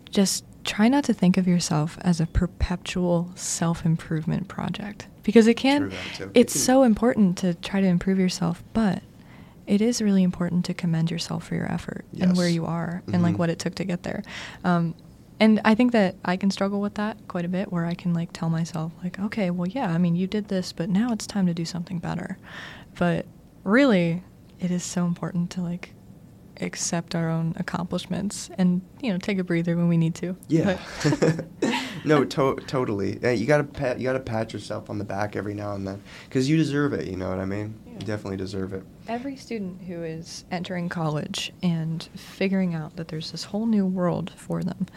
just 0.09 0.45
try 0.63 0.87
not 0.87 1.03
to 1.05 1.13
think 1.13 1.37
of 1.37 1.47
yourself 1.47 1.97
as 2.01 2.19
a 2.21 2.27
perpetual 2.27 3.31
self 3.35 3.85
improvement 3.85 4.47
project 4.47 5.07
because 5.23 5.47
it 5.47 5.55
can. 5.55 5.81
True 5.81 5.89
that, 5.89 6.15
too. 6.15 6.23
It 6.35 6.39
It's 6.41 6.59
so 6.59 6.83
important 6.83 7.37
to 7.39 7.53
try 7.55 7.81
to 7.81 7.87
improve 7.87 8.19
yourself, 8.19 8.63
but 8.73 9.01
it 9.67 9.81
is 9.81 10.01
really 10.01 10.23
important 10.23 10.65
to 10.65 10.73
commend 10.73 11.09
yourself 11.09 11.47
for 11.47 11.55
your 11.55 11.71
effort 11.71 12.03
and 12.19 12.35
where 12.35 12.49
you 12.49 12.65
are 12.65 13.01
and 13.13 13.23
like 13.23 13.35
Mhm. 13.35 13.39
what 13.39 13.49
it 13.49 13.57
took 13.59 13.75
to 13.75 13.85
get 13.85 14.03
there. 14.03 14.21
Um, 14.63 14.95
and 15.41 15.59
I 15.65 15.73
think 15.73 15.91
that 15.91 16.15
I 16.23 16.37
can 16.37 16.51
struggle 16.51 16.79
with 16.79 16.93
that 16.95 17.17
quite 17.27 17.45
a 17.45 17.49
bit, 17.49 17.71
where 17.71 17.85
I 17.85 17.95
can 17.95 18.13
like 18.13 18.29
tell 18.31 18.49
myself 18.49 18.91
like, 19.03 19.19
okay, 19.19 19.49
well, 19.49 19.67
yeah, 19.67 19.91
I 19.91 19.97
mean, 19.97 20.15
you 20.15 20.27
did 20.27 20.47
this, 20.47 20.71
but 20.71 20.87
now 20.87 21.11
it's 21.11 21.25
time 21.25 21.47
to 21.47 21.53
do 21.53 21.65
something 21.65 21.97
better. 21.97 22.37
But 22.97 23.25
really, 23.63 24.23
it 24.59 24.69
is 24.69 24.83
so 24.83 25.05
important 25.05 25.49
to 25.51 25.61
like 25.61 25.93
accept 26.61 27.15
our 27.15 27.27
own 27.27 27.55
accomplishments 27.57 28.51
and 28.55 28.83
you 29.01 29.11
know 29.11 29.17
take 29.17 29.39
a 29.39 29.43
breather 29.43 29.75
when 29.75 29.87
we 29.87 29.97
need 29.97 30.15
to. 30.15 30.37
Yeah. 30.47 30.77
No, 32.03 32.25
to- 32.25 32.55
totally. 32.65 33.19
Yeah, 33.21 33.31
you 33.31 33.45
gotta 33.45 33.63
pat 33.63 33.99
you 33.99 34.05
gotta 34.05 34.19
pat 34.19 34.53
yourself 34.53 34.89
on 34.89 34.97
the 34.97 35.03
back 35.03 35.35
every 35.35 35.53
now 35.53 35.75
and 35.75 35.87
then 35.87 36.01
because 36.25 36.49
you 36.49 36.57
deserve 36.57 36.93
it. 36.93 37.07
You 37.07 37.15
know 37.15 37.29
what 37.29 37.39
I 37.39 37.45
mean? 37.45 37.75
Yeah. 37.85 37.93
You 37.93 37.99
definitely 37.99 38.37
deserve 38.37 38.73
it. 38.73 38.83
Every 39.07 39.35
student 39.35 39.83
who 39.83 40.03
is 40.03 40.45
entering 40.51 40.89
college 40.89 41.53
and 41.61 42.03
figuring 42.15 42.73
out 42.73 42.95
that 42.95 43.09
there's 43.09 43.31
this 43.31 43.43
whole 43.43 43.65
new 43.65 43.85
world 43.85 44.31
for 44.35 44.63
them 44.63 44.87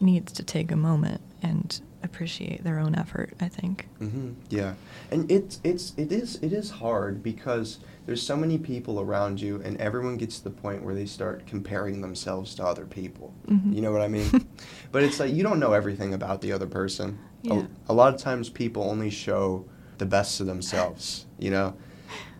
needs 0.00 0.32
to 0.32 0.42
take 0.42 0.70
a 0.72 0.76
moment 0.76 1.20
and 1.42 1.80
appreciate 2.02 2.62
their 2.64 2.78
own 2.78 2.94
effort, 2.94 3.32
I 3.40 3.48
think. 3.48 3.88
hmm 3.98 4.30
Yeah, 4.48 4.74
and 5.10 5.30
it's 5.30 5.60
it's 5.64 5.92
it 5.96 6.12
is 6.12 6.36
it 6.42 6.52
is 6.52 6.70
hard 6.70 7.22
because 7.22 7.78
there's 8.06 8.22
so 8.22 8.36
many 8.36 8.58
people 8.58 9.00
around 9.00 9.40
you, 9.40 9.60
and 9.64 9.76
everyone 9.78 10.16
gets 10.16 10.38
to 10.38 10.44
the 10.44 10.50
point 10.50 10.82
where 10.84 10.94
they 10.94 11.06
start 11.06 11.46
comparing 11.46 12.00
themselves 12.00 12.54
to 12.56 12.64
other 12.64 12.84
people. 12.86 13.32
Mhm. 13.48 13.74
You 13.74 13.80
know 13.80 13.92
what 13.92 14.02
I 14.02 14.08
mean? 14.08 14.46
but 14.92 15.02
it's 15.02 15.18
like 15.18 15.32
you 15.34 15.42
don't 15.42 15.58
know 15.58 15.72
everything 15.72 16.14
about 16.14 16.40
the 16.40 16.52
other 16.52 16.66
person. 16.66 17.18
A- 17.44 17.54
Yeah. 17.54 17.62
A, 17.88 17.92
lot 17.94 18.14
of 18.14 18.20
times, 18.20 18.48
people 18.48 18.82
only 18.84 19.10
show 19.10 19.64
the 19.98 20.06
best 20.06 20.40
of 20.40 20.46
themselves. 20.46 21.26
You 21.38 21.50
know. 21.50 21.74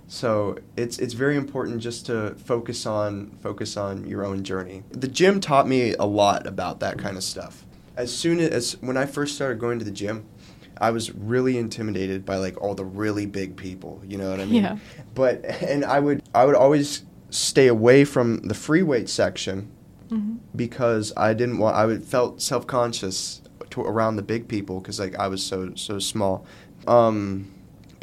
So 0.08 0.58
it's 0.76 0.98
it's 0.98 1.14
very 1.14 1.36
important 1.36 1.80
just 1.80 2.06
to 2.06 2.34
focus 2.36 2.86
on 2.86 3.36
focus 3.40 3.76
on 3.76 4.06
your 4.06 4.24
own 4.24 4.44
journey. 4.44 4.84
The 4.90 5.08
gym 5.08 5.40
taught 5.40 5.66
me 5.66 5.94
a 5.94 6.04
lot 6.04 6.46
about 6.46 6.80
that 6.80 6.98
kind 6.98 7.16
of 7.16 7.24
stuff. 7.24 7.64
As 7.96 8.14
soon 8.16 8.40
as 8.40 8.80
when 8.80 8.96
I 8.96 9.06
first 9.06 9.34
started 9.34 9.58
going 9.58 9.78
to 9.78 9.84
the 9.84 9.90
gym, 9.90 10.26
I 10.78 10.90
was 10.90 11.12
really 11.14 11.58
intimidated 11.58 12.24
by 12.24 12.36
like 12.36 12.60
all 12.62 12.74
the 12.74 12.84
really 12.84 13.26
big 13.26 13.56
people, 13.56 14.00
you 14.06 14.18
know 14.18 14.30
what 14.30 14.40
I 14.40 14.44
mean? 14.44 14.62
Yeah. 14.62 14.78
But 15.14 15.44
and 15.62 15.84
I 15.84 15.98
would 16.00 16.22
I 16.34 16.44
would 16.44 16.54
always 16.54 17.04
stay 17.30 17.66
away 17.66 18.04
from 18.04 18.42
the 18.42 18.54
free 18.54 18.82
weight 18.82 19.08
section 19.08 19.70
hmm 20.08 20.34
because 20.54 21.12
I 21.18 21.34
didn't 21.34 21.58
want 21.58 21.76
I 21.76 21.84
would 21.84 22.02
felt 22.02 22.40
self-conscious 22.40 23.42
to, 23.70 23.82
around 23.82 24.16
the 24.16 24.22
big 24.22 24.48
people 24.48 24.80
cuz 24.80 24.98
like 24.98 25.14
I 25.16 25.28
was 25.28 25.42
so 25.42 25.72
so 25.74 25.98
small. 25.98 26.46
Um 26.86 27.50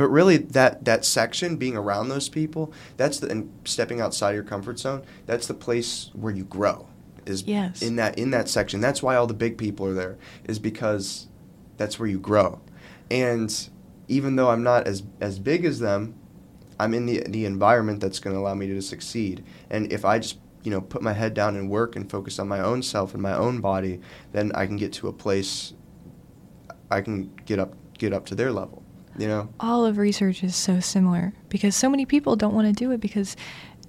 but 0.04 0.10
really 0.10 0.36
that 0.36 0.84
that 0.84 1.06
section 1.06 1.56
being 1.56 1.78
around 1.78 2.10
those 2.10 2.28
people, 2.28 2.74
that's 2.98 3.20
the 3.20 3.30
and 3.30 3.50
stepping 3.64 4.02
outside 4.02 4.34
your 4.34 4.44
comfort 4.44 4.78
zone, 4.78 5.02
that's 5.26 5.48
the 5.48 5.54
place 5.54 6.12
where 6.12 6.34
you 6.34 6.44
grow. 6.44 6.88
Is 7.26 7.44
Yes. 7.44 7.82
in 7.82 7.96
that 7.96 8.20
in 8.20 8.32
that 8.32 8.50
section. 8.50 8.82
That's 8.82 9.02
why 9.02 9.16
all 9.16 9.28
the 9.28 9.34
big 9.34 9.58
people 9.58 9.86
are 9.86 9.94
there 9.94 10.18
is 10.44 10.60
because 10.60 11.28
that's 11.78 12.00
where 12.00 12.10
you 12.10 12.20
grow. 12.20 12.60
And 13.10 13.70
even 14.10 14.36
though 14.36 14.50
I'm 14.50 14.62
not 14.62 14.88
as 14.88 15.04
as 15.22 15.40
big 15.40 15.64
as 15.64 15.80
them, 15.80 16.16
I'm 16.78 16.94
in 16.94 17.06
the 17.06 17.24
the 17.26 17.46
environment 17.46 18.02
that's 18.02 18.20
going 18.20 18.36
to 18.36 18.42
allow 18.42 18.56
me 18.56 18.68
to 18.68 18.82
succeed. 18.82 19.42
And 19.70 19.90
if 19.90 20.04
I 20.04 20.20
just 20.20 20.38
you 20.64 20.72
know 20.72 20.82
put 20.82 21.02
my 21.02 21.14
head 21.14 21.34
down 21.34 21.56
and 21.56 21.70
work 21.70 21.96
and 21.96 22.12
focus 22.12 22.40
on 22.40 22.50
my 22.50 22.60
own 22.60 22.84
self 22.84 23.14
and 23.14 23.24
my 23.24 23.34
own 23.34 23.62
body, 23.62 24.02
then 24.34 24.52
I 24.54 24.66
can 24.66 24.76
get 24.76 24.92
to 24.96 25.08
a 25.08 25.14
place. 25.14 25.72
I 26.92 27.00
can 27.00 27.32
get 27.46 27.58
up 27.58 27.74
get 27.98 28.12
up 28.12 28.26
to 28.26 28.36
their 28.36 28.52
level. 28.52 28.83
You 29.18 29.28
know. 29.28 29.50
All 29.60 29.86
of 29.86 29.98
research 29.98 30.44
is 30.44 30.56
so 30.56 30.80
similar 30.80 31.34
because 31.50 31.76
so 31.76 31.90
many 31.90 32.06
people 32.06 32.36
don't 32.36 32.54
want 32.54 32.68
to 32.68 32.74
do 32.74 32.92
it 32.92 33.00
because 33.00 33.36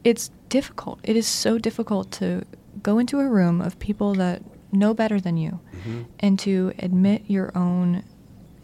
it's 0.03 0.31
difficult. 0.49 1.01
It 1.03 1.17
is 1.17 1.27
so 1.27 1.59
difficult 1.59 2.11
to 2.13 2.45
go 2.83 2.99
into 2.99 3.21
a 3.21 3.29
room 3.29 3.61
of 3.61 3.79
people 3.79 4.15
that 4.15 4.43
know 4.73 4.93
better 4.93 5.21
than 5.21 5.37
you 5.37 5.61
Mm-hmm. 5.73 6.03
and 6.21 6.39
to 6.41 6.73
admit 6.79 7.23
your 7.27 7.57
own 7.57 8.03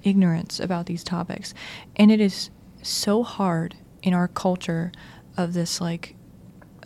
ignorance 0.03 0.59
about 0.61 0.87
these 0.87 1.05
topics. 1.05 1.53
And 1.97 2.11
it 2.11 2.21
is 2.21 2.51
so 2.83 3.23
hard 3.23 3.77
in 4.03 4.15
our 4.15 4.27
culture 4.29 4.91
of 5.37 5.53
this 5.53 5.81
like 5.81 6.17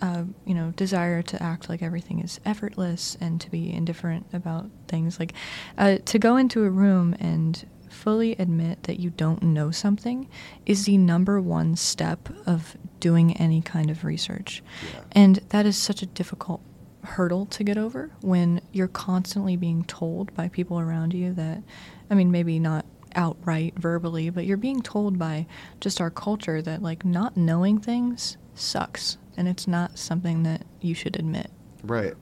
uh, 0.03 0.25
you 0.45 0.55
know 0.55 0.73
desire 0.73 1.23
to 1.23 1.41
act 1.43 1.69
like 1.69 1.81
everything 1.83 2.19
is 2.21 2.41
effortless 2.45 3.17
and 3.21 3.41
to 3.41 3.51
be 3.51 3.73
indifferent 3.73 4.27
about 4.33 4.69
things 4.89 5.21
like 5.21 5.33
uh, 5.79 5.97
to 6.05 6.19
go 6.19 6.37
into 6.37 6.65
a 6.65 6.71
room 6.71 7.15
and 7.21 7.65
fully 7.95 8.33
admit 8.33 8.83
that 8.85 8.99
you 9.01 9.11
don't 9.11 9.43
know 9.43 9.71
something 9.71 10.29
is 10.67 10.85
the 10.85 10.99
number 10.99 11.41
one 11.41 11.77
step 11.77 12.29
of 12.47 12.77
doing 13.01 13.37
any 13.37 13.61
kind 13.63 13.91
of 13.91 14.05
research 14.05 14.63
Yeah. 14.93 15.01
and 15.13 15.37
that 15.51 15.65
is 15.67 15.77
such 15.77 16.03
a 16.03 16.07
difficult 16.07 16.61
hurdle 17.05 17.47
to 17.47 17.63
get 17.63 17.77
over 17.79 18.11
when 18.23 18.61
you're 18.73 18.89
constantly 18.89 19.57
being 19.57 19.85
told 19.85 20.35
by 20.35 20.49
people 20.49 20.81
around 20.81 21.13
you 21.13 21.35
that, 21.35 21.63
I 22.11 22.15
mean, 22.15 22.31
maybe 22.31 22.59
not 22.59 22.87
outright 23.15 23.75
verbally, 23.79 24.31
but 24.31 24.47
you're 24.47 24.57
being 24.57 24.81
told 24.81 25.19
by 25.19 25.47
just 25.81 26.01
our 26.01 26.11
culture 26.11 26.63
that, 26.63 26.83
like, 26.83 27.05
not 27.05 27.37
knowing 27.37 27.79
things 27.79 28.39
sucks. 28.55 29.19
And 29.37 29.47
it's 29.49 29.69
not 29.69 29.99
something 29.99 30.45
that 30.45 30.63
you 30.81 30.95
should 30.95 31.17
admit. 31.17 31.51
Right. 31.83 32.15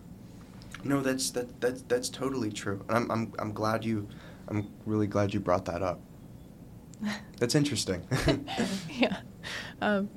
No, 0.83 1.01
that's 1.01 1.31
that 1.31 1.61
that's 1.61 1.83
that's 1.83 2.09
totally 2.09 2.51
true. 2.51 2.85
And 2.89 2.97
I'm 2.97 3.11
I'm 3.11 3.33
I'm 3.39 3.53
glad 3.53 3.85
you 3.85 4.09
I'm 4.53 4.69
really 4.85 5.07
glad 5.07 5.33
you 5.33 5.41
brought 5.41 5.65
that 5.65 5.83
up. 5.83 6.01
That's 7.39 7.55
interesting. 7.55 8.07
yeah. 8.91 9.17
Um, 9.81 10.11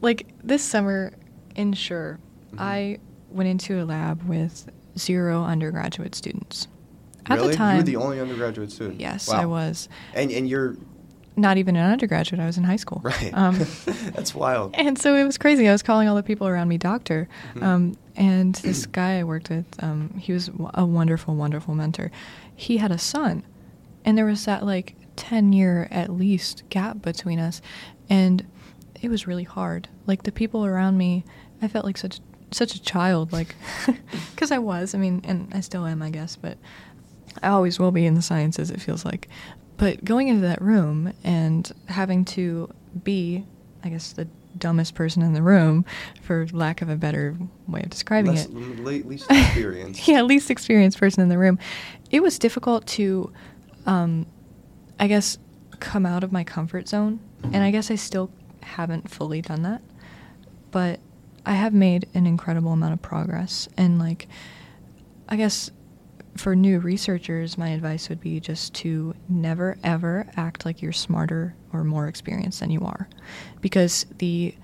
like 0.00 0.26
this 0.42 0.62
summer 0.62 1.12
in 1.56 1.72
Sure, 1.72 2.18
Mhm. 2.54 2.60
I 2.60 2.98
went 3.30 3.48
into 3.48 3.82
a 3.82 3.84
lab 3.84 4.22
with 4.22 4.70
zero 4.96 5.42
undergraduate 5.44 6.14
students. 6.14 6.68
At 7.26 7.36
really? 7.38 7.50
the 7.50 7.56
time, 7.56 7.74
you 7.76 7.80
were 7.80 7.86
the 7.86 7.96
only 7.96 8.20
undergraduate 8.20 8.72
student. 8.72 9.00
Yes, 9.00 9.28
Wow. 9.28 9.42
I 9.42 9.46
was. 9.46 9.88
And 10.14 10.30
and 10.30 10.48
you're 10.48 10.76
Not 11.40 11.56
even 11.56 11.74
an 11.76 11.90
undergraduate. 11.90 12.38
I 12.40 12.46
was 12.46 12.58
in 12.58 12.64
high 12.64 12.76
school. 12.76 13.00
right. 13.02 13.30
Um, 13.32 13.58
that's 14.14 14.34
wild. 14.34 14.74
and 14.74 14.98
so 14.98 15.14
it 15.14 15.24
was 15.24 15.38
crazy. 15.38 15.66
I 15.68 15.72
was 15.72 15.82
calling 15.82 16.06
all 16.06 16.16
the 16.16 16.22
people 16.22 16.46
around 16.46 16.68
me 16.68 16.76
doctor. 16.76 17.28
Mhm. 17.54 17.62
Um, 17.62 17.96
and 18.16 18.54
this 18.56 18.84
guy 19.00 19.18
I 19.20 19.24
worked 19.24 19.48
with, 19.48 19.64
um, 19.82 20.10
he 20.18 20.32
was 20.32 20.50
a 20.74 20.84
wonderful, 20.84 21.34
wonderful 21.34 21.74
mentor. 21.74 22.10
He 22.54 22.76
had 22.76 22.90
a 22.92 22.98
son, 22.98 23.42
and 24.04 24.18
there 24.18 24.26
was 24.26 24.44
that 24.44 24.66
like 24.66 24.94
ten 25.16 25.52
year 25.54 25.88
at 25.90 26.10
least 26.10 26.62
gap 26.68 27.00
between 27.00 27.38
us, 27.38 27.62
and 28.10 28.46
it 29.00 29.08
was 29.08 29.26
really 29.26 29.44
hard. 29.44 29.88
Like 30.06 30.24
the 30.24 30.32
people 30.32 30.66
around 30.66 30.98
me, 30.98 31.24
I 31.62 31.68
felt 31.68 31.86
like 31.86 31.96
such 31.96 32.20
such 32.50 32.74
a 32.74 32.82
child, 32.82 33.32
like 33.32 33.54
because 34.34 34.50
I 34.52 34.58
was. 34.58 34.94
I 34.94 34.98
mean, 34.98 35.22
and 35.24 35.50
I 35.54 35.60
still 35.60 35.86
am, 35.86 36.02
I 36.02 36.10
guess, 36.10 36.36
but 36.36 36.58
I 37.42 37.48
always 37.48 37.78
will 37.78 37.92
be 37.92 38.04
in 38.04 38.14
the 38.14 38.22
sciences. 38.22 38.70
It 38.70 38.80
feels 38.82 39.04
like, 39.06 39.28
but 39.80 40.04
going 40.04 40.28
into 40.28 40.42
that 40.42 40.60
room 40.60 41.12
and 41.24 41.72
having 41.88 42.26
to 42.26 42.68
be, 43.02 43.46
I 43.82 43.88
guess, 43.88 44.12
the 44.12 44.28
dumbest 44.58 44.94
person 44.94 45.22
in 45.22 45.32
the 45.32 45.42
room, 45.42 45.86
for 46.20 46.46
lack 46.52 46.82
of 46.82 46.90
a 46.90 46.96
better 46.96 47.34
way 47.66 47.80
of 47.82 47.88
describing 47.88 48.34
Less, 48.34 48.44
it. 48.44 48.52
least 49.06 49.30
experienced. 49.30 50.06
yeah, 50.06 50.20
least 50.20 50.50
experienced 50.50 50.98
person 50.98 51.22
in 51.22 51.30
the 51.30 51.38
room. 51.38 51.58
It 52.10 52.22
was 52.22 52.38
difficult 52.38 52.86
to, 52.88 53.32
um, 53.86 54.26
I 54.98 55.06
guess, 55.06 55.38
come 55.78 56.04
out 56.04 56.22
of 56.24 56.30
my 56.30 56.44
comfort 56.44 56.86
zone, 56.86 57.18
and 57.42 57.62
I 57.62 57.70
guess 57.70 57.90
I 57.90 57.94
still 57.94 58.30
haven't 58.62 59.10
fully 59.10 59.40
done 59.40 59.62
that, 59.62 59.80
but 60.72 61.00
I 61.46 61.54
have 61.54 61.72
made 61.72 62.06
an 62.12 62.26
incredible 62.26 62.72
amount 62.72 62.92
of 62.92 63.00
progress, 63.00 63.66
and 63.78 63.98
like, 63.98 64.28
I 65.26 65.36
guess. 65.36 65.70
For 66.40 66.56
new 66.56 66.78
researchers, 66.80 67.58
my 67.58 67.68
advice 67.68 68.08
would 68.08 68.18
be 68.22 68.40
just 68.40 68.72
to 68.76 69.14
never 69.28 69.76
ever 69.84 70.26
act 70.36 70.64
like 70.64 70.80
you're 70.80 70.90
smarter 70.90 71.54
or 71.70 71.84
more 71.84 72.08
experienced 72.08 72.60
than 72.60 72.70
you 72.70 72.80
are. 72.80 73.10
Because 73.60 74.06
the 74.16 74.54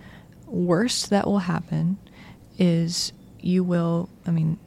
worst 0.46 1.10
that 1.10 1.26
will 1.26 1.40
happen 1.40 1.98
is 2.56 3.12
you 3.40 3.62
will, 3.62 4.08
I 4.26 4.30
mean, 4.30 4.58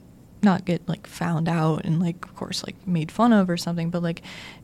not 0.43 0.65
get 0.65 0.87
like 0.87 1.07
found 1.07 1.49
out 1.49 1.83
and 1.83 1.99
like, 1.99 2.23
of 2.25 2.35
course, 2.35 2.63
like 2.63 2.75
made 2.87 3.11
fun 3.11 3.33
of 3.33 3.49
or 3.49 3.57
something, 3.57 3.89
but 3.89 4.03
like 4.03 4.21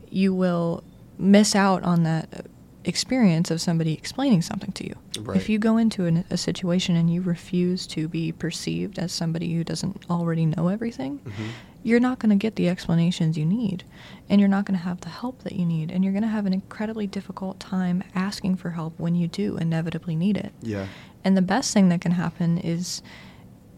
you 0.08 0.32
will 0.32 0.84
miss 1.18 1.56
out 1.56 1.82
on 1.82 2.04
that 2.04 2.46
experience 2.84 3.50
of 3.50 3.60
somebody 3.60 3.92
explaining 3.94 4.40
something 4.40 4.70
to 4.70 4.86
you. 4.86 4.94
Right. 5.18 5.36
If 5.36 5.48
you 5.48 5.58
go 5.58 5.78
into 5.78 6.06
an, 6.06 6.24
a 6.30 6.36
situation 6.36 6.94
and 6.94 7.12
you 7.12 7.22
refuse 7.22 7.88
to 7.88 8.06
be 8.06 8.30
perceived 8.30 9.00
as 9.00 9.10
somebody 9.10 9.52
who 9.52 9.64
doesn't 9.64 10.04
already 10.08 10.46
know 10.46 10.68
everything, 10.68 11.18
Mhm. 11.24 11.48
You're 11.86 12.00
not 12.00 12.18
going 12.18 12.30
to 12.30 12.36
get 12.36 12.56
the 12.56 12.68
explanations 12.68 13.38
you 13.38 13.46
need 13.46 13.84
and 14.28 14.40
you're 14.40 14.48
not 14.48 14.64
going 14.64 14.76
to 14.76 14.84
have 14.84 15.00
the 15.02 15.08
help 15.08 15.44
that 15.44 15.52
you 15.52 15.64
need 15.64 15.88
and 15.92 16.02
you're 16.02 16.12
going 16.12 16.22
to 16.24 16.28
have 16.28 16.44
an 16.44 16.52
incredibly 16.52 17.06
difficult 17.06 17.60
time 17.60 18.02
asking 18.12 18.56
for 18.56 18.70
help 18.70 18.98
when 18.98 19.14
you 19.14 19.28
do 19.28 19.56
inevitably 19.56 20.16
need 20.16 20.36
it. 20.36 20.52
Yeah. 20.62 20.86
And 21.22 21.36
the 21.36 21.42
best 21.42 21.72
thing 21.72 21.88
that 21.90 22.00
can 22.00 22.10
happen 22.10 22.58
is 22.58 23.02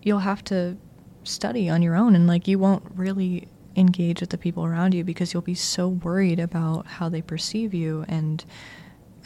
you'll 0.02 0.20
have 0.20 0.42
to 0.44 0.78
study 1.22 1.68
on 1.68 1.82
your 1.82 1.96
own 1.96 2.14
and 2.16 2.26
like 2.26 2.48
you 2.48 2.59
won't 2.59 2.82
really 2.94 3.46
engage 3.76 4.22
with 4.22 4.30
the 4.30 4.38
people 4.38 4.64
around 4.64 4.94
you 4.94 5.04
because 5.04 5.34
you'll 5.34 5.42
be 5.42 5.54
so 5.54 5.88
worried 5.88 6.40
about 6.40 6.86
how 6.86 7.11
they 7.11 7.20
perceive 7.20 7.74
you 7.74 8.06
and 8.09 8.42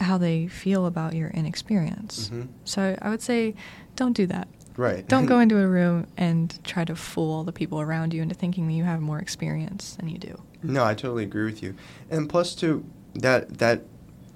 how 0.01 0.17
they 0.17 0.45
feel 0.47 0.85
about 0.85 1.13
your 1.13 1.29
inexperience. 1.29 2.29
Mhm. 2.33 2.49
So 2.65 2.97
I 3.01 3.09
would 3.09 3.21
say 3.21 3.55
don't 3.95 4.11
do 4.13 4.27
that. 4.27 4.49
Right. 4.75 5.07
Don't 5.07 5.25
go 5.25 5.39
into 5.39 5.59
a 5.59 5.67
room 5.67 6.07
and 6.17 6.57
try 6.63 6.83
to 6.85 6.95
fool 6.95 7.43
the 7.43 7.51
people 7.51 7.79
around 7.79 8.13
you 8.13 8.21
into 8.21 8.35
thinking 8.35 8.67
that 8.67 8.73
you 8.73 8.83
have 8.83 9.01
more 9.01 9.19
experience 9.19 9.95
than 9.95 10.09
you 10.09 10.17
do. 10.17 10.41
No, 10.63 10.83
I 10.83 10.93
totally 10.95 11.23
agree 11.23 11.45
with 11.45 11.61
you. 11.61 11.75
And 12.09 12.29
plus, 12.29 12.55
too, 12.55 12.85
that 13.15 13.59
that 13.59 13.83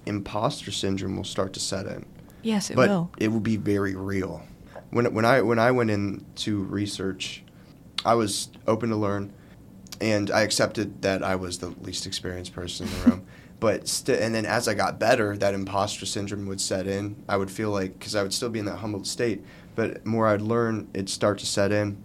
imposter 0.05 0.71
syndrome 0.71 1.17
will 1.17 1.23
start 1.23 1.53
to 1.53 1.59
set 1.59 1.85
in. 1.87 2.05
Yes, 2.43 2.69
it 2.69 2.75
but 2.75 2.89
will. 2.89 3.11
it 3.17 3.29
will 3.29 3.39
be 3.39 3.57
very 3.57 3.95
real. 3.95 4.43
When 4.91 5.13
when 5.13 5.25
I 5.25 5.41
when 5.41 5.59
I 5.59 5.71
went 5.71 5.89
into 5.89 6.63
research, 6.63 7.43
I 8.05 8.13
was 8.13 8.49
open 8.67 8.89
to 8.89 8.95
learn, 8.95 9.33
and 9.99 10.29
I 10.31 10.41
accepted 10.41 11.01
that 11.01 11.23
I 11.23 11.35
was 11.35 11.57
the 11.57 11.69
least 11.81 12.05
experienced 12.05 12.53
person 12.53 12.87
in 12.87 12.99
the 12.99 13.09
room. 13.09 13.25
But 13.59 13.87
st- 13.87 14.19
and 14.19 14.35
then 14.35 14.45
as 14.45 14.67
I 14.67 14.75
got 14.75 14.99
better, 14.99 15.35
that 15.35 15.55
imposter 15.55 16.05
syndrome 16.05 16.45
would 16.45 16.61
set 16.61 16.85
in. 16.85 17.15
I 17.27 17.37
would 17.37 17.49
feel 17.49 17.71
like 17.71 17.97
because 17.97 18.13
I 18.13 18.21
would 18.21 18.31
still 18.31 18.49
be 18.49 18.59
in 18.59 18.65
that 18.65 18.75
humbled 18.75 19.07
state, 19.07 19.43
but 19.77 20.03
more 20.07 20.27
I'd 20.27 20.41
learn, 20.41 20.87
it'd 20.95 21.07
start 21.07 21.37
to 21.37 21.45
set 21.45 21.71
in. 21.71 21.97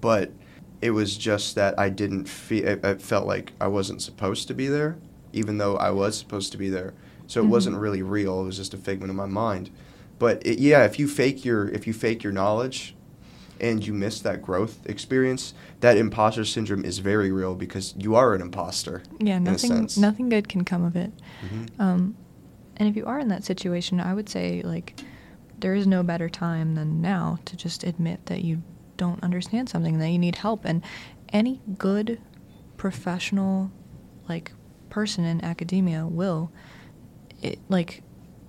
But 0.00 0.32
it 0.80 0.92
was 0.92 1.16
just 1.16 1.54
that 1.56 1.78
I 1.78 1.90
didn't 1.90 2.24
feel. 2.24 2.66
It, 2.66 2.82
it 2.84 3.02
felt 3.02 3.26
like 3.26 3.52
I 3.60 3.68
wasn't 3.68 4.00
supposed 4.02 4.48
to 4.48 4.54
be 4.54 4.66
there, 4.66 4.96
even 5.34 5.58
though 5.58 5.76
I 5.76 5.90
was 5.90 6.16
supposed 6.18 6.52
to 6.52 6.58
be 6.58 6.70
there. 6.70 6.94
So 7.26 7.42
it 7.42 7.44
Mhm. 7.46 7.50
wasn't 7.50 7.76
really 7.76 8.00
real. 8.02 8.40
It 8.40 8.46
was 8.46 8.56
just 8.56 8.72
a 8.74 8.78
figment 8.78 9.10
of 9.10 9.16
my 9.16 9.26
mind. 9.26 9.68
But 10.18 10.44
it, 10.46 10.58
yeah, 10.58 10.84
if 10.84 10.98
you 10.98 11.06
fake 11.06 11.44
your 11.44 11.68
if 11.68 11.86
you 11.86 11.92
fake 11.92 12.22
your 12.24 12.32
knowledge, 12.32 12.96
and 13.60 13.86
you 13.86 13.92
miss 13.92 14.20
that 14.20 14.40
growth 14.40 14.78
experience, 14.86 15.52
that 15.80 15.96
imposter 15.98 16.44
syndrome 16.46 16.84
is 16.84 16.98
very 17.00 17.30
real 17.30 17.54
because 17.54 17.92
you 17.98 18.14
are 18.14 18.32
an 18.34 18.40
imposter. 18.40 19.02
Yeah, 19.20 19.38
nothing 19.38 19.86
nothing 19.98 20.28
good 20.30 20.48
can 20.48 20.64
come 20.64 20.82
of 20.84 20.96
it. 20.96 21.12
Mhm. 21.42 21.68
Um, 21.78 22.14
and 22.78 22.88
if 22.88 22.96
you 22.96 23.04
are 23.04 23.18
in 23.18 23.28
that 23.28 23.44
situation, 23.44 24.00
I 24.00 24.14
would 24.14 24.28
say 24.30 24.62
like 24.64 24.98
there 25.60 25.74
is 25.74 25.86
no 25.86 26.02
better 26.02 26.28
time 26.28 26.74
than 26.74 27.00
now 27.00 27.38
to 27.44 27.56
just 27.56 27.84
admit 27.84 28.26
that 28.26 28.42
you 28.42 28.62
don't 28.96 29.22
understand 29.22 29.68
something, 29.68 29.98
that 29.98 30.10
you 30.10 30.18
need 30.18 30.36
help, 30.36 30.64
and 30.64 30.82
any 31.30 31.60
good 31.76 32.20
professional 32.76 33.70
like 34.28 34.52
person 34.88 35.24
in 35.24 35.44
academia 35.44 36.06
will 36.06 36.50
it 37.42 37.58
like 37.68 38.02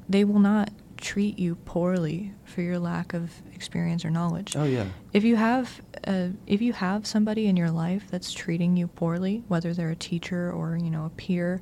they 0.07 0.24
will 0.24 0.39
not 0.39 0.70
treat 0.97 1.39
you 1.39 1.55
poorly 1.55 2.34
for 2.43 2.62
your 2.62 2.78
lack 2.78 3.14
of 3.14 3.32
experience 3.53 4.03
or 4.03 4.10
knowledge. 4.10 4.55
Oh 4.55 4.66
yeah. 4.66 4.86
If 5.14 5.24
you 5.24 5.36
have 5.36 5.82
uh, 6.05 6.30
if 6.47 6.62
you 6.62 6.74
have 6.74 7.05
somebody 7.07 7.47
in 7.47 7.55
your 7.55 7.72
life 7.72 8.05
that's 8.10 8.34
treating 8.34 8.76
you 8.76 8.88
poorly, 8.88 9.43
whether 9.47 9.74
they're 9.74 9.91
a 9.91 9.95
teacher 9.95 10.51
or 10.51 10.78
you 10.78 10.89
know 10.89 11.05
a 11.05 11.10
peer, 11.10 11.62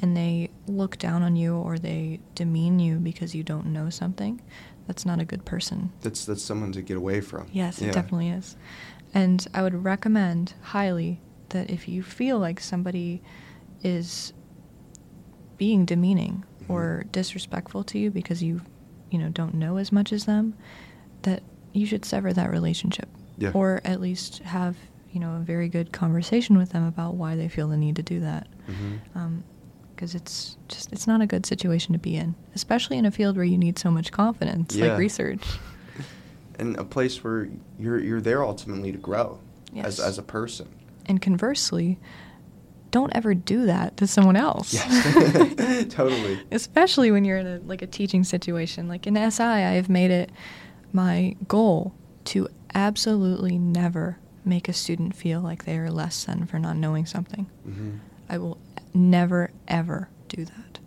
and 0.00 0.16
they 0.16 0.50
look 0.66 0.98
down 0.98 1.22
on 1.22 1.36
you 1.36 1.56
or 1.56 1.78
they 1.78 2.20
demean 2.34 2.78
you 2.80 2.96
because 2.96 3.34
you 3.34 3.42
don't 3.42 3.66
know 3.66 3.88
something, 3.88 4.40
that's 4.86 5.04
not 5.06 5.20
a 5.20 5.24
good 5.24 5.44
person. 5.44 5.92
That's 6.02 6.24
that's 6.24 6.42
someone 6.42 6.72
to 6.72 6.82
get 6.82 6.96
away 6.96 7.20
from. 7.20 7.46
Yes, 7.52 7.80
Yeah. 7.80 7.88
it 7.88 7.94
definitely 7.94 8.28
is. 8.30 8.56
And 9.14 9.46
I 9.54 9.62
would 9.62 9.84
recommend 9.84 10.54
highly 10.62 11.20
that 11.50 11.70
if 11.70 11.86
you 11.88 12.02
feel 12.02 12.38
like 12.38 12.60
somebody 12.60 13.22
is 13.82 14.32
being 15.58 15.84
demeaning 15.84 16.44
Mhm. 16.62 16.70
or 16.70 17.04
disrespectful 17.12 17.84
to 17.84 17.98
you 17.98 18.10
because 18.10 18.42
you, 18.42 18.62
you 19.10 19.18
know, 19.18 19.28
don't 19.28 19.54
know 19.54 19.76
as 19.76 19.92
much 19.92 20.12
as 20.12 20.24
them, 20.24 20.54
that 21.22 21.42
you 21.72 21.86
should 21.86 22.04
sever 22.04 22.32
that 22.32 22.50
relationship. 22.50 23.08
Yeah. 23.38 23.50
Or 23.54 23.80
at 23.84 24.00
least 24.00 24.38
have, 24.40 24.76
you 25.12 25.20
know, 25.20 25.36
a 25.36 25.40
very 25.40 25.68
good 25.68 25.92
conversation 25.92 26.56
with 26.56 26.70
them 26.70 26.84
about 26.84 27.14
why 27.14 27.36
they 27.36 27.48
feel 27.48 27.68
the 27.68 27.76
need 27.76 27.96
to 27.96 28.02
do 28.02 28.20
that. 28.20 28.46
Mhm. 28.68 29.42
Because 30.02 30.16
it's 30.16 30.56
just 30.66 30.92
it's 30.92 31.06
not 31.06 31.20
a 31.20 31.26
good 31.28 31.46
situation 31.46 31.92
to 31.92 31.98
be 31.98 32.16
in, 32.16 32.34
especially 32.56 32.98
in 32.98 33.06
a 33.06 33.10
field 33.12 33.36
where 33.36 33.44
you 33.44 33.56
need 33.56 33.78
so 33.78 33.88
much 33.88 34.10
confidence, 34.10 34.74
Yeah. 34.74 34.88
like 34.88 34.98
research. 34.98 35.44
and 36.58 36.76
a 36.76 36.82
place 36.84 37.22
where 37.22 37.48
you're 37.78 38.00
you're 38.00 38.20
there 38.20 38.42
ultimately 38.44 38.90
to 38.90 38.98
grow 38.98 39.38
Yes. 39.72 39.86
as 39.86 40.00
as 40.00 40.18
a 40.18 40.22
person. 40.24 40.66
And 41.06 41.22
conversely, 41.22 42.00
don't 42.90 43.14
ever 43.14 43.32
do 43.32 43.66
that 43.66 43.96
to 43.98 44.08
someone 44.08 44.34
else. 44.34 44.74
Yes, 44.74 45.86
totally. 45.94 46.40
Especially 46.50 47.12
when 47.12 47.24
you're 47.24 47.38
in 47.38 47.46
a 47.46 47.58
like 47.64 47.82
a 47.82 47.86
teaching 47.86 48.24
situation. 48.24 48.88
Like 48.88 49.06
in 49.06 49.14
SI, 49.30 49.40
I 49.44 49.74
have 49.74 49.88
made 49.88 50.10
it 50.10 50.30
my 50.92 51.36
goal 51.46 51.94
to 52.24 52.48
absolutely 52.74 53.56
never 53.56 54.18
make 54.44 54.68
a 54.68 54.72
student 54.72 55.14
feel 55.14 55.40
like 55.40 55.64
they 55.64 55.78
are 55.78 55.92
less 55.92 56.24
than 56.24 56.44
for 56.46 56.58
not 56.58 56.76
knowing 56.76 57.06
something. 57.06 57.46
hmm 57.62 57.98
I 58.28 58.38
will 58.38 58.58
never 58.94 59.50
ever 59.68 60.08
do 60.28 60.44
that 60.44 60.78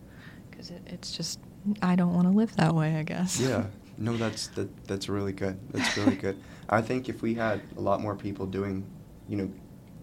because 0.50 0.70
it, 0.70 0.82
it's 0.88 1.12
just 1.12 1.40
I 1.82 1.96
don't 1.96 2.14
want 2.14 2.28
to 2.28 2.34
live 2.34 2.56
that 2.58 2.74
way. 2.76 2.96
I 2.96 3.04
guess. 3.04 3.40
Yeah. 3.40 3.66
No, 3.98 4.18
that's 4.18 4.48
that 4.48 4.68
that's 4.88 5.08
really 5.08 5.32
good. 5.32 5.58
That's 5.72 5.96
really 5.96 6.18
good. 6.18 6.38
I 6.70 6.82
think 6.82 7.08
if 7.08 7.22
we 7.22 7.34
had 7.34 7.62
a 7.78 7.80
lot 7.80 8.02
more 8.02 8.14
people 8.14 8.46
doing, 8.46 8.84
you 9.30 9.38
know, 9.38 9.50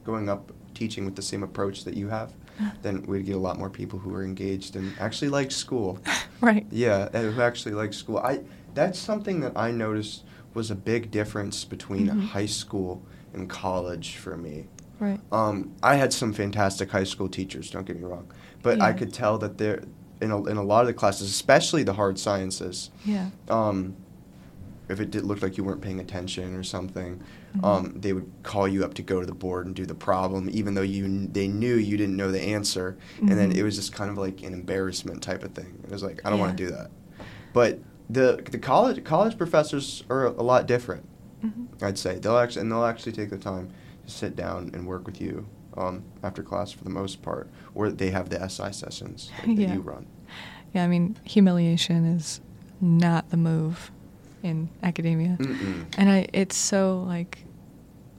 going 0.02 0.30
up 0.30 0.50
teaching 0.72 1.04
with 1.04 1.14
the 1.14 1.20
same 1.20 1.42
approach 1.42 1.84
that 1.84 1.92
you 1.92 2.08
have, 2.08 2.32
then 2.82 3.02
we'd 3.02 3.26
get 3.26 3.36
a 3.36 3.38
lot 3.38 3.58
more 3.58 3.68
people 3.68 3.98
who 3.98 4.14
are 4.14 4.24
engaged 4.24 4.76
and 4.76 4.94
actually 4.98 5.28
like 5.28 5.50
school. 5.50 5.98
right. 6.40 6.64
Yeah, 6.70 7.10
and 7.12 7.34
who 7.34 7.42
actually 7.42 7.74
like 7.74 7.92
school. 7.92 8.16
I 8.16 8.40
that's 8.72 8.98
something 8.98 9.40
that 9.40 9.52
I 9.58 9.70
noticed 9.70 10.24
was 10.54 10.70
a 10.70 10.74
big 10.74 11.10
difference 11.10 11.66
between 11.66 12.08
Mhm. 12.08 12.28
high 12.28 12.46
school 12.46 13.02
and 13.34 13.46
college 13.46 14.16
for 14.16 14.38
me. 14.38 14.68
Right. 15.02 15.18
Um, 15.32 15.72
I 15.82 15.96
had 15.96 16.12
some 16.12 16.32
fantastic 16.32 16.92
high 16.92 17.02
school 17.02 17.28
teachers. 17.28 17.70
Don't 17.72 17.84
get 17.84 17.96
me 17.96 18.04
wrong, 18.04 18.30
but 18.62 18.80
I 18.80 18.92
could 18.92 19.12
tell 19.12 19.36
that 19.38 19.58
there, 19.58 19.82
in 20.20 20.30
a, 20.30 20.44
in 20.44 20.56
a 20.56 20.62
lot 20.62 20.82
of 20.82 20.86
the 20.86 20.92
classes, 20.94 21.28
especially 21.28 21.82
the 21.82 21.94
hard 21.94 22.20
sciences, 22.20 22.90
Yeah. 23.04 23.30
um, 23.48 23.96
if 24.88 25.00
it 25.00 25.10
did 25.10 25.24
look 25.24 25.42
like 25.42 25.58
you 25.58 25.64
weren't 25.64 25.80
paying 25.80 25.98
attention 25.98 26.54
or 26.54 26.62
something, 26.62 27.20
Mhm. 27.56 27.64
um, 27.64 27.94
they 28.00 28.12
would 28.12 28.30
call 28.44 28.68
you 28.68 28.84
up 28.84 28.94
to 28.94 29.02
go 29.02 29.18
to 29.18 29.26
the 29.26 29.34
board 29.34 29.66
and 29.66 29.74
do 29.74 29.84
the 29.86 29.94
problem, 29.94 30.48
even 30.52 30.74
though 30.74 30.82
you 30.82 31.26
they 31.32 31.48
knew 31.48 31.74
you 31.74 31.96
didn't 31.96 32.16
know 32.16 32.30
the 32.30 32.40
answer, 32.40 32.96
and 33.20 33.30
then 33.30 33.50
Mhm. 33.50 33.56
it 33.56 33.62
was 33.64 33.74
just 33.74 33.92
kind 33.92 34.08
of 34.08 34.16
like 34.16 34.44
an 34.44 34.52
embarrassment 34.54 35.20
type 35.20 35.42
of 35.42 35.50
thing. 35.50 35.80
It 35.82 35.90
was 35.90 36.04
like 36.04 36.22
I 36.24 36.30
don't 36.30 36.38
want 36.38 36.56
to 36.56 36.64
do 36.64 36.70
that, 36.70 36.90
but 37.52 37.80
the 38.08 38.40
the 38.52 38.58
college 38.58 39.02
college 39.02 39.36
professors 39.36 40.04
are 40.08 40.26
a 40.26 40.42
lot 40.42 40.66
different. 40.68 41.04
Mhm. 41.44 41.66
I'd 41.82 41.98
say 41.98 42.18
they'll 42.20 42.38
actually 42.38 42.62
and 42.62 42.70
they'll 42.70 42.84
actually 42.84 43.12
take 43.12 43.30
the 43.30 43.36
time 43.38 43.68
sit 44.06 44.36
down 44.36 44.70
and 44.74 44.86
work 44.86 45.06
with 45.06 45.20
you 45.20 45.46
um, 45.76 46.02
after 46.22 46.42
class 46.42 46.70
for 46.72 46.84
the 46.84 46.90
most 46.90 47.22
part, 47.22 47.48
or 47.74 47.90
they 47.90 48.10
have 48.10 48.28
the 48.28 48.48
SI 48.48 48.72
sessions 48.72 49.30
like, 49.38 49.56
that 49.56 49.62
Yeah. 49.62 49.74
you 49.74 49.80
run. 49.80 50.06
Yeah, 50.74 50.84
I 50.84 50.88
mean, 50.88 51.16
humiliation 51.24 52.04
is 52.04 52.40
not 52.80 53.30
the 53.30 53.36
move 53.36 53.90
in 54.42 54.68
academia. 54.82 55.36
Mm-mm. 55.38 55.86
And 55.96 56.10
I 56.10 56.26
it's 56.32 56.56
so 56.56 57.04
like 57.06 57.44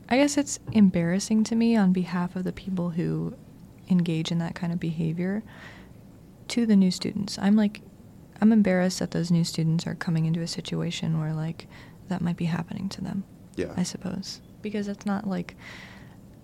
I 0.09 0.17
guess 0.17 0.37
it's 0.37 0.59
embarrassing 0.71 1.43
to 1.45 1.55
me 1.55 1.75
on 1.75 1.91
behalf 1.93 2.35
of 2.35 2.43
the 2.43 2.51
people 2.53 2.91
who 2.91 3.35
engage 3.89 4.31
in 4.31 4.37
that 4.39 4.55
kind 4.55 4.71
of 4.71 4.79
behavior 4.79 5.43
to 6.49 6.65
the 6.65 6.75
new 6.75 6.91
students. 6.91 7.37
I'm 7.39 7.55
like 7.55 7.81
I'm 8.41 8.51
embarrassed 8.51 8.99
that 8.99 9.11
those 9.11 9.31
new 9.31 9.43
students 9.43 9.85
are 9.87 9.95
coming 9.95 10.25
into 10.25 10.41
a 10.41 10.47
situation 10.47 11.19
where 11.19 11.33
like 11.33 11.67
that 12.09 12.21
might 12.21 12.37
be 12.37 12.45
happening 12.45 12.89
to 12.89 13.01
them. 13.01 13.23
Yeah. 13.55 13.73
I 13.75 13.83
suppose. 13.83 14.41
Because 14.63 14.87
it's 14.87 15.05
not 15.05 15.27
like 15.27 15.55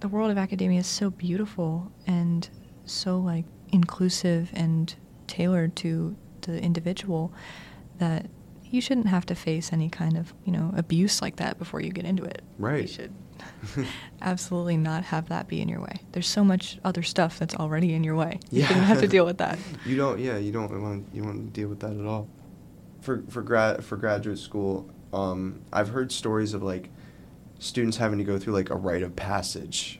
the 0.02 0.08
world 0.08 0.30
of 0.30 0.38
academia 0.38 0.80
is 0.82 0.88
so 0.88 1.10
beautiful 1.10 1.92
and 2.06 2.48
so 2.86 3.18
like 3.18 3.46
inclusive 3.72 4.52
and 4.54 4.96
tailored 5.28 5.76
to 5.78 6.16
the 6.42 6.62
individual 6.62 7.34
that 7.98 8.28
you 8.66 8.82
shouldn't 8.82 9.08
have 9.08 9.26
to 9.26 9.36
face 9.36 9.74
any 9.74 9.90
kind 9.90 10.16
of, 10.18 10.34
you 10.46 10.52
know, 10.52 10.72
abuse 10.78 11.22
like 11.22 11.38
that 11.38 11.58
before 11.58 11.82
you 11.82 11.92
get 11.92 12.06
into 12.06 12.24
it. 12.24 12.44
Right. 12.58 12.84
You 12.84 12.88
should 12.88 13.14
absolutely 14.22 14.78
not 14.78 15.04
have 15.06 15.30
that 15.30 15.48
be 15.48 15.62
in 15.62 15.68
your 15.68 15.82
way. 15.82 15.96
There's 16.12 16.28
so 16.28 16.44
much 16.44 16.80
other 16.84 17.02
stuff 17.04 17.40
that's 17.40 17.56
already 17.56 17.94
in 17.94 18.04
your 18.04 18.16
way. 18.16 18.40
You 18.52 18.64
shouldn't 18.64 18.86
have 18.86 19.00
to 19.00 19.08
deal 19.08 19.26
with 19.26 19.40
that. 19.40 19.58
You 19.86 19.96
don't. 19.98 20.20
Yeah, 20.20 20.38
you 20.38 20.52
don't 20.52 20.70
want. 20.82 21.08
You 21.14 21.22
don't 21.24 21.36
want 21.36 21.54
to 21.54 21.60
deal 21.60 21.70
with 21.70 21.80
that 21.80 21.98
at 21.98 22.06
all. 22.06 22.28
For 23.02 23.24
for 23.30 23.42
grad 23.42 23.84
for 23.84 23.96
graduate 23.98 24.38
school, 24.38 24.90
um, 25.14 25.62
I've 25.72 25.90
heard 25.90 26.12
stories 26.12 26.54
of 26.54 26.62
like 26.62 26.90
students 27.60 27.98
having 27.98 28.18
to 28.18 28.24
go 28.24 28.40
through 28.40 28.54
like 28.54 28.70
a 28.70 28.76
rite 28.76 29.04
of 29.04 29.16
passage, 29.16 30.00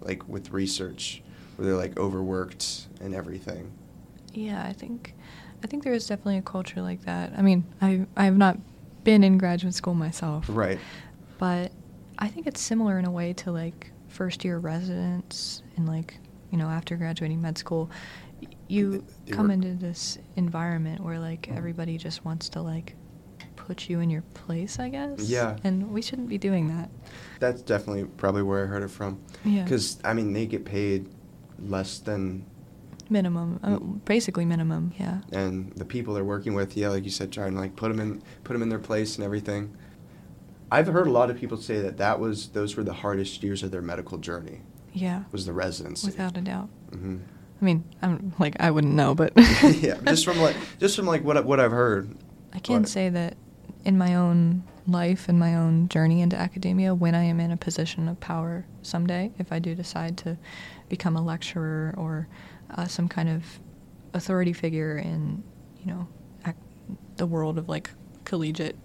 like 0.00 0.28
with 0.28 0.50
research, 0.50 1.22
where 1.56 1.66
they're 1.66 1.76
like 1.76 1.98
overworked 1.98 2.86
and 3.00 3.14
everything. 3.14 3.72
Yeah, 4.32 4.62
I 4.64 4.72
think 4.72 5.14
I 5.62 5.66
think 5.66 5.82
there 5.82 5.92
is 5.92 6.06
definitely 6.06 6.38
a 6.38 6.42
culture 6.42 6.82
like 6.82 7.02
that. 7.04 7.32
I 7.36 7.42
mean, 7.42 7.64
I 7.80 8.06
I 8.16 8.24
have 8.24 8.36
not 8.36 8.58
been 9.04 9.24
in 9.24 9.38
graduate 9.38 9.74
school 9.74 9.94
myself. 9.94 10.46
Right. 10.48 10.78
But 11.38 11.72
I 12.18 12.28
think 12.28 12.46
it's 12.46 12.60
similar 12.60 12.98
in 12.98 13.04
a 13.04 13.10
way 13.10 13.32
to 13.34 13.52
like 13.52 13.90
first 14.08 14.44
year 14.44 14.58
residents 14.58 15.62
and 15.76 15.88
like, 15.88 16.18
you 16.50 16.58
know, 16.58 16.66
after 16.66 16.96
graduating 16.96 17.40
med 17.40 17.56
school, 17.58 17.90
you 18.68 19.04
come 19.30 19.50
into 19.50 19.74
this 19.74 20.18
environment 20.36 21.02
where 21.02 21.18
like 21.18 21.42
mm. 21.42 21.56
everybody 21.56 21.96
just 21.96 22.24
wants 22.24 22.48
to 22.50 22.60
like 22.60 22.94
put 23.68 23.88
you 23.90 24.00
in 24.00 24.08
your 24.08 24.22
place, 24.32 24.78
I 24.78 24.88
guess. 24.88 25.20
Yeah. 25.20 25.56
And 25.62 25.90
we 25.92 26.00
shouldn't 26.00 26.28
be 26.30 26.38
doing 26.38 26.68
that. 26.68 26.88
That's 27.38 27.60
definitely 27.60 28.04
probably 28.16 28.42
where 28.42 28.64
I 28.64 28.66
heard 28.66 28.82
it 28.82 28.88
from. 28.90 29.20
Yeah. 29.44 29.62
Because 29.62 29.98
I 30.02 30.14
mean, 30.14 30.32
they 30.32 30.46
get 30.46 30.64
paid 30.64 31.06
less 31.60 31.98
than, 31.98 32.46
Minimum, 33.10 33.60
uh, 33.62 33.68
Mm. 33.78 34.04
basically 34.04 34.44
minimum, 34.44 34.92
yeah. 34.98 35.20
and 35.32 35.72
the 35.76 35.84
people 35.86 36.12
they're 36.12 36.24
working 36.24 36.52
with, 36.54 36.76
yeah, 36.76 36.88
like 36.90 37.04
you 37.04 37.10
said, 37.10 37.32
trying 37.32 37.54
to 37.54 37.58
like 37.60 37.74
put 37.74 37.88
them 37.90 38.00
in 38.00 38.22
put 38.44 38.52
them 38.52 38.60
in 38.62 38.68
their 38.68 38.78
place 38.78 39.16
and 39.16 39.24
everything. 39.24 39.74
I've 40.70 40.88
heard 40.88 41.06
a 41.06 41.10
lot 41.10 41.30
of 41.30 41.38
people 41.38 41.56
say 41.56 41.80
that 41.80 41.96
that 41.96 42.20
was 42.20 42.48
those 42.48 42.76
were 42.76 42.84
the 42.84 42.92
hardest 42.92 43.42
years 43.42 43.62
of 43.62 43.70
their 43.70 43.80
medical 43.80 44.18
journey. 44.18 44.60
Yeah. 44.92 45.22
Was 45.32 45.46
the 45.46 45.54
residency 45.54 46.06
Without 46.06 46.36
a 46.36 46.40
doubt. 46.42 46.68
hmm 46.92 47.16
I 47.60 47.64
mean, 47.64 47.82
I'm 48.02 48.34
like 48.38 48.56
I 48.60 48.70
wouldn't 48.70 48.92
know, 48.94 49.14
but 49.14 49.32
yeah, 49.36 49.96
just 50.06 50.24
from 50.26 50.38
like 50.38 50.56
just 50.78 50.94
from 50.96 51.06
like 51.06 51.24
what 51.24 51.42
what 51.46 51.60
I've 51.60 51.72
heard. 51.72 52.14
I 52.52 52.58
can 52.58 52.82
But- 52.82 52.88
say 52.90 53.08
that 53.08 53.36
in 53.88 53.96
my 53.96 54.14
own 54.14 54.62
life 54.86 55.30
and 55.30 55.38
my 55.38 55.54
own 55.56 55.88
journey 55.88 56.20
into 56.20 56.36
academia, 56.36 56.94
when 56.94 57.14
I 57.14 57.24
am 57.24 57.40
in 57.40 57.50
a 57.50 57.56
position 57.56 58.06
of 58.06 58.20
power 58.20 58.66
someday, 58.82 59.32
if 59.38 59.50
I 59.50 59.58
do 59.60 59.74
decide 59.74 60.18
to 60.18 60.36
become 60.90 61.16
a 61.16 61.22
lecturer 61.22 61.94
or 61.96 62.28
uh, 62.76 62.86
some 62.86 63.08
kind 63.08 63.30
of 63.30 63.42
authority 64.12 64.52
figure 64.52 64.98
in, 64.98 65.42
you 65.80 65.86
know, 65.86 66.06
ac- 66.46 66.54
the 67.16 67.24
world 67.26 67.56
of 67.56 67.66
like 67.70 67.88
collegiate 68.26 68.76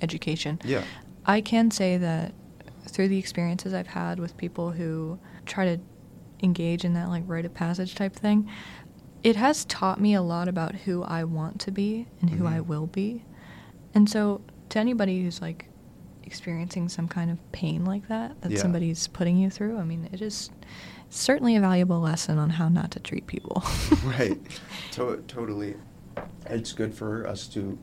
education, 0.00 0.60
Yeah. 0.64 0.84
I 1.26 1.40
can 1.40 1.72
say 1.72 1.96
that 1.96 2.32
through 2.86 3.08
the 3.08 3.18
experiences 3.18 3.74
I've 3.74 3.88
had 3.88 4.20
with 4.20 4.36
people 4.36 4.70
who 4.70 5.18
try 5.44 5.64
to 5.74 5.80
engage 6.40 6.84
in 6.84 6.94
that 6.94 7.08
like 7.08 7.24
rite 7.26 7.44
of 7.46 7.52
passage 7.54 7.96
type 7.96 8.14
thing, 8.14 8.48
it 9.24 9.34
has 9.34 9.64
taught 9.64 10.00
me 10.00 10.14
a 10.14 10.22
lot 10.22 10.46
about 10.46 10.74
who 10.76 11.02
I 11.02 11.24
want 11.24 11.60
to 11.62 11.72
be 11.72 12.06
and 12.20 12.30
who 12.30 12.46
I 12.46 12.58
Mhm. 12.58 12.66
will 12.66 12.86
be. 12.86 13.24
And 13.94 14.08
so 14.08 14.40
to 14.72 14.78
anybody 14.78 15.22
who's 15.22 15.40
like 15.40 15.66
experiencing 16.24 16.88
some 16.88 17.06
kind 17.08 17.30
of 17.30 17.52
pain 17.52 17.84
like 17.84 18.08
that 18.08 18.40
that 18.40 18.50
Yeah. 18.50 18.58
somebody's 18.58 19.06
putting 19.08 19.36
you 19.36 19.50
through, 19.50 19.78
I 19.78 19.84
mean, 19.84 20.08
it 20.12 20.22
is 20.22 20.50
certainly 21.10 21.56
a 21.56 21.60
valuable 21.60 22.00
lesson 22.00 22.38
on 22.38 22.50
how 22.50 22.68
not 22.68 22.90
to 22.92 23.00
treat 23.00 23.26
people. 23.26 23.62
right. 24.04 24.38
To- 24.92 25.22
totally. 25.28 25.74
It's 26.46 26.72
good 26.72 26.94
for 26.94 27.26
us 27.26 27.46
to 27.48 27.78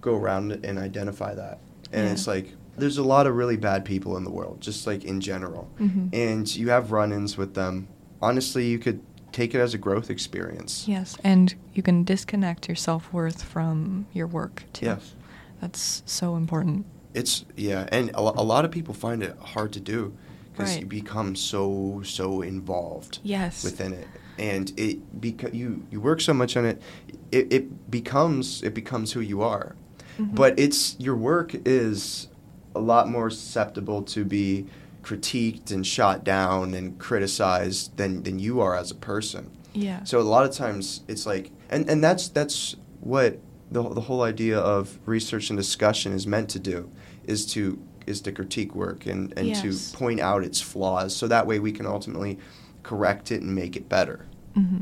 go 0.00 0.16
around 0.16 0.52
and 0.64 0.78
identify 0.78 1.34
that. 1.34 1.58
And 1.92 2.06
Yeah. 2.06 2.12
it's 2.12 2.26
like 2.26 2.54
there's 2.76 2.98
a 2.98 3.02
lot 3.04 3.26
of 3.26 3.36
really 3.36 3.56
bad 3.56 3.84
people 3.84 4.16
in 4.16 4.24
the 4.24 4.30
world, 4.30 4.60
just 4.60 4.86
like 4.86 5.04
in 5.04 5.20
general. 5.20 5.68
Mhm. 5.78 6.08
And 6.12 6.56
you 6.56 6.70
have 6.70 6.90
run-ins 6.90 7.36
with 7.36 7.54
them. 7.54 7.86
Honestly, 8.20 8.66
you 8.66 8.78
could 8.78 9.00
take 9.30 9.54
it 9.54 9.60
as 9.60 9.74
a 9.74 9.78
growth 9.78 10.10
experience. 10.10 10.86
Yes, 10.88 11.16
and 11.22 11.54
you 11.74 11.82
can 11.82 12.02
disconnect 12.02 12.68
your 12.68 12.74
self 12.76 13.12
worth 13.12 13.42
from 13.42 14.06
your 14.12 14.26
work 14.26 14.64
too. 14.72 14.86
Yes. 14.86 15.14
That's 15.62 16.02
so 16.06 16.34
important. 16.36 16.84
It's 17.14 17.44
yeah, 17.56 17.88
and 17.92 18.10
a, 18.10 18.18
a 18.18 18.42
lot 18.44 18.64
of 18.64 18.70
people 18.72 18.94
find 18.94 19.22
it 19.22 19.36
hard 19.38 19.72
to 19.74 19.80
do 19.80 20.12
because 20.52 20.76
you 20.78 20.86
become 20.86 21.36
so 21.36 22.02
so 22.04 22.42
involved 22.42 23.20
Yes. 23.22 23.62
within 23.64 23.92
it, 23.92 24.08
and 24.38 24.72
it 24.76 25.20
because 25.20 25.54
you 25.54 25.86
you 25.90 26.00
work 26.00 26.20
so 26.20 26.34
much 26.34 26.56
on 26.56 26.64
it, 26.64 26.82
it, 27.30 27.52
it 27.52 27.90
becomes 27.90 28.62
it 28.64 28.74
becomes 28.74 29.12
who 29.12 29.20
you 29.20 29.40
are. 29.42 29.76
Mhm. 30.18 30.34
But 30.34 30.58
it's 30.58 30.96
your 30.98 31.16
work 31.16 31.54
is 31.64 32.26
a 32.74 32.80
lot 32.80 33.08
more 33.08 33.30
susceptible 33.30 34.02
to 34.02 34.24
be 34.24 34.66
critiqued 35.04 35.70
and 35.70 35.86
shot 35.86 36.24
down 36.24 36.74
and 36.74 36.98
criticized 36.98 37.96
than 37.98 38.24
than 38.24 38.38
you 38.40 38.60
are 38.60 38.74
as 38.76 38.90
a 38.90 38.94
person. 38.96 39.50
Yeah. 39.74 40.02
So 40.04 40.18
a 40.18 40.22
lot 40.22 40.44
of 40.44 40.52
times 40.52 41.02
it's 41.08 41.24
like, 41.24 41.52
and, 41.70 41.88
and 41.88 42.02
that's 42.02 42.28
that's 42.28 42.74
what 43.00 43.38
the 43.72 43.82
the 43.88 44.00
whole 44.02 44.22
idea 44.22 44.58
of 44.58 44.98
research 45.06 45.50
and 45.50 45.56
discussion 45.56 46.12
is 46.12 46.26
meant 46.26 46.48
to 46.50 46.58
do, 46.58 46.90
is 47.24 47.46
to 47.54 47.78
is 48.06 48.20
to 48.22 48.32
critique 48.32 48.74
work 48.74 49.06
and 49.06 49.32
and 49.36 49.48
Yes. 49.48 49.62
to 49.92 49.96
point 49.96 50.20
out 50.20 50.42
its 50.44 50.60
flaws, 50.60 51.14
so 51.14 51.26
that 51.28 51.46
way 51.46 51.58
we 51.58 51.72
can 51.72 51.86
ultimately 51.86 52.38
correct 52.82 53.30
it 53.30 53.42
and 53.42 53.54
make 53.54 53.76
it 53.76 53.88
better. 53.88 54.26
hmm 54.54 54.78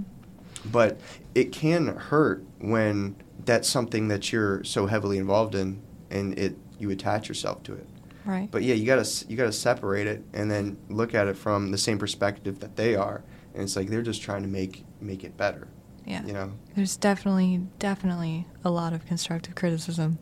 But 0.71 1.01
it 1.35 1.53
can 1.53 1.87
hurt 1.89 2.45
when 2.59 3.17
that's 3.45 3.69
something 3.69 4.09
that 4.09 4.33
you're 4.33 4.63
so 4.65 4.87
heavily 4.87 5.19
involved 5.19 5.55
in, 5.55 5.81
and 6.11 6.39
it 6.39 6.57
you 6.79 6.91
attach 6.91 7.29
yourself 7.29 7.63
to 7.65 7.75
it. 7.75 7.87
Right. 8.25 8.51
But 8.51 8.63
yeah, 8.63 8.75
you 8.75 8.87
gotta 8.87 9.09
you 9.29 9.37
gotta 9.37 9.53
separate 9.53 10.07
it 10.07 10.23
and 10.33 10.51
then 10.51 10.77
look 10.89 11.15
at 11.15 11.29
it 11.29 11.37
from 11.37 11.71
the 11.71 11.79
same 11.79 11.99
perspective 11.99 12.61
that 12.61 12.77
they 12.77 12.95
are, 12.97 13.23
and 13.55 13.63
it's 13.63 13.77
like 13.77 13.89
they're 13.89 14.03
just 14.03 14.23
trying 14.23 14.43
to 14.43 14.49
make 14.49 14.85
make 15.01 15.25
it 15.25 15.37
better. 15.37 15.69
Yeah. 16.11 16.27
You 16.27 16.33
know. 16.33 16.53
There's 16.75 16.97
definitely, 16.97 17.63
definitely 17.79 18.47
a 18.65 18.71
lot 18.71 18.93
of 18.93 19.07
constructive 19.07 19.55
criticism 19.55 20.19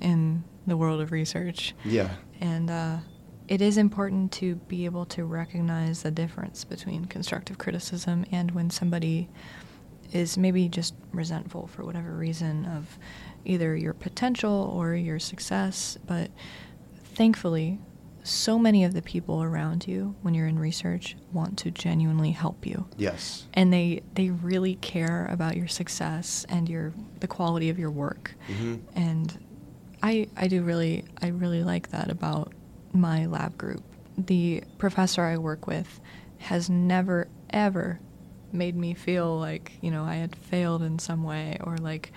in 0.00 0.44
the 0.66 0.76
world 0.76 1.00
of 1.00 1.12
research. 1.12 1.74
Yeah. 1.84 2.10
And 2.40 2.70
uh, 2.70 2.98
it 3.48 3.60
is 3.60 3.76
important 3.76 4.32
to 4.32 4.54
be 4.54 4.84
able 4.84 5.04
to 5.06 5.24
recognize 5.24 6.02
the 6.02 6.10
difference 6.10 6.64
between 6.64 7.04
constructive 7.06 7.58
criticism 7.58 8.24
and 8.30 8.50
when 8.52 8.70
somebody 8.70 9.28
is 10.12 10.36
maybe 10.36 10.68
just 10.68 10.94
resentful 11.12 11.66
for 11.66 11.84
whatever 11.84 12.12
reason 12.12 12.66
of 12.66 12.98
either 13.44 13.74
your 13.74 13.94
potential 13.94 14.72
or 14.74 14.94
your 14.94 15.18
success. 15.18 15.98
But 16.06 16.30
thankfully, 17.14 17.78
so 18.24 18.58
many 18.58 18.84
of 18.84 18.94
the 18.94 19.02
people 19.02 19.42
around 19.42 19.86
you 19.88 20.14
when 20.22 20.32
you're 20.34 20.46
in 20.46 20.58
research 20.58 21.16
want 21.32 21.58
to 21.58 21.70
genuinely 21.70 22.30
help 22.30 22.64
you 22.66 22.86
Yes. 22.96 23.46
and 23.54 23.72
they 23.72 24.02
they 24.14 24.30
really 24.30 24.76
care 24.76 25.26
about 25.30 25.56
your 25.56 25.66
success 25.68 26.46
and 26.48 26.68
your 26.68 26.92
the 27.20 27.26
quality 27.26 27.68
of 27.68 27.78
your 27.78 27.90
work 27.90 28.34
hmm 28.46 28.76
and 28.94 29.38
i 30.02 30.28
i 30.36 30.46
do 30.46 30.62
really 30.62 31.04
i 31.20 31.28
really 31.28 31.64
like 31.64 31.90
that 31.90 32.10
about 32.10 32.52
my 32.92 33.26
lab 33.26 33.56
group 33.58 33.82
the 34.16 34.62
professor 34.78 35.22
i 35.22 35.36
work 35.36 35.66
with 35.66 36.00
has 36.38 36.68
never 36.70 37.26
ever 37.50 37.98
made 38.52 38.76
me 38.76 38.94
feel 38.94 39.38
like 39.38 39.72
you 39.80 39.90
know 39.90 40.04
i 40.04 40.14
had 40.16 40.36
failed 40.36 40.82
in 40.82 40.98
some 40.98 41.24
way 41.24 41.56
or 41.64 41.76
like 41.78 42.12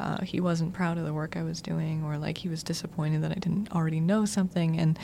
uh, 0.00 0.20
he 0.24 0.40
wasn't 0.40 0.72
proud 0.72 0.98
of 0.98 1.04
the 1.04 1.12
work 1.12 1.36
I 1.36 1.44
was 1.44 1.62
doing, 1.62 2.02
or 2.02 2.18
like 2.18 2.36
he 2.38 2.48
was 2.48 2.64
disappointed 2.64 3.22
that 3.22 3.30
I 3.30 3.34
didn't 3.34 3.70
already 3.72 4.00
know 4.00 4.24
something. 4.24 4.76
And 4.76 4.98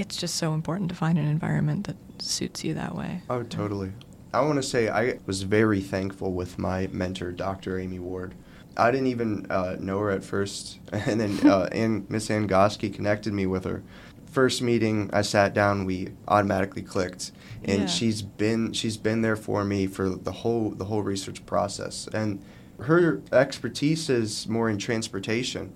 it's 0.00 0.16
just 0.16 0.36
so 0.36 0.54
important 0.54 0.88
to 0.88 0.94
find 0.96 1.18
an 1.18 1.26
environment 1.26 1.86
that 1.86 1.96
suits 2.22 2.64
you 2.64 2.74
that 2.74 2.94
way. 2.94 3.22
Oh, 3.28 3.42
totally. 3.42 3.92
I 4.32 4.40
want 4.40 4.56
to 4.56 4.62
say 4.62 4.88
I 4.88 5.18
was 5.26 5.42
very 5.42 5.80
thankful 5.80 6.32
with 6.32 6.58
my 6.58 6.88
mentor, 6.92 7.32
Dr. 7.32 7.78
Amy 7.78 7.98
Ward. 7.98 8.34
I 8.76 8.90
didn't 8.90 9.08
even 9.08 9.46
uh, 9.50 9.76
know 9.78 9.98
her 9.98 10.10
at 10.10 10.24
first, 10.24 10.78
and 10.92 11.20
then 11.20 11.46
uh, 11.48 11.64
Ann, 11.72 12.06
Miss 12.08 12.28
Angoski 12.28 12.92
connected 12.92 13.32
me 13.32 13.46
with 13.46 13.64
her. 13.64 13.82
First 14.26 14.62
meeting, 14.62 15.10
I 15.12 15.22
sat 15.22 15.52
down. 15.54 15.84
We 15.84 16.10
automatically 16.28 16.82
clicked, 16.82 17.32
and 17.64 17.80
Yeah. 17.82 17.86
she's 17.86 18.22
been 18.22 18.72
she's 18.72 18.96
been 18.96 19.22
there 19.22 19.36
for 19.36 19.64
me 19.64 19.86
for 19.88 20.08
the 20.08 20.30
whole 20.32 20.70
the 20.70 20.84
whole 20.84 21.02
research 21.02 21.44
process. 21.46 22.08
And 22.14 22.40
her 22.78 23.20
expertise 23.32 24.08
is 24.08 24.46
more 24.48 24.70
in 24.70 24.78
transportation, 24.78 25.72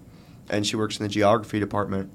and 0.49 0.65
she 0.65 0.77
works 0.77 0.99
in 0.99 1.03
the 1.03 1.09
geography 1.09 1.59
department. 1.59 2.11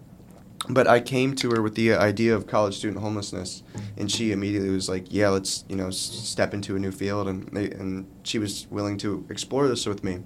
But 0.72 0.88
I 0.88 1.00
came 1.00 1.36
to 1.38 1.50
her 1.52 1.62
with 1.64 1.74
the 1.76 1.94
idea 1.94 2.36
of 2.36 2.46
college 2.46 2.78
student 2.78 3.02
homelessness, 3.02 3.64
and 3.98 4.12
she 4.12 4.32
immediately 4.32 4.70
was 4.70 4.88
like, 4.88 5.06
"Yeah, 5.10 5.30
let's 5.30 5.66
you 5.68 5.76
know 5.76 5.88
s- 5.88 5.98
step 5.98 6.54
into 6.54 6.76
a 6.76 6.80
new 6.80 6.92
field," 6.92 7.28
and 7.28 7.50
they, 7.52 7.72
and 7.72 8.06
she 8.24 8.38
was 8.38 8.68
willing 8.70 8.98
to 9.00 9.26
explore 9.30 9.68
this 9.68 9.86
with 9.88 10.04
me. 10.04 10.20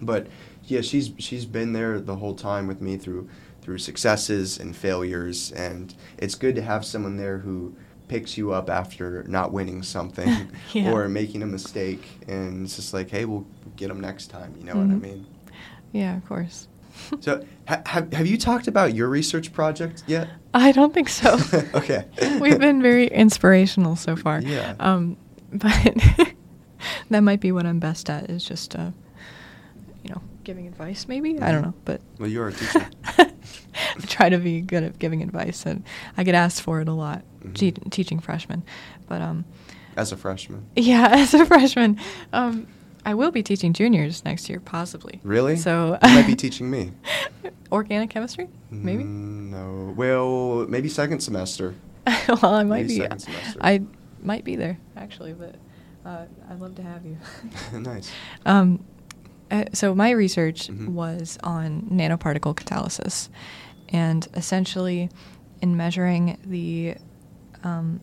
But 0.00 0.26
yeah, 0.64 0.80
she's 0.80 1.12
she's 1.18 1.44
been 1.44 1.74
there 1.74 2.00
the 2.00 2.16
whole 2.16 2.34
time 2.34 2.66
with 2.66 2.80
me 2.80 2.96
through 2.96 3.28
through 3.60 3.78
successes 3.78 4.58
and 4.58 4.74
failures, 4.74 5.52
and 5.52 5.94
it's 6.16 6.34
good 6.34 6.54
to 6.54 6.62
have 6.62 6.84
someone 6.86 7.18
there 7.18 7.38
who 7.38 7.74
picks 8.08 8.38
you 8.38 8.52
up 8.52 8.70
after 8.70 9.22
not 9.28 9.52
winning 9.52 9.82
something 9.82 10.48
Yeah. 10.72 10.90
or 10.92 11.10
making 11.10 11.42
a 11.42 11.46
mistake, 11.46 12.02
and 12.26 12.64
it's 12.64 12.76
just 12.76 12.94
like, 12.94 13.10
hey, 13.10 13.26
we'll 13.26 13.46
get 13.76 13.88
them 13.88 14.00
next 14.00 14.28
time. 14.28 14.54
You 14.58 14.64
know 14.64 14.76
what 14.76 14.86
I 14.86 14.94
Mhm. 14.94 15.02
mean? 15.02 15.26
Yeah, 15.92 16.16
of 16.16 16.24
course. 16.26 16.68
So, 17.20 17.44
ha- 17.66 17.82
have 17.86 18.12
have 18.12 18.26
you 18.26 18.36
talked 18.38 18.68
about 18.68 18.94
your 18.94 19.08
research 19.08 19.52
project 19.52 20.02
yet? 20.06 20.28
I 20.54 20.72
don't 20.72 20.92
think 20.94 21.08
so. 21.08 21.38
Okay. 21.74 22.04
We've 22.40 22.58
been 22.58 22.82
very 22.82 23.06
inspirational 23.08 23.96
so 23.96 24.16
far. 24.16 24.40
Yeah. 24.40 24.74
Um, 24.80 25.16
but 25.52 25.72
that 27.10 27.20
might 27.22 27.40
be 27.40 27.52
what 27.52 27.66
I'm 27.66 27.78
best 27.78 28.08
at 28.10 28.30
is 28.30 28.44
just, 28.44 28.74
uh, 28.76 28.90
you 30.02 30.10
know, 30.10 30.20
giving 30.44 30.66
advice. 30.66 31.06
Maybe 31.08 31.40
I 31.40 31.52
don't 31.52 31.62
Mhm. 31.62 31.66
know, 31.66 31.74
but 31.84 32.00
Well, 32.18 32.28
you're 32.28 32.48
a 32.48 32.52
teacher. 32.52 32.86
I 33.18 33.30
try 34.06 34.28
to 34.28 34.38
be 34.38 34.60
good 34.60 34.82
at 34.82 34.98
giving 34.98 35.22
advice, 35.22 35.64
and 35.66 35.82
I 36.16 36.24
get 36.24 36.34
asked 36.34 36.62
for 36.62 36.80
it 36.80 36.88
a 36.88 36.92
lot, 36.92 37.22
Mhm. 37.44 37.54
te- 37.54 37.90
teaching 37.90 38.20
freshmen. 38.20 38.62
But 39.08 39.20
um, 39.22 39.44
As 39.96 40.12
a 40.12 40.16
freshman. 40.16 40.66
yeah, 40.76 41.08
as 41.12 41.34
a 41.34 41.44
freshman, 41.46 41.98
um, 42.32 42.66
I 43.04 43.14
will 43.14 43.30
be 43.30 43.42
teaching 43.42 43.72
juniors 43.72 44.24
next 44.24 44.48
year, 44.48 44.60
possibly. 44.60 45.20
Really? 45.22 45.56
So 45.56 45.98
You 46.02 46.14
might 46.14 46.26
be 46.26 46.36
teaching 46.44 46.70
me. 46.70 46.92
organic 47.72 48.10
chemistry, 48.10 48.48
maybe. 48.70 49.04
Mm, 49.04 49.50
no. 49.50 49.94
Well, 49.96 50.66
maybe 50.68 50.88
second 50.88 51.20
semester. 51.20 51.74
well, 52.28 52.54
I 52.54 52.62
might 52.64 52.82
Maybe 52.82 52.88
be. 52.88 52.96
second 53.00 53.18
semester. 53.20 53.58
I 53.60 53.82
might 54.22 54.44
be 54.44 54.56
there 54.56 54.78
actually, 54.96 55.32
but 55.34 55.54
uh, 56.04 56.24
I'd 56.50 56.60
love 56.60 56.74
to 56.76 56.82
have 56.82 57.04
you. 57.04 57.16
nice. 57.78 58.10
Um, 58.46 58.84
uh, 59.50 59.64
so 59.72 59.94
my 59.94 60.10
research 60.10 60.68
Mhm. 60.68 60.88
was 60.88 61.38
on 61.42 61.82
nanoparticle 61.90 62.54
catalysis, 62.54 63.28
and 63.90 64.26
essentially, 64.34 65.08
in 65.62 65.76
measuring 65.76 66.38
the, 66.44 66.96
um, 67.64 68.00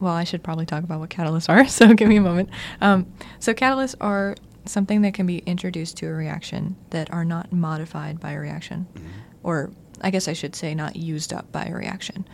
well, 0.00 0.12
I 0.14 0.24
should 0.24 0.42
probably 0.42 0.66
talk 0.66 0.84
about 0.84 1.00
what 1.00 1.10
catalysts 1.10 1.48
are. 1.48 1.66
So 1.68 1.92
give 1.94 2.08
me 2.08 2.16
a 2.16 2.20
moment. 2.20 2.50
Um, 2.80 3.06
so 3.38 3.52
catalysts 3.54 3.94
are 4.00 4.36
something 4.64 5.02
that 5.02 5.14
can 5.14 5.26
be 5.26 5.38
introduced 5.38 5.96
to 5.98 6.06
a 6.06 6.12
reaction 6.12 6.76
that 6.90 7.12
are 7.12 7.24
not 7.24 7.52
modified 7.52 8.20
by 8.20 8.32
a 8.32 8.38
reaction, 8.38 8.86
Mhm. 8.94 9.00
or 9.42 9.70
I 10.00 10.10
guess 10.10 10.28
I 10.28 10.32
should 10.34 10.54
say 10.54 10.74
not 10.74 10.96
used 10.96 11.32
up 11.32 11.50
by 11.50 11.64
a 11.64 11.74
reaction, 11.74 12.26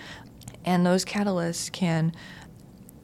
and 0.64 0.84
those 0.84 1.04
catalysts 1.04 1.70
can 1.72 2.12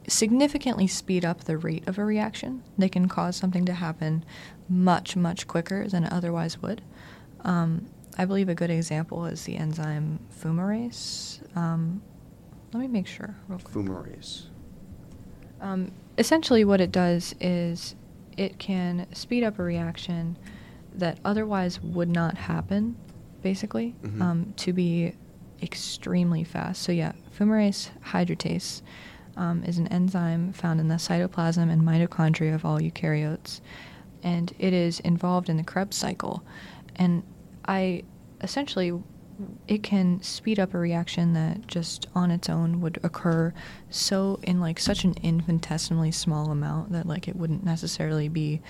significantly 0.09 0.87
speed 0.87 1.25
up 1.25 1.45
the 1.45 1.57
rate 1.57 1.87
of 1.87 1.99
a 1.99 2.05
reaction. 2.05 2.63
They 2.77 2.89
can 2.89 3.07
cause 3.09 3.37
something 3.37 3.65
to 3.67 3.75
happen 3.75 4.25
much, 4.69 5.15
much 5.17 5.47
quicker 5.47 5.87
than 5.87 6.05
it 6.05 6.13
otherwise 6.13 6.61
would. 6.61 6.83
Um, 7.43 7.87
I 8.19 8.25
believe 8.25 8.49
a 8.49 8.55
good 8.55 8.71
example 8.71 9.25
is 9.27 9.45
the 9.45 9.57
enzyme 9.57 10.19
fumarase. 10.43 11.41
Um, 11.57 12.03
let 12.73 12.81
me 12.81 12.89
make 12.89 13.07
sure 13.07 13.35
real 13.49 13.59
quick. 13.59 13.75
Fumarase. 13.87 14.47
Um, 15.61 15.93
essentially, 16.19 16.65
what 16.65 16.81
it 16.81 16.91
does 16.93 17.35
is 17.41 17.95
it 18.37 18.59
can 18.59 19.07
speed 19.13 19.45
up 19.45 19.59
a 19.59 19.63
reaction 19.63 20.37
that 20.95 21.19
otherwise 21.25 21.81
would 21.83 22.09
not 22.09 22.37
happen, 22.37 22.97
basically, 23.43 23.95
Mhm. 24.03 24.21
um, 24.23 24.55
to 24.57 24.73
be 24.73 25.13
extremely 25.63 26.43
fast. 26.45 26.83
So, 26.83 26.93
yeah, 26.93 27.13
fumarate 27.39 27.91
hydratase 28.07 28.83
um, 29.37 29.63
is 29.65 29.79
an 29.79 29.87
enzyme 29.89 30.53
found 30.53 30.81
in 30.81 30.89
the 30.89 30.97
cytoplasm 30.97 31.71
and 31.71 31.83
mitochondria 31.83 32.55
of 32.55 32.65
all 32.65 32.79
eukaryotes, 32.81 33.61
and 34.23 34.53
it 34.59 34.73
is 34.73 35.01
involved 35.01 35.49
in 35.49 35.57
the 35.57 35.63
Krebs 35.63 35.97
cycle. 35.97 36.43
And 36.97 37.23
I 37.67 38.03
essentially 38.41 38.93
it 39.69 39.83
can 39.83 40.23
speed 40.23 40.59
up 40.59 40.75
a 40.75 40.79
reaction 40.79 41.33
that 41.35 41.67
just 41.67 42.07
on 42.15 42.31
its 42.31 42.49
own 42.49 42.81
would 42.81 42.99
occur 43.03 43.53
so 43.89 44.39
in 44.43 44.61
like 44.61 44.79
such 44.79 45.05
an 45.05 45.15
infinitesimally 45.23 46.11
small 46.13 46.51
amount 46.51 46.93
that 46.93 47.07
like 47.07 47.29
it 47.29 47.37
wouldn't 47.37 47.65
necessarily 47.65 48.29
be 48.29 48.61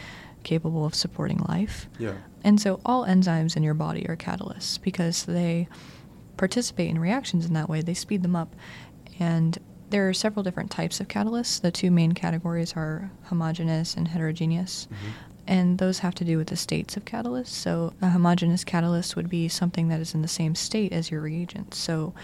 capable 0.43 0.85
of 0.85 0.95
supporting 0.95 1.39
life. 1.49 1.89
Yeah. 1.99 2.15
And 2.43 2.61
so 2.61 2.81
all 2.85 3.05
enzymes 3.05 3.57
in 3.57 3.63
your 3.63 3.75
body 3.75 4.07
are 4.09 4.17
catalysts 4.17 4.81
because 4.81 5.25
they 5.25 5.69
participate 6.37 6.89
in 6.89 6.99
reactions 6.99 7.45
in 7.45 7.53
that 7.55 7.69
way. 7.69 7.83
They 7.83 7.95
speed 7.95 8.23
them 8.23 8.35
up. 8.35 8.55
And 9.19 9.59
there 9.91 10.09
are 10.09 10.15
several 10.15 10.43
different 10.43 10.71
types 10.71 11.01
of 11.01 11.09
catalysts. 11.09 11.61
The 11.61 11.71
two 11.71 11.91
main 11.91 12.13
categories 12.13 12.73
are 12.75 13.11
homogeneous 13.25 13.95
and 13.97 14.09
heterogeneous. 14.09 14.89
Mhm. 14.91 15.30
And 15.51 15.79
those 15.79 15.99
have 15.99 16.15
to 16.15 16.25
do 16.25 16.39
with 16.39 16.47
the 16.47 16.57
states 16.57 16.97
of 16.97 17.05
catalysts. 17.05 17.49
So 17.49 17.93
a 18.01 18.11
homogeneous 18.11 18.63
catalyst 18.63 19.17
would 19.17 19.29
be 19.29 19.49
something 19.49 19.89
that 19.89 20.01
is 20.01 20.15
in 20.15 20.23
the 20.23 20.29
same 20.29 20.55
state 20.55 20.93
as 20.93 21.11
your 21.11 21.21
reagent. 21.21 21.75
So 21.75 22.15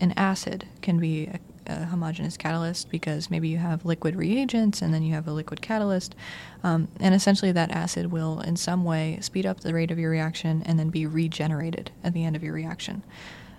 an 0.00 0.12
acid 0.16 0.66
can 0.80 0.98
be 0.98 1.28
a, 1.28 1.38
a 1.66 1.84
homogeneous 1.84 2.36
catalyst 2.36 2.90
because 2.90 3.30
maybe 3.30 3.46
you 3.48 3.58
have 3.58 3.84
liquid 3.84 4.16
reagents 4.16 4.82
and 4.82 4.92
then 4.92 5.04
you 5.04 5.14
have 5.14 5.28
a 5.28 5.32
liquid 5.32 5.62
catalyst. 5.62 6.16
Um, 6.64 6.88
and 6.98 7.14
essentially, 7.14 7.52
that 7.52 7.70
acid 7.70 8.10
will, 8.10 8.40
in 8.40 8.56
some 8.56 8.82
way, 8.82 9.18
speed 9.20 9.46
up 9.46 9.60
the 9.60 9.72
rate 9.72 9.92
of 9.92 9.98
your 10.00 10.10
reaction 10.10 10.64
and 10.66 10.76
then 10.76 10.90
be 10.90 11.06
regenerated 11.06 11.92
at 12.02 12.14
the 12.14 12.24
end 12.24 12.34
of 12.34 12.42
your 12.42 12.52
reaction. 12.52 13.04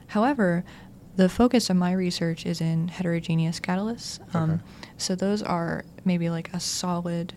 However, 0.07 0.65
the 1.15 1.29
focus 1.29 1.69
of 1.69 1.77
my 1.77 1.93
research 1.93 2.45
is 2.45 2.59
in 2.59 2.89
heterogeneous 2.89 3.61
catalysts. 3.61 4.19
Um, 4.35 4.51
Okay. 4.51 4.61
So 4.97 5.15
those 5.15 5.41
are 5.41 5.85
maybe 6.03 6.29
like 6.29 6.53
a 6.53 6.59
solid 6.59 7.33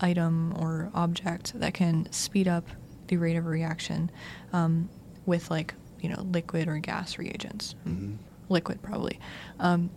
item 0.00 0.54
or 0.58 0.90
object 0.94 1.58
that 1.58 1.74
can 1.74 2.10
speed 2.12 2.48
up 2.48 2.66
the 3.08 3.16
rate 3.16 3.36
of 3.36 3.46
reaction 3.46 4.10
um, 4.52 4.88
with 5.26 5.50
like 5.50 5.74
you 6.00 6.08
know 6.08 6.22
liquid 6.22 6.68
or 6.68 6.78
gas 6.78 7.18
reagents. 7.18 7.74
Mhm. 7.86 8.16
Liquid 8.48 8.82
probably. 8.82 9.18
Um, 9.58 9.90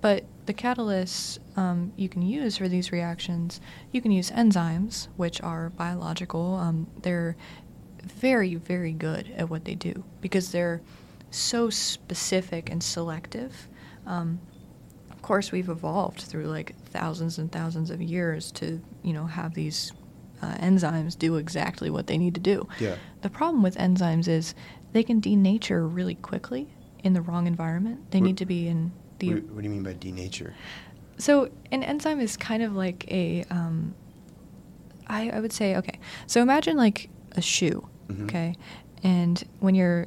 but 0.00 0.24
the 0.46 0.54
catalysts 0.54 1.38
um, 1.56 1.92
you 1.96 2.08
can 2.08 2.22
use 2.22 2.56
for 2.56 2.68
these 2.68 2.90
reactions, 2.92 3.60
you 3.92 4.00
can 4.00 4.10
use 4.10 4.30
enzymes, 4.30 5.08
which 5.16 5.40
are 5.42 5.70
biological. 5.70 6.54
Um, 6.54 6.86
they're 7.02 7.36
very, 8.02 8.54
very 8.54 8.92
good 8.92 9.30
at 9.36 9.50
what 9.50 9.64
they 9.64 9.74
do 9.74 10.04
because 10.20 10.52
they're 10.52 10.80
so 11.30 11.68
specific 11.70 12.70
and 12.70 12.82
selective. 12.82 13.68
Um, 14.06 14.40
of 15.10 15.20
course, 15.22 15.52
we've 15.52 15.68
evolved 15.68 16.20
through 16.22 16.46
like 16.46 16.74
thousands 16.90 17.38
and 17.38 17.50
thousands 17.52 17.90
of 17.90 18.00
years 18.02 18.50
to, 18.52 18.80
you 19.02 19.12
know, 19.12 19.26
have 19.26 19.54
these 19.54 19.92
uh, 20.42 20.54
enzymes 20.56 21.18
do 21.18 21.36
exactly 21.36 21.90
what 21.90 22.06
they 22.06 22.18
need 22.18 22.34
to 22.34 22.40
do. 22.40 22.66
Yeah. 22.80 22.96
The 23.22 23.30
problem 23.30 23.62
with 23.62 23.76
enzymes 23.76 24.26
is 24.28 24.54
they 24.92 25.02
can 25.02 25.20
denature 25.20 25.88
really 25.92 26.14
quickly 26.16 26.68
in 27.04 27.12
the 27.12 27.20
wrong 27.22 27.46
environment. 27.46 28.10
They 28.10 28.20
What- 28.20 28.26
need 28.26 28.36
to 28.38 28.46
be 28.46 28.66
in 28.68 28.92
the. 29.18 29.34
What, 29.34 29.44
what 29.50 29.56
do 29.58 29.64
you 29.64 29.70
mean 29.70 29.82
by 29.82 29.94
denature? 29.94 30.52
So 31.18 31.50
an 31.70 31.82
enzyme 31.82 32.20
is 32.20 32.36
kind 32.36 32.62
of 32.62 32.74
like 32.74 33.10
a. 33.12 33.44
Um, 33.50 33.94
I, 35.06 35.30
I 35.30 35.40
would 35.40 35.52
say 35.52 35.76
okay. 35.76 35.98
So 36.26 36.40
imagine 36.40 36.76
like 36.76 37.10
a 37.32 37.40
shoe, 37.42 37.86
Mhm. 38.08 38.24
okay, 38.24 38.54
and 39.02 39.42
when 39.60 39.74
you're 39.74 40.06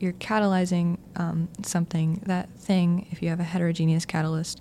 you're 0.00 0.14
catalyzing 0.14 0.98
um, 1.14 1.48
something, 1.64 2.20
that 2.26 2.50
thing, 2.58 3.06
if 3.12 3.22
you 3.22 3.28
have 3.28 3.38
a 3.38 3.44
heterogeneous 3.44 4.04
catalyst, 4.04 4.60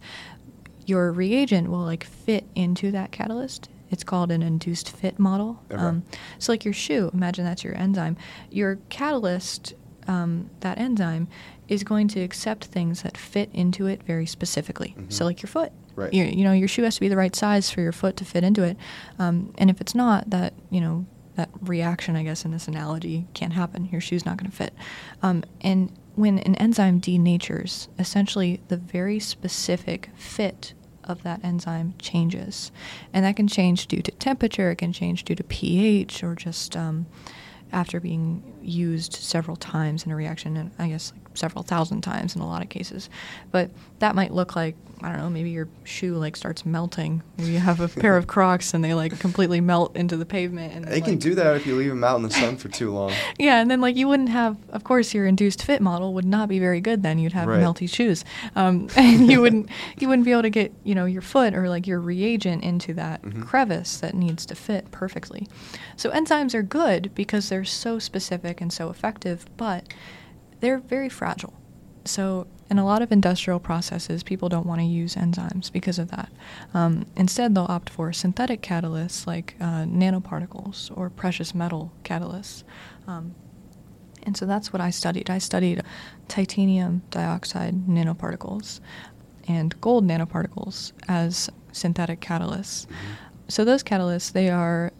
your 0.86 1.12
reagent 1.12 1.70
will 1.70 1.84
like 1.84 2.04
fit 2.04 2.46
into 2.56 2.92
that 2.92 3.12
catalyst. 3.12 3.70
It's 3.90 4.04
called 4.04 4.32
an 4.32 4.42
induced 4.42 4.90
fit 4.90 5.20
model. 5.20 5.62
Okay. 5.72 5.82
Um, 5.82 6.04
so 6.40 6.52
like 6.54 6.64
your 6.64 6.74
shoe, 6.74 7.10
imagine 7.14 7.44
that's 7.44 7.64
your 7.64 7.76
enzyme. 7.76 8.16
Your 8.50 8.78
catalyst, 8.90 9.74
um, 10.08 10.50
that 10.62 10.78
enzyme, 10.78 11.28
is 11.68 11.84
going 11.84 12.08
to 12.10 12.22
accept 12.22 12.66
things 12.66 13.02
that 13.04 13.18
fit 13.18 13.50
into 13.54 13.88
it 13.88 14.02
very 14.04 14.26
specifically. 14.26 14.96
So 15.10 15.24
Mhm. 15.24 15.28
like 15.28 15.42
your 15.42 15.48
foot. 15.50 15.72
Right. 15.96 16.14
Your, 16.14 16.26
you 16.26 16.44
know, 16.46 16.54
your 16.54 16.70
shoe 16.70 16.84
has 16.84 16.96
to 16.96 17.02
be 17.02 17.10
the 17.10 17.18
right 17.18 17.36
size 17.36 17.70
for 17.70 17.82
your 17.82 17.92
foot 17.92 18.16
to 18.18 18.26
fit 18.26 18.44
into 18.46 18.64
it. 18.64 18.78
Um, 19.20 19.54
and 19.58 19.70
if 19.70 19.82
it's 19.82 19.94
not, 19.94 20.30
that 20.30 20.54
you 20.70 20.80
know 20.80 21.06
that 21.36 21.50
reaction, 21.62 22.16
I 22.16 22.24
guess, 22.24 22.44
in 22.46 22.52
this 22.52 22.68
analogy 22.68 23.26
can't 23.34 23.54
happen. 23.54 23.88
Your 23.92 24.02
shoe's 24.02 24.26
not 24.26 24.38
going 24.38 24.50
to 24.50 24.56
fit. 24.56 24.74
Um, 25.22 25.44
and 25.62 25.92
when 26.16 26.40
an 26.40 26.56
enzyme 26.56 27.00
denatures, 27.00 27.88
essentially 27.98 28.62
the 28.68 28.78
very 28.78 29.20
specific 29.20 30.10
fit 30.16 30.74
of 31.04 31.24
that 31.24 31.44
enzyme 31.44 31.94
changes, 32.00 32.72
and 33.14 33.26
that 33.26 33.36
can 33.36 33.48
change 33.48 33.88
due 33.88 34.02
to 34.02 34.12
temperature. 34.12 34.72
It 34.72 34.78
can 34.78 34.94
change 34.94 35.24
due 35.24 35.36
to 35.36 35.44
pH, 35.44 36.24
or 36.24 36.36
just 36.36 36.76
um, 36.78 37.06
after 37.72 38.00
being 38.00 38.44
used 38.62 39.14
several 39.14 39.58
times 39.58 40.06
in 40.06 40.12
a 40.12 40.16
reaction, 40.16 40.58
and 40.58 40.72
I 40.78 40.90
guess 40.90 41.14
several 41.34 41.64
thousand 41.64 42.02
times 42.02 42.36
in 42.36 42.42
a 42.42 42.48
lot 42.48 42.62
of 42.62 42.70
cases. 42.70 43.10
But 43.52 43.70
that 44.00 44.16
might 44.16 44.34
look 44.34 44.56
like 44.56 44.76
I 45.04 45.10
don't 45.10 45.18
know, 45.18 45.30
maybe 45.32 45.50
your 45.50 45.68
shoe 45.84 46.14
like 46.14 46.36
starts 46.36 46.64
melting. 46.64 47.24
You 47.40 47.58
have 47.58 47.80
a 47.80 47.88
pair 48.02 48.18
of 48.18 48.28
Crocs 48.28 48.76
and 48.76 48.84
they 48.84 48.94
like 48.94 49.20
completely 49.20 49.60
melt 49.60 49.96
into 49.98 50.16
the 50.16 50.28
pavement. 50.28 50.76
And 50.76 50.86
They 50.86 51.02
can 51.02 51.18
do 51.18 51.34
that 51.34 51.56
if 51.56 51.66
you 51.66 51.76
leave 51.76 51.90
them 51.90 52.04
out 52.04 52.18
in 52.18 52.22
the 52.22 52.30
sun 52.30 52.56
for 52.58 52.68
too 52.68 52.92
long. 52.92 53.12
Yeah, 53.40 53.60
and 53.60 53.72
then 53.72 53.82
like 53.82 53.96
you 53.96 54.08
wouldn't 54.08 54.30
have, 54.30 54.58
of 54.70 54.84
course, 54.84 55.16
your 55.16 55.26
induced 55.26 55.64
fit 55.64 55.82
model 55.82 56.14
would 56.14 56.26
not 56.26 56.48
be 56.50 56.60
very 56.60 56.80
good. 56.82 57.02
Then 57.02 57.18
you'd 57.18 57.34
have 57.34 57.48
Right. 57.48 57.60
melty 57.64 57.90
shoes, 57.90 58.24
um, 58.56 58.90
and 58.96 59.28
you 59.32 59.42
wouldn't 59.42 59.70
you 59.98 60.08
wouldn't 60.08 60.26
be 60.26 60.32
able 60.34 60.44
to 60.44 60.52
get 60.52 60.72
you 60.84 60.94
know 60.94 61.06
your 61.06 61.24
foot 61.24 61.56
or 61.56 61.68
like 61.68 61.88
your 61.88 62.00
reagent 62.00 62.64
into 62.64 62.94
that 62.94 63.24
Mhm. 63.24 63.44
crevice 63.48 63.98
that 63.98 64.14
needs 64.14 64.46
to 64.46 64.54
fit 64.56 64.92
perfectly. 64.92 65.48
So 65.96 66.12
enzymes 66.12 66.54
are 66.54 66.62
good 66.62 67.10
because 67.16 67.50
they're 67.50 67.66
so 67.66 67.98
specific 67.98 68.62
and 68.62 68.72
so 68.72 68.92
effective, 68.92 69.46
but 69.58 69.86
they're 70.62 70.80
very 70.80 71.10
fragile. 71.10 71.54
So 72.06 72.48
in 72.70 72.80
a 72.80 72.86
lot 72.86 73.02
of 73.02 73.12
industrial 73.12 73.60
processes, 73.60 74.24
people 74.24 74.48
don't 74.48 74.66
want 74.66 74.80
to 74.80 74.86
use 74.86 75.16
enzymes 75.16 75.72
because 75.72 76.00
of 76.00 76.10
that. 76.12 76.32
Um, 76.74 77.06
instead, 77.18 77.54
they'll 77.54 77.66
opt 77.70 77.90
for 77.90 78.14
synthetic 78.14 78.62
catalysts 78.62 79.28
like 79.28 79.56
uh, 79.60 79.84
nanoparticles 79.84 80.96
or 80.98 81.10
precious 81.10 81.54
metal 81.54 81.92
catalysts. 82.04 82.64
Um, 83.08 83.36
and 84.24 84.38
so 84.38 84.46
that's 84.46 84.72
what 84.72 84.82
I 84.82 84.90
studied. 84.90 85.30
I 85.30 85.40
studied 85.40 85.84
titanium 86.28 87.02
dioxide 87.10 87.88
nanoparticles 87.88 88.80
and 89.48 89.80
gold 89.82 90.08
nanoparticles 90.08 90.94
as 91.08 91.50
synthetic 91.72 92.22
catalysts. 92.22 92.88
So 93.48 93.66
those 93.66 93.84
catalysts, 93.84 94.32
they 94.32 94.50
are 94.50 94.94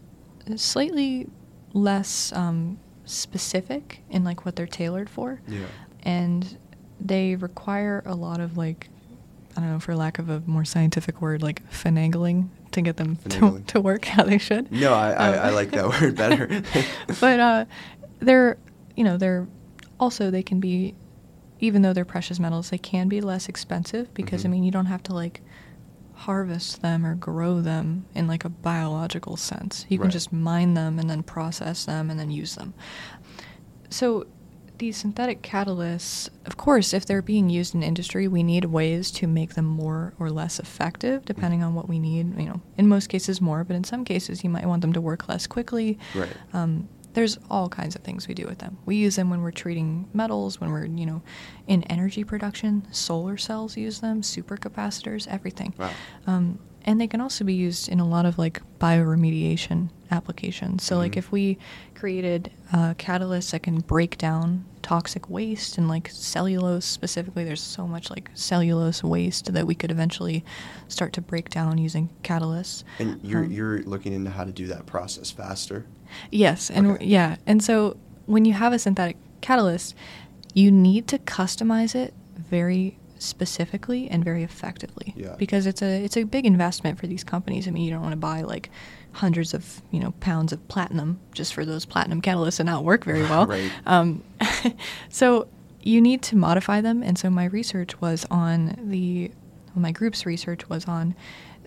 slightly 0.56 1.28
less 1.74 2.34
um, 2.34 2.80
specific 3.06 4.02
in 4.10 4.24
like 4.24 4.46
what 4.46 4.56
they're 4.56 4.68
tailored 4.68 5.10
for 5.10 5.42
Yeah. 5.48 5.66
and 6.04 6.58
they 7.00 7.36
require 7.36 8.04
a 8.06 8.16
lot 8.16 8.40
of 8.40 8.58
like 8.58 8.90
I 9.58 9.60
don't 9.60 9.70
know, 9.72 9.80
for 9.82 9.96
lack 9.96 10.18
of 10.18 10.30
a 10.30 10.42
more 10.46 10.64
scientific 10.64 11.22
word, 11.22 11.42
like 11.44 11.62
finagling 11.70 12.48
to 12.72 12.82
get 12.82 12.96
them 12.96 13.18
to, 13.28 13.62
to 13.68 13.82
work 13.82 14.06
how 14.06 14.24
they 14.24 14.38
should. 14.38 14.72
No, 14.72 14.94
I, 14.94 15.12
I, 15.12 15.28
Um, 15.38 15.46
I 15.48 15.50
like 15.50 15.72
that 15.72 15.90
word 15.90 16.16
better. 16.16 16.62
but 17.20 17.40
uh, 17.42 17.66
they're, 18.20 18.58
you 18.96 19.04
know, 19.04 19.18
they're 19.18 19.46
also 20.00 20.32
they 20.32 20.42
can 20.42 20.62
be, 20.62 20.96
even 21.60 21.82
though 21.82 21.92
they're 21.92 22.06
precious 22.06 22.40
metals, 22.40 22.70
they 22.70 22.78
can 22.78 23.10
be 23.10 23.20
less 23.20 23.50
expensive 23.50 24.14
because 24.14 24.46
I 24.46 24.48
Mhm. 24.48 24.52
mean 24.52 24.64
you 24.64 24.72
don't 24.72 24.86
have 24.86 25.04
to 25.04 25.14
like 25.14 25.42
harvest 26.14 26.82
them 26.82 27.06
or 27.06 27.16
grow 27.16 27.62
them 27.62 28.06
in 28.14 28.28
like 28.28 28.46
a 28.46 28.50
biological 28.50 29.38
sense. 29.38 29.86
You 29.90 29.98
can 29.98 30.06
Right. 30.06 30.14
just 30.14 30.32
mine 30.32 30.74
them 30.76 31.00
and 31.00 31.10
then 31.10 31.24
process 31.24 31.86
them 31.86 32.10
and 32.10 32.20
then 32.20 32.30
use 32.32 32.56
them. 32.56 32.74
So 33.90 34.26
these 34.78 34.98
synthetic 34.98 35.44
catalysts, 35.44 36.30
of 36.46 36.58
course, 36.58 36.94
if 36.94 37.06
they're 37.06 37.22
being 37.22 37.50
used 37.50 37.76
in 37.76 37.84
industry, 37.84 38.28
we 38.28 38.42
need 38.42 38.66
ways 38.66 39.12
to 39.12 39.28
make 39.28 39.54
them 39.54 39.66
more 39.66 40.14
or 40.20 40.30
less 40.32 40.60
effective 40.60 41.24
depending 41.26 41.64
on 41.64 41.76
what 41.76 41.88
we 41.88 42.00
need. 42.00 42.38
You 42.40 42.46
know, 42.48 42.62
in 42.78 42.88
most 42.88 43.08
cases 43.08 43.40
more, 43.42 43.64
but 43.64 43.76
in 43.76 43.84
some 43.84 44.04
cases 44.06 44.44
you 44.44 44.50
might 44.50 44.66
want 44.66 44.82
them 44.82 44.94
to 44.94 45.02
work 45.02 45.28
less 45.30 45.46
quickly. 45.48 46.00
Right. 46.16 46.36
Um, 46.54 46.88
there's 47.14 47.38
all 47.50 47.68
kinds 47.70 47.96
of 47.96 48.02
things 48.04 48.28
we 48.28 48.34
do 48.34 48.46
with 48.46 48.60
them. 48.60 48.78
We 48.86 48.96
use 48.96 49.16
them 49.18 49.30
when 49.30 49.42
we're 49.42 49.52
treating 49.52 50.08
metals, 50.14 50.62
when 50.62 50.72
we're, 50.72 50.86
you 50.86 51.06
know, 51.06 51.22
in 51.68 51.84
energy 51.84 52.24
production. 52.24 52.88
Solar 52.92 53.38
cells 53.38 53.76
use 53.78 54.00
them, 54.00 54.22
supercapacitors, 54.22 55.28
everything. 55.28 55.74
Wow. 55.78 55.92
Um, 56.28 56.60
and 56.84 57.00
they 57.00 57.08
can 57.08 57.22
also 57.22 57.44
be 57.44 57.54
used 57.54 57.90
in 57.90 58.00
a 58.00 58.08
lot 58.08 58.26
of 58.26 58.38
like 58.40 58.62
bioremediation 58.80 59.90
applications. 60.10 60.84
So, 60.84 60.98
like 60.98 61.14
Mhm. 61.14 61.18
if 61.18 61.32
we 61.32 61.58
created 61.96 62.52
uh, 62.74 62.94
catalysts 62.96 63.52
that 63.52 63.64
can 63.64 63.80
break 63.82 64.18
down 64.18 64.66
toxic 64.82 65.30
waste 65.30 65.78
and 65.78 65.88
like 65.88 66.10
cellulose 66.12 66.86
specifically, 66.86 67.44
there's 67.44 67.62
so 67.62 67.88
much 67.88 68.10
like 68.10 68.32
cellulose 68.34 69.04
waste 69.04 69.54
that 69.54 69.68
we 69.68 69.76
could 69.76 69.92
eventually 69.92 70.44
start 70.88 71.14
to 71.14 71.22
break 71.22 71.50
down 71.50 71.78
using 71.78 72.10
catalysts. 72.24 72.84
And 73.00 73.20
you're 73.24 73.44
Um, 73.46 73.52
you're 73.52 73.84
looking 73.84 74.14
into 74.14 74.32
how 74.32 74.44
to 74.44 74.52
do 74.52 74.68
that 74.68 74.86
process 74.86 75.30
faster. 75.32 75.86
Yes, 76.32 76.70
and 76.70 76.92
Okay. 76.92 77.06
yeah, 77.06 77.38
and 77.46 77.64
so 77.64 77.98
when 78.26 78.46
you 78.46 78.54
have 78.54 78.74
a 78.74 78.80
synthetic 78.80 79.18
catalyst, 79.42 79.96
you 80.54 80.72
need 80.72 81.08
to 81.08 81.18
customize 81.20 81.96
it 81.96 82.14
very 82.38 82.98
specifically 83.20 84.10
and 84.10 84.26
very 84.26 84.44
effectively. 84.44 85.14
Yeah. 85.16 85.36
Because 85.38 85.66
it's 85.66 85.82
a 85.82 86.04
it's 86.04 86.18
a 86.18 86.24
big 86.24 86.46
investment 86.46 87.00
for 87.00 87.08
these 87.08 87.24
companies. 87.24 87.68
I 87.68 87.72
mean, 87.72 87.84
you 87.84 87.92
don't 87.92 88.02
want 88.02 88.14
to 88.14 88.18
buy 88.18 88.42
like 88.42 88.70
hundreds 89.14 89.54
of 89.54 89.82
you 89.92 90.00
know 90.00 90.12
pounds 90.20 90.54
of 90.54 90.66
platinum 90.68 91.20
just 91.34 91.54
for 91.54 91.66
those 91.66 91.86
platinum 91.86 92.22
catalysts 92.22 92.60
and 92.60 92.68
not 92.68 92.84
work 92.84 93.04
very 93.04 93.22
well. 93.32 93.46
Right. 93.48 93.72
Um, 93.86 94.24
so 95.10 95.48
you 95.82 96.02
need 96.02 96.22
to 96.24 96.36
modify 96.36 96.82
them, 96.82 97.02
and 97.04 97.18
so 97.18 97.30
my 97.30 97.46
research 97.46 98.00
was 98.02 98.26
on 98.32 98.76
the 98.84 99.32
well, 99.74 99.82
my 99.82 99.92
group's 99.92 100.26
research 100.26 100.68
was 100.70 100.86
on 100.86 101.16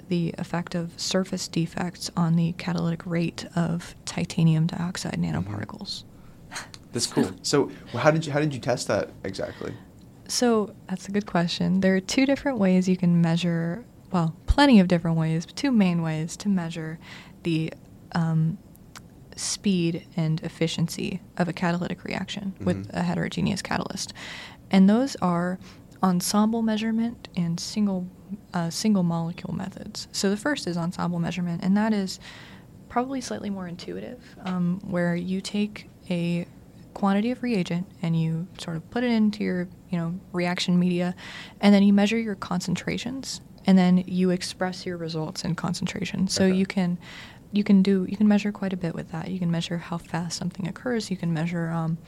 the 0.09 0.35
effect 0.39 0.75
of 0.75 0.93
surface 0.99 1.49
defects 1.49 2.11
on 2.17 2.37
the 2.37 2.53
catalytic 2.53 3.05
rate 3.07 3.47
of 3.57 3.95
titanium 4.05 4.67
dioxide 4.67 5.15
nanoparticles. 5.19 6.05
That's 6.93 7.07
cool. 7.07 7.31
So, 7.43 7.71
how 7.93 8.11
did 8.11 8.27
you 8.27 8.33
how 8.33 8.41
did 8.41 8.55
you 8.55 8.61
test 8.61 8.87
that 8.89 9.11
exactly? 9.25 9.75
So 10.29 10.75
that's 10.89 11.07
a 11.09 11.13
good 11.13 11.27
question. 11.27 11.81
There 11.81 11.95
are 11.97 12.01
two 12.01 12.25
different 12.25 12.59
ways 12.59 12.89
you 12.89 12.97
can 12.97 13.21
measure, 13.21 13.85
well, 14.11 14.35
plenty 14.47 14.81
of 14.81 14.89
different 14.89 15.19
ways, 15.19 15.45
but 15.45 15.55
two 15.57 15.71
main 15.71 16.01
ways 16.01 16.37
to 16.39 16.49
measure 16.49 16.99
the 17.43 17.73
um, 18.13 18.57
speed 19.37 20.07
and 20.17 20.41
efficiency 20.43 21.21
of 21.37 21.49
a 21.49 21.53
catalytic 21.53 22.05
reaction 22.05 22.55
with 22.61 22.87
Mhm. 22.89 22.95
a 22.95 23.03
heterogeneous 23.03 23.61
catalyst. 23.61 24.15
And 24.71 24.89
those 24.89 25.15
are 25.17 25.59
ensemble 26.03 26.63
measurement 26.63 27.29
and 27.37 27.59
single 27.61 28.07
uh, 28.53 28.71
single 28.71 29.03
molecule 29.03 29.55
methods. 29.55 30.09
So 30.13 30.31
the 30.31 30.37
first 30.37 30.67
is 30.67 30.77
ensemble 30.77 31.19
measurement, 31.19 31.63
and 31.63 31.77
that 31.77 31.93
is 31.93 32.19
probably 32.89 33.21
slightly 33.21 33.51
more 33.51 33.67
intuitive, 33.67 34.23
um, 34.45 34.81
where 34.85 35.17
you 35.17 35.41
take 35.41 35.89
a 36.11 36.47
quantity 36.93 37.33
of 37.33 37.43
reagent 37.43 37.87
and 38.03 38.19
you 38.21 38.47
sort 38.59 38.77
of 38.77 38.89
put 38.91 39.03
it 39.03 39.11
into 39.11 39.43
your 39.43 39.69
you 39.91 39.99
know 39.99 40.15
reaction 40.33 40.79
media, 40.79 41.15
and 41.61 41.75
then 41.75 41.83
you 41.83 41.93
measure 41.93 42.19
your 42.19 42.35
concentrations, 42.37 43.41
and 43.67 43.77
then 43.79 43.99
you 44.07 44.31
express 44.31 44.87
your 44.87 44.97
results 44.97 45.45
in 45.45 45.55
concentration. 45.55 46.29
So 46.29 46.45
Okay. 46.45 46.55
you 46.55 46.67
can 46.67 46.99
you 47.53 47.65
can 47.65 47.83
do 47.83 48.07
you 48.09 48.17
can 48.17 48.29
measure 48.29 48.53
quite 48.53 48.73
a 48.73 48.77
bit 48.77 48.95
with 48.95 49.11
that. 49.13 49.29
You 49.29 49.39
can 49.39 49.51
measure 49.51 49.79
how 49.79 49.99
fast 49.99 50.37
something 50.39 50.69
occurs. 50.69 51.11
You 51.11 51.17
can 51.17 51.33
measure 51.33 51.71
um, 51.71 51.99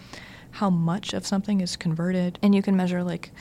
how 0.53 0.71
much 0.71 1.13
of 1.15 1.27
something 1.27 1.61
is 1.61 1.77
converted, 1.77 2.39
and 2.43 2.55
you 2.55 2.63
can 2.63 2.77
measure 2.77 3.03
like 3.03 3.33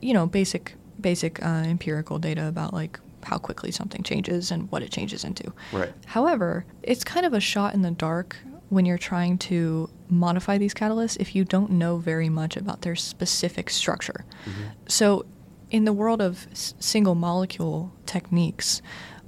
you 0.00 0.14
know 0.14 0.26
basic 0.26 0.74
basic 1.04 1.40
uh, 1.44 1.62
empirical 1.74 2.18
data 2.18 2.48
about 2.48 2.72
like 2.74 2.98
how 3.22 3.38
quickly 3.38 3.70
something 3.70 4.02
changes 4.02 4.50
and 4.50 4.70
what 4.72 4.82
it 4.82 4.90
changes 4.90 5.22
into. 5.24 5.52
Right. 5.72 5.92
However, 6.06 6.64
it's 6.82 7.04
kind 7.04 7.24
of 7.26 7.32
a 7.34 7.40
shot 7.40 7.74
in 7.74 7.82
the 7.82 7.90
dark 7.90 8.36
when 8.70 8.86
you're 8.86 8.98
trying 9.12 9.38
to 9.38 9.88
modify 10.08 10.56
these 10.58 10.74
catalysts 10.74 11.16
if 11.20 11.34
you 11.36 11.44
don't 11.44 11.70
know 11.70 11.98
very 11.98 12.28
much 12.30 12.56
about 12.56 12.80
their 12.82 12.96
specific 12.96 13.70
structure. 13.70 14.24
Mhm. 14.46 14.52
So, 14.88 15.24
in 15.70 15.84
the 15.84 15.92
world 15.92 16.20
of 16.22 16.46
s- 16.52 16.74
single 16.80 17.14
molecule 17.14 17.92
techniques, 18.06 18.80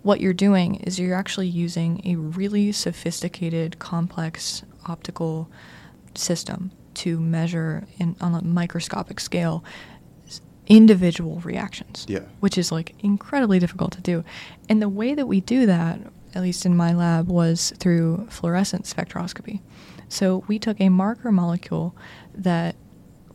what 0.02 0.20
you're 0.20 0.32
doing 0.48 0.76
is 0.76 0.98
you're 0.98 1.16
actually 1.22 1.48
using 1.66 2.00
a 2.04 2.16
really 2.16 2.72
sophisticated, 2.72 3.78
complex 3.78 4.62
optical 4.86 5.48
system 6.14 6.70
to 6.94 7.18
measure 7.20 7.86
in, 7.98 8.16
on 8.20 8.34
a 8.34 8.42
microscopic 8.42 9.20
scale 9.20 9.62
individual 10.66 11.40
reactions 11.44 12.04
Yeah. 12.08 12.20
which 12.40 12.58
is 12.58 12.72
like 12.72 12.94
incredibly 13.00 13.58
difficult 13.58 13.92
to 13.92 14.00
do. 14.00 14.24
And 14.68 14.82
the 14.82 14.88
way 14.88 15.14
that 15.14 15.26
we 15.28 15.40
do 15.40 15.66
that, 15.66 16.00
at 16.34 16.42
least 16.42 16.66
in 16.66 16.76
my 16.76 16.92
lab, 16.92 17.28
was 17.28 17.72
through 17.78 18.26
fluorescence 18.30 18.92
spectroscopy. 18.92 19.60
So 20.08 20.44
we 20.48 20.58
took 20.58 20.80
a 20.80 20.88
marker 20.88 21.30
molecule 21.32 21.94
that 22.34 22.74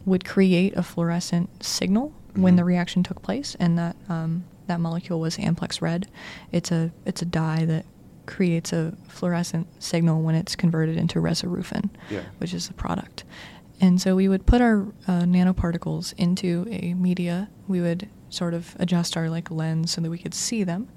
would 0.06 0.26
create 0.26 0.76
a 0.76 0.84
fluorescent 0.84 1.64
signal 1.64 2.12
when 2.36 2.54
Mhm. 2.54 2.58
the 2.58 2.64
reaction 2.64 3.04
took 3.04 3.22
place, 3.22 3.56
and 3.60 3.78
that 3.78 3.96
um, 4.10 4.44
that 4.68 4.80
molecule 4.80 5.20
was 5.20 5.38
amplex 5.38 5.82
red. 5.82 6.08
It's 6.52 6.72
a 6.72 6.92
it's 7.06 7.22
a 7.22 7.26
dye 7.26 7.66
that 7.66 7.86
creates 8.26 8.72
a 8.72 8.94
fluorescent 9.10 9.68
signal 9.84 10.22
when 10.22 10.36
it's 10.36 10.56
converted 10.56 10.96
into 10.96 11.20
resorufin, 11.20 11.90
Yeah. 12.10 12.22
which 12.38 12.54
is 12.54 12.68
the 12.68 12.74
product. 12.74 13.24
And 13.82 14.00
so 14.00 14.16
we 14.16 14.28
would 14.30 14.46
put 14.46 14.62
our 14.62 14.84
uh, 15.08 15.24
nanoparticles 15.24 16.14
into 16.18 16.68
a 16.70 16.94
media. 16.94 17.50
We 17.68 17.82
would 17.82 18.08
sort 18.30 18.54
of 18.54 18.76
adjust 18.80 19.18
our 19.18 19.30
like 19.30 19.50
lens 19.52 19.92
so 19.92 20.00
that 20.02 20.10
we 20.10 20.18
could 20.20 20.34
see 20.34 20.64
them, 20.64 20.88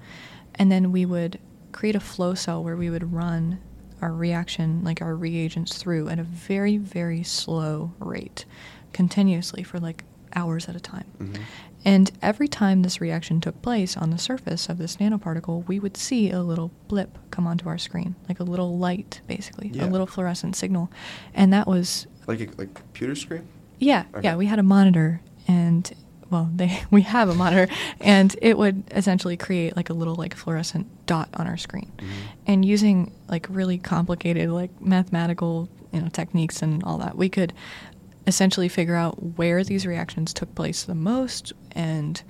and 0.54 0.70
then 0.70 0.92
we 0.92 1.04
would 1.06 1.40
create 1.72 1.96
a 1.96 2.00
flow 2.00 2.34
cell 2.34 2.62
where 2.62 2.76
we 2.76 2.90
would 2.90 3.12
run 3.12 3.58
our 4.00 4.12
reaction, 4.12 4.84
like 4.84 5.00
our 5.02 5.16
reagents, 5.16 5.78
through 5.78 6.08
at 6.10 6.18
a 6.18 6.22
very 6.22 6.76
very 6.76 7.22
slow 7.24 7.92
rate, 7.98 8.44
continuously 8.92 9.62
for 9.62 9.80
like 9.80 10.04
hours 10.36 10.68
at 10.68 10.76
a 10.76 10.80
time. 10.80 11.06
Mhm. 11.18 11.38
And 11.86 12.10
every 12.22 12.48
time 12.48 12.82
this 12.82 13.00
reaction 13.00 13.40
took 13.40 13.60
place 13.60 13.94
on 13.96 14.10
the 14.10 14.16
surface 14.18 14.68
of 14.70 14.78
this 14.78 14.96
nanoparticle, 14.96 15.66
we 15.68 15.78
would 15.78 15.96
see 15.98 16.30
a 16.30 16.42
little 16.42 16.70
blip 16.88 17.18
come 17.30 17.46
onto 17.46 17.68
our 17.68 17.76
screen, 17.78 18.14
like 18.28 18.40
a 18.40 18.44
little 18.44 18.78
light, 18.78 19.20
basically, 19.26 19.70
Yeah. 19.74 19.84
a 19.86 19.90
little 19.90 20.06
fluorescent 20.06 20.56
signal. 20.56 20.90
And 21.34 21.52
that 21.52 21.66
was, 21.66 22.06
Like 22.26 22.40
a 22.40 22.46
like 22.58 22.74
computer 22.74 23.14
screen. 23.14 23.46
yeah, 23.78 24.04
Okay. 24.14 24.24
yeah, 24.28 24.36
we 24.36 24.46
had 24.46 24.58
a 24.58 24.62
monitor 24.62 25.20
and 25.46 25.92
well, 26.30 26.50
they 26.54 26.80
we 26.90 27.02
have 27.02 27.28
a 27.28 27.34
monitor 27.34 27.72
and 28.00 28.34
it 28.42 28.56
would 28.58 28.82
essentially 28.90 29.36
create 29.36 29.76
like 29.76 29.90
a 29.90 29.92
little 29.92 30.14
like 30.14 30.34
fluorescent 30.34 30.86
dot 31.06 31.28
on 31.34 31.46
our 31.46 31.56
screen. 31.56 31.92
Mhm. 31.98 32.04
And 32.46 32.64
using 32.64 33.12
like 33.28 33.46
really 33.50 33.78
complicated 33.78 34.48
like 34.50 34.70
mathematical, 34.80 35.68
you 35.92 36.00
know, 36.00 36.08
techniques 36.08 36.62
and 36.62 36.82
all 36.84 36.98
that, 36.98 37.16
we 37.16 37.28
could 37.28 37.52
essentially 38.26 38.68
figure 38.68 38.96
out 38.96 39.36
where 39.36 39.62
these 39.62 39.86
reactions 39.86 40.32
took 40.32 40.54
place 40.54 40.84
the 40.84 40.94
most 40.94 41.52
and 41.72 42.22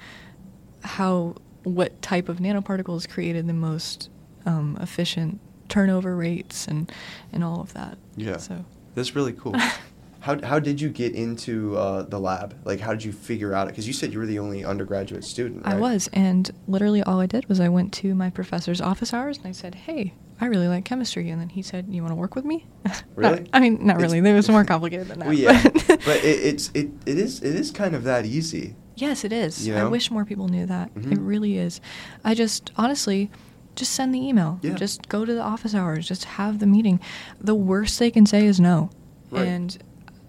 how 0.83 1.37
what 1.63 2.03
type 2.03 2.29
of 2.29 2.39
nanoparticles 2.39 3.09
created 3.09 3.47
the 3.47 3.53
most 3.55 4.11
um, 4.45 4.77
efficient 4.83 5.41
turnover 5.69 6.15
rates 6.17 6.67
and 6.69 6.91
and 7.33 7.43
all 7.45 7.61
of 7.61 7.73
that. 7.75 7.97
Yeah. 8.17 8.37
So 8.39 8.65
That's 8.95 9.15
really 9.17 9.33
cool. 9.33 9.55
how, 10.21 10.41
how 10.43 10.59
did 10.59 10.81
you 10.81 10.89
get 10.89 11.15
into 11.15 11.77
uh, 11.77 12.03
the 12.03 12.19
lab? 12.19 12.57
Like, 12.65 12.81
how 12.81 12.93
did 12.93 13.05
you 13.05 13.13
figure 13.13 13.53
out 13.55 13.67
it? 13.67 13.71
Because 13.71 13.87
you 13.87 13.93
said 13.93 14.13
you 14.13 14.19
were 14.19 14.27
the 14.27 14.39
only 14.39 14.65
undergraduate 14.65 15.25
student, 15.25 15.65
right? 15.67 15.75
I 15.75 15.79
was, 15.79 16.09
and 16.13 16.51
literally 16.69 17.03
all 17.03 17.21
I 17.21 17.27
did 17.27 17.49
was 17.49 17.61
I 17.61 17.69
went 17.69 17.93
to 17.95 18.15
my 18.15 18.31
professor's 18.31 18.81
office 18.81 19.13
hours 19.13 19.39
and 19.39 19.47
I 19.47 19.53
said, 19.53 19.75
"Hey, 19.75 20.15
I 20.41 20.47
really 20.47 20.69
like 20.69 20.85
chemistry," 20.85 21.29
and 21.31 21.41
then 21.41 21.51
he 21.51 21.63
said, 21.63 21.87
"You 21.91 22.03
want 22.03 22.13
to 22.13 22.17
work 22.17 22.35
with 22.35 22.45
me?" 22.45 22.67
Really? 23.17 23.41
Not- 23.41 23.49
I 23.53 23.61
mean, 23.61 23.85
not 23.87 23.97
It's- 23.97 24.13
really. 24.13 24.29
It 24.29 24.35
was 24.35 24.49
more 24.49 24.65
complicated 24.65 25.09
than 25.09 25.19
that. 25.21 25.27
Well, 25.27 25.35
yeah, 25.37 25.63
but- 25.63 25.87
but 26.05 26.17
it, 26.25 26.41
it's 26.45 26.71
it, 26.75 26.89
it 27.07 27.19
is 27.19 27.43
it 27.43 27.55
is 27.55 27.71
kind 27.71 27.95
of 27.95 28.05
that 28.05 28.25
easy. 28.27 28.75
Yes, 28.97 29.25
it 29.25 29.33
is. 29.33 29.67
You 29.67 29.75
I 29.77 29.85
wish 29.85 30.11
more 30.11 30.25
people 30.25 30.47
knew 30.49 30.67
that. 30.67 30.91
It 30.97 31.03
Mhm. 31.03 31.17
really 31.21 31.59
is. 31.59 31.81
I 32.25 32.35
just 32.35 32.71
honestly 32.77 33.29
just 33.75 33.93
send 33.93 34.15
the 34.15 34.21
email. 34.21 34.59
Yeah. 34.63 34.75
Just 34.75 35.09
go 35.09 35.25
to 35.25 35.35
the 35.35 35.43
office 35.43 35.75
hours. 35.75 36.07
Just 36.07 36.25
have 36.25 36.59
the 36.59 36.67
meeting. 36.67 37.01
The 37.41 37.55
worst 37.55 37.99
they 37.99 38.11
can 38.11 38.27
say 38.27 38.47
is 38.47 38.61
no. 38.61 38.91
Right. 39.31 39.47
And 39.47 39.79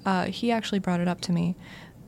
uh, 0.06 0.26
he 0.26 0.52
actually 0.52 0.80
brought 0.80 1.00
it 1.00 1.08
up 1.08 1.22
to 1.22 1.32
me 1.32 1.56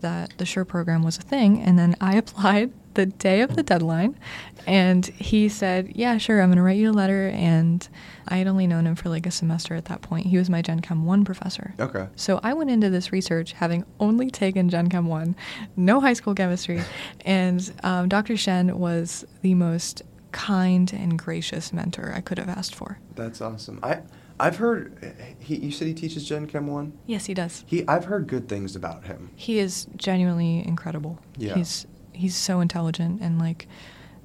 that 0.02 0.34
the 0.38 0.46
Sure 0.46 0.66
program 0.66 1.04
was 1.04 1.18
a 1.18 1.22
thing, 1.22 1.60
and 1.62 1.78
then 1.78 1.96
I 2.00 2.16
applied 2.18 2.72
the 2.94 3.06
day 3.06 3.42
of 3.42 3.56
the 3.56 3.62
deadline, 3.62 4.18
and 4.66 5.06
he 5.06 5.50
said, 5.50 5.92
"Yeah, 5.96 6.18
sure, 6.18 6.42
I'm 6.42 6.50
going 6.50 6.58
to 6.58 6.64
write 6.64 6.78
you 6.78 6.90
a 6.90 6.94
letter." 6.94 7.28
And 7.30 7.88
I 8.28 8.38
had 8.38 8.48
only 8.48 8.68
known 8.68 8.88
him 8.88 8.96
for 8.96 9.10
like 9.10 9.26
a 9.26 9.32
semester 9.32 9.76
at 9.76 9.86
that 9.86 10.02
point. 10.02 10.26
He 10.28 10.38
was 10.38 10.50
my 10.50 10.62
Gen 10.62 10.80
Chem 10.80 11.06
one 11.06 11.24
professor. 11.24 11.74
Okay. 11.80 12.08
So 12.16 12.40
I 12.44 12.54
went 12.54 12.70
into 12.70 12.90
this 12.90 13.12
research 13.12 13.54
having 13.54 13.86
only 14.00 14.30
taken 14.30 14.70
Gen 14.70 14.90
Chem 14.90 15.06
1, 15.06 15.36
no 15.76 16.00
high 16.00 16.14
school 16.14 16.34
chemistry, 16.34 16.82
and 17.26 17.72
um, 17.84 18.10
Dr. 18.10 18.36
Shen 18.36 18.78
was 18.78 19.26
the 19.42 19.54
most 19.54 20.02
kind 20.32 20.92
and 20.94 21.18
gracious 21.18 21.72
mentor 21.74 22.14
I 22.16 22.22
could 22.22 22.38
have 22.38 22.50
asked 22.50 22.76
for. 22.76 23.00
That's 23.16 23.42
awesome. 23.42 23.80
I 23.84 24.02
I've 24.40 24.58
heard 24.58 25.36
he. 25.40 25.56
You 25.58 25.72
said 25.72 25.88
he 25.88 25.94
teaches 25.96 26.28
Gen 26.28 26.46
Chem 26.48 26.68
one. 26.68 26.94
Yes, 27.08 27.26
he 27.26 27.34
does. 27.34 27.64
He 27.68 27.88
I've 27.88 28.06
heard 28.06 28.28
good 28.28 28.48
things 28.48 28.76
about 28.76 29.06
him. 29.06 29.32
He 29.36 29.58
is 29.60 29.88
genuinely 29.96 30.66
incredible. 30.68 31.20
Yeah. 31.38 31.56
He's 31.56 31.88
he's 32.14 32.36
so 32.36 32.60
intelligent 32.60 33.22
and 33.22 33.40
like 33.40 33.68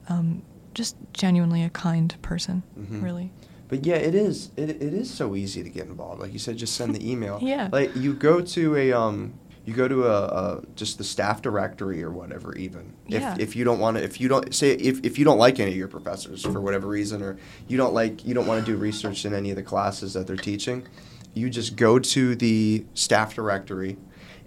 um, 0.09 0.43
just 0.75 0.97
genuinely 1.13 1.63
a 1.63 1.71
kind 1.71 2.15
person, 2.23 2.63
Mhm. 2.79 3.03
really. 3.03 3.31
But 3.69 3.87
yeah, 3.87 3.95
it 3.95 4.15
is. 4.15 4.51
It, 4.57 4.69
it 4.69 4.93
is 4.93 5.11
so 5.11 5.35
easy 5.35 5.63
to 5.63 5.71
get 5.71 5.87
involved. 5.87 6.21
Like 6.21 6.33
you 6.35 6.39
said, 6.39 6.59
just 6.59 6.75
send 6.75 6.95
the 6.95 7.11
email. 7.11 7.39
Yeah. 7.41 7.71
Like 7.73 7.97
you 7.97 8.13
go 8.13 8.43
to 8.43 8.77
a 8.77 8.93
um, 8.93 9.33
you 9.65 9.75
go 9.75 9.87
to 9.87 10.07
a, 10.07 10.23
a 10.25 10.63
just 10.75 10.99
the 10.99 11.05
staff 11.05 11.41
directory 11.43 12.03
or 12.03 12.11
whatever. 12.11 12.55
Even 12.57 12.93
Yeah. 13.07 13.35
if 13.35 13.41
if 13.41 13.57
you 13.57 13.65
don't 13.65 13.79
want 13.79 13.97
to, 13.97 14.03
if 14.03 14.21
you 14.21 14.29
don't 14.29 14.53
say 14.55 14.73
if 14.73 15.05
if 15.05 15.19
you 15.19 15.25
don't 15.25 15.39
like 15.39 15.61
any 15.61 15.71
of 15.71 15.77
your 15.77 15.89
professors 15.89 16.43
for 16.43 16.61
whatever 16.61 16.89
reason, 16.89 17.23
or 17.23 17.37
you 17.69 17.77
don't 17.77 17.95
like 17.95 18.25
you 18.27 18.35
don't 18.35 18.47
want 18.47 18.65
to 18.65 18.73
do 18.73 18.77
research 18.77 19.25
in 19.25 19.33
any 19.35 19.51
of 19.51 19.57
the 19.57 19.63
classes 19.63 20.15
that 20.15 20.27
they're 20.27 20.37
teaching, 20.37 20.87
you 21.35 21.49
just 21.49 21.77
go 21.77 21.99
to 21.99 22.35
the 22.35 22.85
staff 22.95 23.35
directory, 23.35 23.97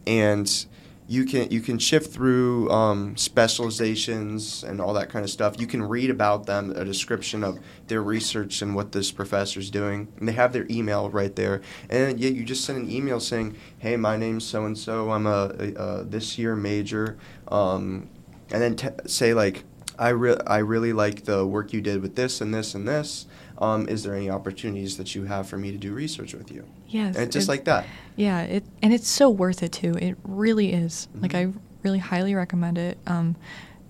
and 0.05 0.65
you 1.07 1.25
can 1.25 1.51
you 1.51 1.61
can 1.61 1.77
shift 1.77 2.11
through 2.11 2.69
um, 2.71 3.15
specializations 3.15 4.63
and 4.63 4.81
all 4.81 4.93
that 4.93 5.09
kind 5.09 5.23
of 5.23 5.29
stuff. 5.29 5.59
You 5.59 5.67
can 5.67 5.83
read 5.83 6.09
about 6.09 6.47
them, 6.47 6.71
a 6.71 6.83
description 6.83 7.43
of 7.43 7.59
their 7.87 8.01
research 8.01 8.61
and 8.61 8.75
what 8.75 8.91
this 8.91 9.11
professor's 9.11 9.69
doing, 9.69 10.07
and 10.17 10.27
they 10.27 10.33
have 10.33 10.51
their 10.51 10.65
email 10.69 11.09
right 11.09 11.35
there. 11.35 11.61
And 11.89 12.19
yeah, 12.19 12.29
you 12.29 12.43
just 12.43 12.65
send 12.65 12.79
an 12.79 12.91
email 12.91 13.19
saying, 13.19 13.55
"Hey, 13.77 13.97
my 13.97 14.17
name's 14.17 14.45
so 14.45 14.65
and 14.65 14.77
so. 14.77 15.11
I'm 15.11 15.27
a, 15.27 15.53
a, 15.59 15.73
a 15.73 16.03
this 16.03 16.39
year 16.39 16.55
major," 16.55 17.17
um, 17.49 18.09
and 18.51 18.61
then 18.61 18.75
t- 18.75 18.87
say 19.05 19.35
like, 19.35 19.63
"I 19.99 20.09
re- 20.09 20.41
I 20.47 20.57
really 20.57 20.93
like 20.93 21.25
the 21.25 21.45
work 21.45 21.71
you 21.71 21.81
did 21.81 22.01
with 22.01 22.15
this 22.15 22.41
and 22.41 22.53
this 22.53 22.73
and 22.73 22.87
this. 22.87 23.27
Um, 23.59 23.87
is 23.87 24.03
there 24.03 24.15
any 24.15 24.29
opportunities 24.29 24.97
that 24.97 25.13
you 25.13 25.25
have 25.25 25.47
for 25.47 25.57
me 25.57 25.71
to 25.71 25.77
do 25.77 25.93
research 25.93 26.33
with 26.33 26.51
you?" 26.51 26.65
Yes. 26.95 27.15
And 27.17 27.31
just 27.31 27.47
it- 27.47 27.51
like 27.51 27.65
that. 27.65 27.85
Yeah, 28.15 28.41
it 28.43 28.63
and 28.81 28.93
it's 28.93 29.09
so 29.09 29.29
worth 29.29 29.61
it 29.61 29.73
too. 29.73 29.93
It 29.99 30.17
really 30.23 30.71
is. 30.71 31.07
Like 31.15 31.33
Mhm. 31.33 31.53
I 31.57 31.59
really 31.83 31.99
highly 31.99 32.33
recommend 32.33 32.77
it. 32.77 32.97
Um, 33.05 33.35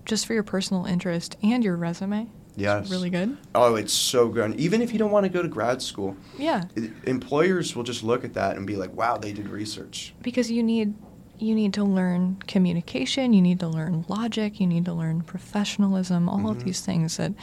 just 0.04 0.26
for 0.26 0.34
your 0.34 0.42
personal 0.42 0.84
interest 0.86 1.36
and 1.42 1.62
your 1.64 1.76
resume. 1.76 2.26
Yes. 2.56 2.82
It's 2.84 2.90
really 2.90 3.10
good. 3.10 3.36
Oh, 3.54 3.74
it's 3.76 3.92
so 3.92 4.28
good. 4.28 4.58
Even 4.58 4.80
if 4.82 4.92
you 4.92 4.98
don't 4.98 5.10
want 5.12 5.24
to 5.24 5.28
go 5.28 5.42
to 5.42 5.48
grad 5.48 5.82
school, 5.82 6.16
Yeah. 6.38 6.64
i- 6.76 6.90
employers 7.04 7.76
will 7.76 7.82
just 7.84 8.02
look 8.02 8.24
at 8.24 8.32
that 8.34 8.56
and 8.56 8.66
be 8.66 8.76
like, 8.76 8.96
"Wow, 8.96 9.18
they 9.18 9.32
did 9.32 9.48
research." 9.48 10.14
Because 10.22 10.50
you 10.50 10.62
need 10.62 10.94
you 11.38 11.54
need 11.54 11.74
to 11.74 11.84
learn 11.84 12.38
communication, 12.46 13.34
you 13.34 13.42
need 13.42 13.60
to 13.60 13.68
learn 13.68 14.06
logic, 14.08 14.58
you 14.58 14.66
need 14.66 14.86
to 14.86 14.94
learn 14.94 15.20
professionalism, 15.20 16.30
all 16.30 16.38
Mhm. 16.38 16.50
of 16.52 16.64
these 16.64 16.80
things 16.80 17.18
that 17.18 17.34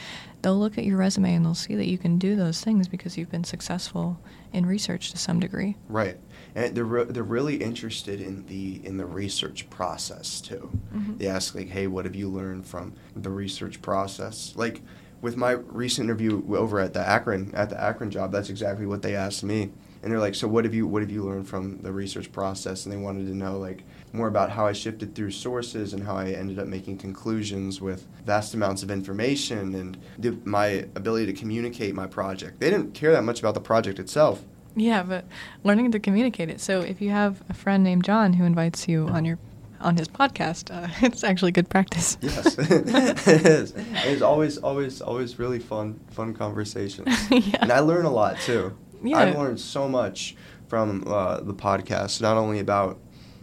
they'll 0.44 0.58
look 0.58 0.76
at 0.76 0.84
your 0.84 0.98
resume 0.98 1.34
and 1.34 1.44
they'll 1.44 1.54
see 1.54 1.74
that 1.74 1.88
you 1.88 1.96
can 1.96 2.18
do 2.18 2.36
those 2.36 2.60
things 2.60 2.86
because 2.86 3.16
you've 3.16 3.30
been 3.30 3.44
successful 3.44 4.20
in 4.52 4.66
research 4.66 5.10
to 5.10 5.16
some 5.16 5.40
degree. 5.40 5.74
Right, 5.88 6.18
and 6.54 6.76
they're 6.76 6.84
re- 6.84 7.04
they're 7.04 7.22
really 7.22 7.56
interested 7.56 8.20
in 8.20 8.44
the 8.46 8.80
in 8.84 8.98
the 8.98 9.06
research 9.06 9.68
process 9.70 10.42
too. 10.42 10.70
Mhm. 10.94 11.18
They 11.18 11.26
ask 11.26 11.54
like, 11.54 11.70
"Hey, 11.70 11.86
what 11.86 12.04
have 12.04 12.14
you 12.14 12.28
learned 12.28 12.66
from 12.66 12.92
the 13.16 13.30
research 13.30 13.80
process?" 13.80 14.52
Like 14.54 14.82
with 15.22 15.38
my 15.38 15.52
recent 15.52 16.04
interview 16.04 16.42
over 16.54 16.78
at 16.78 16.92
the 16.92 17.00
Akron 17.00 17.50
at 17.54 17.70
the 17.70 17.82
Akron 17.82 18.10
job, 18.10 18.30
that's 18.30 18.50
exactly 18.50 18.84
what 18.84 19.00
they 19.00 19.16
asked 19.16 19.42
me. 19.42 19.72
And 20.02 20.12
they're 20.12 20.20
like, 20.20 20.34
"So 20.34 20.46
what 20.46 20.66
have 20.66 20.74
you 20.74 20.86
what 20.86 21.00
have 21.00 21.10
you 21.10 21.24
learned 21.24 21.48
from 21.48 21.78
the 21.80 21.90
research 21.90 22.30
process?" 22.30 22.84
And 22.84 22.92
they 22.92 22.98
wanted 22.98 23.26
to 23.28 23.34
know 23.34 23.58
like 23.58 23.82
more 24.14 24.28
about 24.28 24.50
how 24.50 24.66
I 24.66 24.72
shifted 24.72 25.14
through 25.14 25.32
sources 25.32 25.92
and 25.92 26.04
how 26.04 26.16
I 26.16 26.30
ended 26.30 26.58
up 26.58 26.68
making 26.68 26.98
conclusions 26.98 27.80
with 27.80 28.06
vast 28.24 28.54
amounts 28.54 28.82
of 28.82 28.90
information 28.90 29.74
and 29.74 29.98
the, 30.18 30.38
my 30.44 30.86
ability 30.94 31.26
to 31.26 31.32
communicate 31.32 31.94
my 31.94 32.06
project. 32.06 32.60
They 32.60 32.70
didn't 32.70 32.94
care 32.94 33.10
that 33.12 33.24
much 33.24 33.40
about 33.40 33.54
the 33.54 33.60
project 33.60 33.98
itself. 33.98 34.44
Yeah, 34.76 35.02
but 35.02 35.24
learning 35.64 35.92
to 35.92 35.98
communicate 35.98 36.48
it. 36.48 36.60
So 36.60 36.80
if 36.80 37.00
you 37.00 37.10
have 37.10 37.42
a 37.48 37.54
friend 37.54 37.82
named 37.82 38.04
John 38.04 38.32
who 38.34 38.44
invites 38.44 38.88
you 38.88 39.08
on 39.08 39.24
your 39.24 39.38
on 39.80 39.96
his 39.96 40.08
podcast, 40.08 40.70
uh, 40.74 40.88
it's 41.06 41.24
actually 41.24 41.52
good 41.52 41.68
practice. 41.68 42.16
Yes, 42.20 42.56
it 42.58 43.46
is. 43.46 43.74
It's 43.76 44.22
always, 44.22 44.58
always, 44.58 45.00
always 45.00 45.38
really 45.38 45.58
fun, 45.58 46.00
fun 46.10 46.34
conversations. 46.34 47.08
Yeah. 47.30 47.58
And 47.60 47.72
I 47.72 47.80
learn 47.80 48.04
a 48.04 48.10
lot 48.10 48.38
too. 48.40 48.76
Yeah. 49.02 49.18
I've 49.18 49.36
learned 49.36 49.60
so 49.60 49.88
much 49.88 50.36
from 50.68 51.04
uh, 51.06 51.40
the 51.40 51.52
podcast. 51.52 52.20
Not 52.20 52.36
only 52.36 52.60
about, 52.60 52.98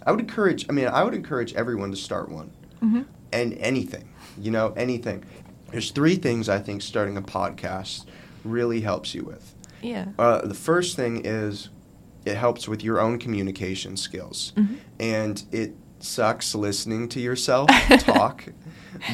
I 0.06 0.12
would 0.12 0.20
encourage. 0.20 0.66
I 0.70 0.72
mean, 0.74 0.88
I 0.88 1.04
would 1.04 1.14
encourage 1.14 1.54
everyone 1.54 1.92
to 1.92 1.98
start 1.98 2.30
one, 2.30 2.52
hmm 2.80 3.02
and 3.34 3.54
anything. 3.60 4.10
You 4.38 4.52
know, 4.52 4.74
anything. 4.76 5.24
There's 5.72 5.92
three 5.92 6.16
things 6.16 6.50
I 6.50 6.60
think 6.60 6.82
starting 6.82 7.16
a 7.18 7.22
podcast 7.22 8.06
really 8.44 8.82
helps 8.82 9.16
you 9.16 9.24
with. 9.24 9.56
Yeah. 9.82 10.08
Uh, 10.20 10.46
the 10.46 10.54
first 10.54 10.96
thing 10.98 11.22
is 11.26 11.70
it 12.26 12.36
helps 12.36 12.68
with 12.68 12.84
your 12.84 13.00
own 13.00 13.20
communication 13.20 13.96
skills. 13.98 14.52
Mhm. 14.58 14.78
And 15.00 15.44
it 15.52 15.76
sucks 16.00 16.54
listening 16.56 17.08
to 17.10 17.20
yourself 17.22 17.70
talk, 18.00 18.46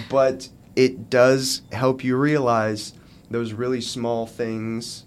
but 0.09 0.49
it 0.75 1.09
does 1.09 1.61
help 1.71 2.03
you 2.03 2.17
realize 2.17 2.93
those 3.29 3.53
really 3.53 3.81
small 3.81 4.25
things 4.25 5.05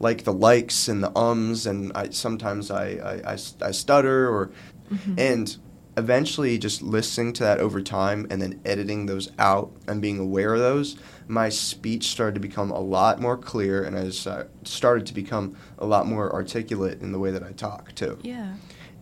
like 0.00 0.24
the 0.24 0.32
likes 0.32 0.88
and 0.88 1.02
the 1.02 1.16
ums 1.16 1.66
and 1.66 1.92
I, 1.94 2.10
sometimes 2.10 2.70
I, 2.70 2.86
I, 3.24 3.32
I, 3.34 3.38
I 3.68 3.70
stutter 3.70 4.28
or 4.28 4.50
Mhm. 4.90 5.14
and 5.18 5.56
eventually 5.96 6.58
just 6.58 6.82
listening 6.82 7.32
to 7.34 7.42
that 7.44 7.58
over 7.58 7.80
time 7.80 8.26
and 8.28 8.42
then 8.42 8.60
editing 8.64 9.06
those 9.06 9.30
out 9.38 9.70
and 9.88 10.02
being 10.02 10.18
aware 10.18 10.52
of 10.54 10.60
those 10.60 10.96
my 11.28 11.48
speech 11.48 12.08
started 12.08 12.34
to 12.34 12.40
become 12.40 12.70
a 12.70 12.80
lot 12.80 13.20
more 13.20 13.36
clear 13.38 13.82
and 13.82 13.96
i 13.96 14.04
just, 14.04 14.26
uh, 14.26 14.44
started 14.64 15.06
to 15.06 15.14
become 15.14 15.56
a 15.78 15.86
lot 15.86 16.06
more 16.06 16.30
articulate 16.34 17.00
in 17.00 17.12
the 17.12 17.18
way 17.18 17.30
that 17.30 17.42
i 17.42 17.52
talk 17.52 17.94
too 17.94 18.18
Yeah. 18.22 18.54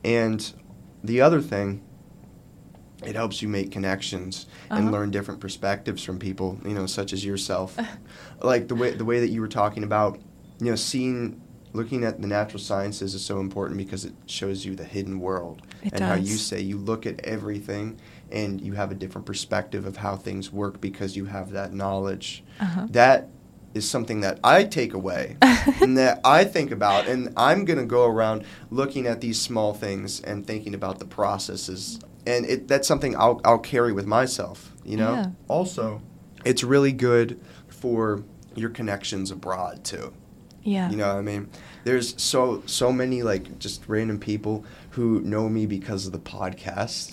and 0.05 0.53
the 1.03 1.20
other 1.22 1.40
thing 1.40 1.80
it 3.05 3.16
helps 3.16 3.43
you 3.43 3.49
make 3.49 3.72
connections 3.72 4.47
and 4.70 4.80
Uh-huh. 4.84 4.90
learn 4.93 5.11
different 5.11 5.40
perspectives 5.40 6.05
from 6.05 6.18
people 6.18 6.59
you 6.64 6.74
know 6.74 6.86
such 6.86 7.12
as 7.12 7.24
yourself 7.24 7.76
like 8.43 8.68
the 8.68 8.74
way 8.76 8.90
the 8.93 9.05
way 9.05 9.18
that 9.20 9.30
you 9.30 9.40
were 9.40 9.49
talking 9.49 9.82
about 9.82 10.20
you 10.65 10.71
know 10.71 10.77
seeing 10.77 11.41
looking 11.75 12.05
at 12.05 12.21
the 12.21 12.27
natural 12.27 12.61
sciences 12.61 13.15
is 13.15 13.25
so 13.25 13.41
important 13.41 13.79
because 13.79 14.05
it 14.05 14.13
shows 14.27 14.65
you 14.67 14.75
the 14.75 14.85
hidden 14.85 15.19
world 15.21 15.63
It 15.83 15.93
and 15.95 16.05
how 16.05 16.15
you 16.15 16.37
say 16.37 16.61
you 16.61 16.77
look 16.79 17.07
at 17.07 17.21
everything 17.25 17.99
and 18.31 18.61
you 18.61 18.75
have 18.75 18.91
a 18.93 18.95
different 18.95 19.27
perspective 19.27 19.87
of 19.87 19.97
how 19.97 20.17
things 20.17 20.53
work 20.53 20.81
because 20.81 21.17
you 21.17 21.25
have 21.27 21.51
that 21.53 21.73
knowledge 21.73 22.45
Uh-huh. 22.61 22.87
that 22.91 23.29
is 23.75 23.89
something 23.89 24.21
that 24.21 24.39
I 24.45 24.65
take 24.65 24.93
away 24.93 25.37
and 25.81 25.97
that 25.97 26.21
I 26.25 26.45
think 26.45 26.71
about 26.73 27.09
and 27.09 27.33
I'm 27.39 27.65
going 27.65 27.79
to 27.79 27.87
go 27.87 28.05
around 28.05 28.45
looking 28.71 29.07
at 29.07 29.23
these 29.23 29.41
small 29.41 29.73
things 29.73 30.21
and 30.21 30.47
thinking 30.47 30.75
about 30.75 30.99
the 30.99 31.07
processes 31.07 31.99
and 32.27 32.45
it 32.47 32.69
that's 32.69 32.87
something 32.87 33.17
I'll 33.17 33.41
I'll 33.45 33.59
carry 33.59 33.93
with 33.93 34.07
myself, 34.07 34.73
you 34.85 34.97
know? 34.99 35.15
Yeah. 35.15 35.31
Also, 35.49 36.03
it's 36.45 36.63
really 36.63 36.93
good 36.93 37.41
for 37.69 38.23
your 38.55 38.71
connections 38.71 39.31
abroad 39.31 39.83
too. 39.85 40.13
Yeah. 40.63 40.91
You 40.91 40.97
know 40.97 41.09
what 41.09 41.17
I 41.17 41.23
mean? 41.23 41.49
There's 41.85 42.21
so 42.23 42.63
so 42.67 42.93
many 42.93 43.23
like 43.23 43.59
just 43.59 43.83
random 43.89 44.19
people 44.19 44.65
who 44.91 45.21
know 45.23 45.49
me 45.49 45.67
because 45.67 46.07
of 46.07 46.13
the 46.13 46.19
podcast. 46.21 47.09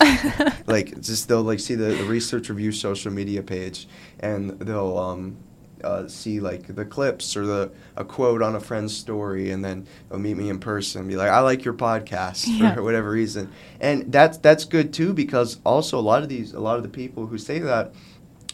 like 0.66 1.00
just 1.00 1.28
they'll 1.28 1.42
like 1.42 1.60
see 1.60 1.74
the, 1.74 1.86
the 1.86 2.04
research 2.04 2.48
review 2.48 2.72
social 2.72 3.10
media 3.12 3.42
page 3.42 3.88
and 4.20 4.50
they'll 4.60 4.96
um 4.98 5.36
uh, 5.82 6.06
see 6.06 6.40
like 6.40 6.74
the 6.76 6.84
clips 6.84 7.34
or 7.38 7.46
the 7.46 7.72
a 7.96 8.04
quote 8.04 8.42
on 8.42 8.54
a 8.54 8.60
friend's 8.60 8.94
story 8.94 9.50
and 9.50 9.64
then 9.64 9.86
they'll 10.10 10.18
meet 10.18 10.36
me 10.36 10.50
in 10.50 10.58
person 10.60 11.00
and 11.00 11.08
be 11.08 11.16
like 11.16 11.30
I 11.30 11.40
like 11.40 11.64
your 11.64 11.72
podcast 11.72 12.44
Yeah. 12.46 12.74
for 12.74 12.82
whatever 12.82 13.10
reason. 13.10 13.50
And 13.80 14.12
that's 14.12 14.36
that's 14.38 14.66
good 14.66 14.92
too 14.92 15.14
because 15.14 15.58
also 15.64 15.98
a 15.98 16.00
lot 16.02 16.22
of 16.22 16.28
these 16.28 16.52
a 16.52 16.60
lot 16.60 16.76
of 16.76 16.82
the 16.82 16.90
people 16.90 17.26
who 17.26 17.38
say 17.38 17.60
that 17.60 17.94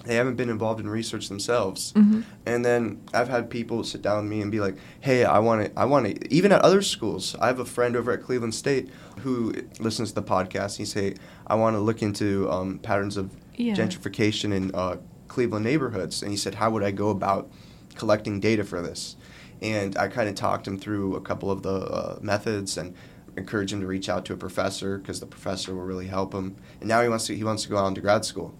they 0.07 0.15
haven't 0.15 0.37
been 0.37 0.49
involved 0.49 0.81
in 0.81 0.89
research 0.89 1.29
themselves. 1.29 1.93
Mhm. 1.95 2.25
And 2.47 2.65
then 2.65 3.01
I've 3.13 3.29
had 3.29 3.51
people 3.51 3.85
sit 3.85 4.03
down 4.03 4.23
with 4.23 4.31
me 4.31 4.41
and 4.41 4.51
be 4.51 4.61
like, 4.61 4.77
"Hey, 5.01 5.25
I 5.25 5.39
want 5.41 5.65
to. 5.67 5.79
I 5.79 5.85
want 5.85 6.07
to." 6.07 6.35
Even 6.35 6.53
at 6.53 6.63
other 6.63 6.81
schools, 6.83 7.37
I 7.41 7.49
have 7.49 7.59
a 7.59 7.65
friend 7.65 7.97
over 7.97 8.13
at 8.13 8.23
Cleveland 8.23 8.55
State 8.55 8.89
who 9.21 9.53
listens 9.81 10.11
to 10.11 10.15
the 10.15 10.23
podcast. 10.23 10.77
He 10.77 10.85
say, 10.85 11.15
"I 11.47 11.55
want 11.57 11.77
to 11.77 11.81
look 11.81 12.03
into 12.03 12.49
um, 12.51 12.79
patterns 12.79 13.17
of 13.17 13.31
Yeah. 13.57 13.75
gentrification 13.75 14.53
in 14.53 14.71
uh, 14.75 14.97
Cleveland 15.29 15.65
neighborhoods." 15.65 16.23
And 16.23 16.31
he 16.31 16.37
said, 16.37 16.55
"How 16.57 16.71
would 16.71 16.83
I 16.83 16.91
go 16.93 17.11
about 17.11 17.51
collecting 17.97 18.41
data 18.41 18.65
for 18.65 18.81
this?" 18.81 19.17
And 19.63 19.97
I 19.97 20.09
kind 20.09 20.29
of 20.29 20.35
talked 20.35 20.67
him 20.69 20.79
through 20.79 21.17
a 21.17 21.21
couple 21.21 21.51
of 21.51 21.63
the 21.63 21.71
uh, 21.75 22.19
methods 22.23 22.77
and 22.77 22.95
encouraged 23.39 23.73
him 23.73 23.81
to 23.81 23.87
reach 23.87 24.09
out 24.09 24.25
to 24.27 24.33
a 24.33 24.37
professor 24.37 24.99
because 24.99 25.21
the 25.21 25.27
professor 25.27 25.75
will 25.75 25.83
really 25.83 26.07
help 26.07 26.33
him. 26.35 26.57
And 26.81 26.89
now 26.89 27.03
he 27.03 27.09
wants 27.09 27.27
to 27.27 27.35
he 27.37 27.43
wants 27.45 27.65
to 27.65 27.69
go 27.71 27.77
on 27.77 27.95
to 27.95 28.01
grad 28.01 28.25
school. 28.25 28.55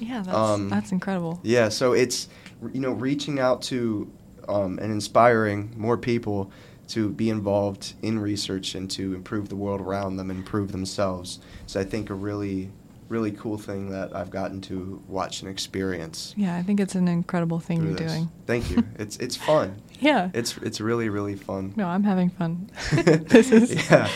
Yeah. 0.00 0.22
That's 0.22 0.36
Um, 0.36 0.68
that's 0.68 0.92
incredible. 0.92 1.40
Yeah, 1.42 1.68
so 1.68 1.92
it's 1.92 2.28
you 2.72 2.80
know 2.80 2.92
reaching 2.92 3.38
out 3.38 3.62
to 3.62 4.10
um, 4.48 4.78
and 4.80 4.92
inspiring 4.92 5.72
more 5.76 5.96
people 5.96 6.50
to 6.88 7.10
be 7.10 7.30
involved 7.30 7.94
in 8.02 8.18
research 8.18 8.74
and 8.74 8.90
to 8.90 9.14
improve 9.14 9.48
the 9.48 9.56
world 9.56 9.80
around 9.80 10.16
them, 10.16 10.30
and 10.30 10.40
improve 10.40 10.72
themselves. 10.72 11.38
So 11.66 11.80
I 11.80 11.84
think 11.84 12.10
a 12.10 12.14
really 12.14 12.70
really 13.10 13.32
cool 13.32 13.58
thing 13.58 13.90
that 13.90 14.14
I've 14.14 14.30
gotten 14.30 14.60
to 14.62 15.02
watch 15.08 15.42
and 15.42 15.50
experience. 15.50 16.32
Yeah, 16.36 16.56
I 16.56 16.62
think 16.62 16.78
it's 16.78 16.94
an 16.94 17.08
incredible 17.08 17.58
thing 17.58 17.82
you're 17.82 17.94
this. 17.94 18.12
doing. 18.12 18.30
Thank 18.46 18.70
you. 18.70 18.84
It's 18.98 19.16
it's 19.16 19.36
fun. 19.36 19.82
Yeah. 19.98 20.30
It's 20.32 20.56
it's 20.58 20.80
really 20.80 21.08
really 21.08 21.36
fun. 21.36 21.74
no, 21.76 21.86
I'm 21.86 22.04
having 22.04 22.30
fun. 22.30 22.70
this 22.92 23.50
is 23.50 23.74
yeah. 23.90 24.08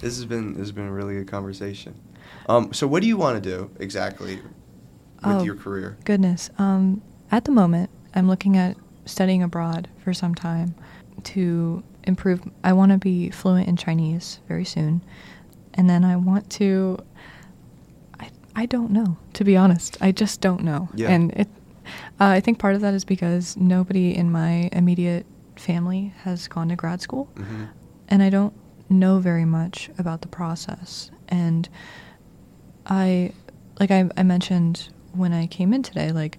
This 0.00 0.16
has 0.16 0.24
been 0.24 0.54
this 0.54 0.60
has 0.60 0.72
been 0.72 0.86
a 0.86 0.92
really 0.92 1.14
good 1.14 1.28
conversation. 1.28 1.94
Um, 2.48 2.72
so 2.72 2.86
what 2.86 3.02
do 3.02 3.08
you 3.08 3.16
want 3.16 3.42
to 3.42 3.50
do 3.50 3.70
exactly 3.78 4.40
with 5.24 5.36
Oh, 5.36 5.42
your 5.44 5.54
career? 5.54 5.96
Goodness. 6.04 6.50
Um, 6.58 7.02
at 7.30 7.44
the 7.44 7.52
moment, 7.52 7.90
I'm 8.14 8.28
looking 8.28 8.56
at 8.56 8.76
studying 9.04 9.42
abroad 9.42 9.88
for 10.02 10.12
some 10.14 10.34
time 10.34 10.74
to 11.24 11.82
improve. 12.04 12.40
I 12.64 12.72
want 12.72 12.92
to 12.92 12.98
be 12.98 13.30
fluent 13.30 13.68
in 13.68 13.76
Chinese 13.76 14.40
very 14.48 14.64
soon, 14.64 15.02
and 15.74 15.88
then 15.88 16.04
I 16.04 16.16
want 16.16 16.50
to. 16.52 16.98
I 18.18 18.30
I 18.56 18.66
don't 18.66 18.90
know 18.90 19.16
to 19.34 19.44
be 19.44 19.56
honest. 19.56 19.96
I 20.00 20.12
just 20.12 20.40
don't 20.40 20.62
know. 20.62 20.88
Yeah. 20.94 21.10
And 21.10 21.32
it. 21.32 21.48
Uh, 22.20 22.26
I 22.26 22.40
think 22.40 22.58
part 22.58 22.74
of 22.74 22.82
that 22.82 22.94
is 22.94 23.04
because 23.04 23.56
nobody 23.56 24.14
in 24.14 24.30
my 24.30 24.68
immediate 24.72 25.26
family 25.56 26.12
has 26.22 26.46
gone 26.46 26.68
to 26.68 26.76
grad 26.76 27.00
school 27.00 27.24
hmm 27.36 27.64
and 28.08 28.22
I 28.22 28.30
don't 28.30 28.52
know 28.88 29.18
very 29.20 29.44
much 29.44 29.88
about 29.98 30.22
the 30.22 30.28
process. 30.28 31.10
And 31.28 31.68
I, 32.86 33.32
like 33.78 33.90
I, 33.92 34.08
I 34.16 34.22
mentioned 34.24 34.88
when 35.12 35.32
I 35.32 35.46
came 35.46 35.72
in 35.72 35.82
today, 35.82 36.12
like 36.12 36.38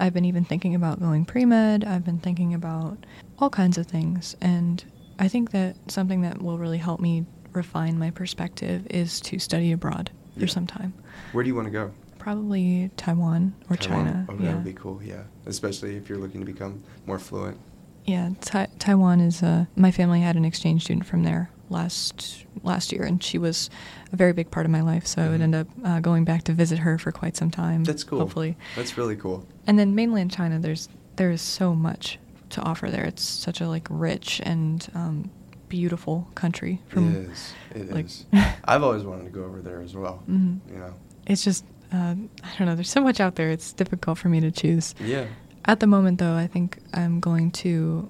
I've 0.00 0.14
been 0.14 0.24
even 0.24 0.44
thinking 0.44 0.74
about 0.74 1.00
going 1.00 1.24
pre 1.24 1.44
med. 1.44 1.84
I've 1.84 2.04
been 2.04 2.18
thinking 2.18 2.54
about 2.54 2.98
all 3.38 3.50
kinds 3.50 3.78
of 3.78 3.86
things, 3.86 4.36
and 4.40 4.84
I 5.18 5.28
think 5.28 5.50
that 5.50 5.76
something 5.90 6.22
that 6.22 6.40
will 6.42 6.58
really 6.58 6.78
help 6.78 7.00
me 7.00 7.24
refine 7.52 7.98
my 7.98 8.10
perspective 8.10 8.86
is 8.90 9.20
to 9.22 9.38
study 9.38 9.72
abroad 9.72 10.10
Yeah. 10.36 10.40
for 10.42 10.46
some 10.46 10.66
time. 10.66 10.92
Where 11.32 11.42
do 11.42 11.48
you 11.48 11.54
want 11.54 11.66
to 11.66 11.72
go? 11.72 11.90
Probably 12.18 12.90
Taiwan 12.96 13.54
or 13.70 13.76
Taiwan? 13.76 14.04
China. 14.06 14.26
Oh, 14.28 14.34
yeah. 14.38 14.46
that 14.46 14.54
would 14.56 14.64
be 14.64 14.72
cool. 14.74 15.00
Yeah, 15.02 15.22
especially 15.46 15.96
if 15.96 16.08
you're 16.08 16.18
looking 16.18 16.40
to 16.40 16.46
become 16.46 16.82
more 17.06 17.18
fluent. 17.18 17.58
Yeah, 18.04 18.30
tai- 18.40 18.68
Taiwan 18.78 19.20
is. 19.20 19.42
Uh, 19.42 19.66
my 19.76 19.90
family 19.90 20.20
had 20.20 20.36
an 20.36 20.44
exchange 20.44 20.84
student 20.84 21.06
from 21.06 21.24
there 21.24 21.50
last 21.70 22.44
last 22.62 22.92
year, 22.92 23.02
and 23.04 23.22
she 23.22 23.38
was 23.38 23.70
a 24.12 24.16
very 24.16 24.32
big 24.32 24.50
part 24.50 24.66
of 24.66 24.72
my 24.72 24.80
life. 24.80 25.06
So 25.06 25.22
I 25.22 25.28
would 25.28 25.40
Mhm. 25.40 25.44
end 25.44 25.54
up 25.54 25.66
uh, 25.84 26.00
going 26.00 26.24
back 26.24 26.44
to 26.44 26.52
visit 26.52 26.78
her 26.80 26.98
for 26.98 27.12
quite 27.12 27.36
some 27.36 27.50
time. 27.50 27.84
That's 27.84 28.04
cool. 28.04 28.18
Hopefully, 28.20 28.56
That's 28.76 28.96
really 28.98 29.16
cool. 29.16 29.46
and 29.66 29.78
then 29.78 29.94
mainland 29.94 30.30
China. 30.30 30.58
There's 30.58 30.88
there 31.16 31.30
is 31.30 31.42
so 31.42 31.74
much 31.74 32.18
to 32.50 32.62
offer 32.62 32.90
there. 32.90 33.04
It's 33.04 33.22
such 33.22 33.60
a 33.60 33.68
like 33.68 33.86
rich 33.90 34.40
and 34.44 34.86
um, 34.94 35.30
beautiful 35.68 36.28
country. 36.34 36.80
From 36.88 37.14
it 37.14 37.30
is. 37.30 37.52
It 37.74 37.92
like- 37.92 38.06
is. 38.06 38.24
I've 38.64 38.82
always 38.82 39.04
wanted 39.04 39.24
to 39.24 39.30
go 39.30 39.44
over 39.44 39.60
there 39.60 39.80
as 39.80 39.94
well. 39.94 40.22
Mhm. 40.28 40.60
You 40.72 40.78
know. 40.78 40.94
It's 41.26 41.44
just 41.44 41.64
uh, 41.92 42.14
I 42.44 42.50
don't 42.58 42.66
know. 42.68 42.74
There's 42.74 42.90
so 42.90 43.00
much 43.02 43.18
out 43.20 43.36
there. 43.36 43.50
It's 43.50 43.72
difficult 43.72 44.18
for 44.18 44.28
me 44.28 44.40
to 44.40 44.50
choose. 44.50 44.94
Yeah. 45.02 45.26
At 45.64 45.80
the 45.80 45.86
moment, 45.86 46.18
though, 46.18 46.34
I 46.34 46.46
think 46.46 46.78
I'm 46.94 47.20
going 47.20 47.50
to. 47.62 48.08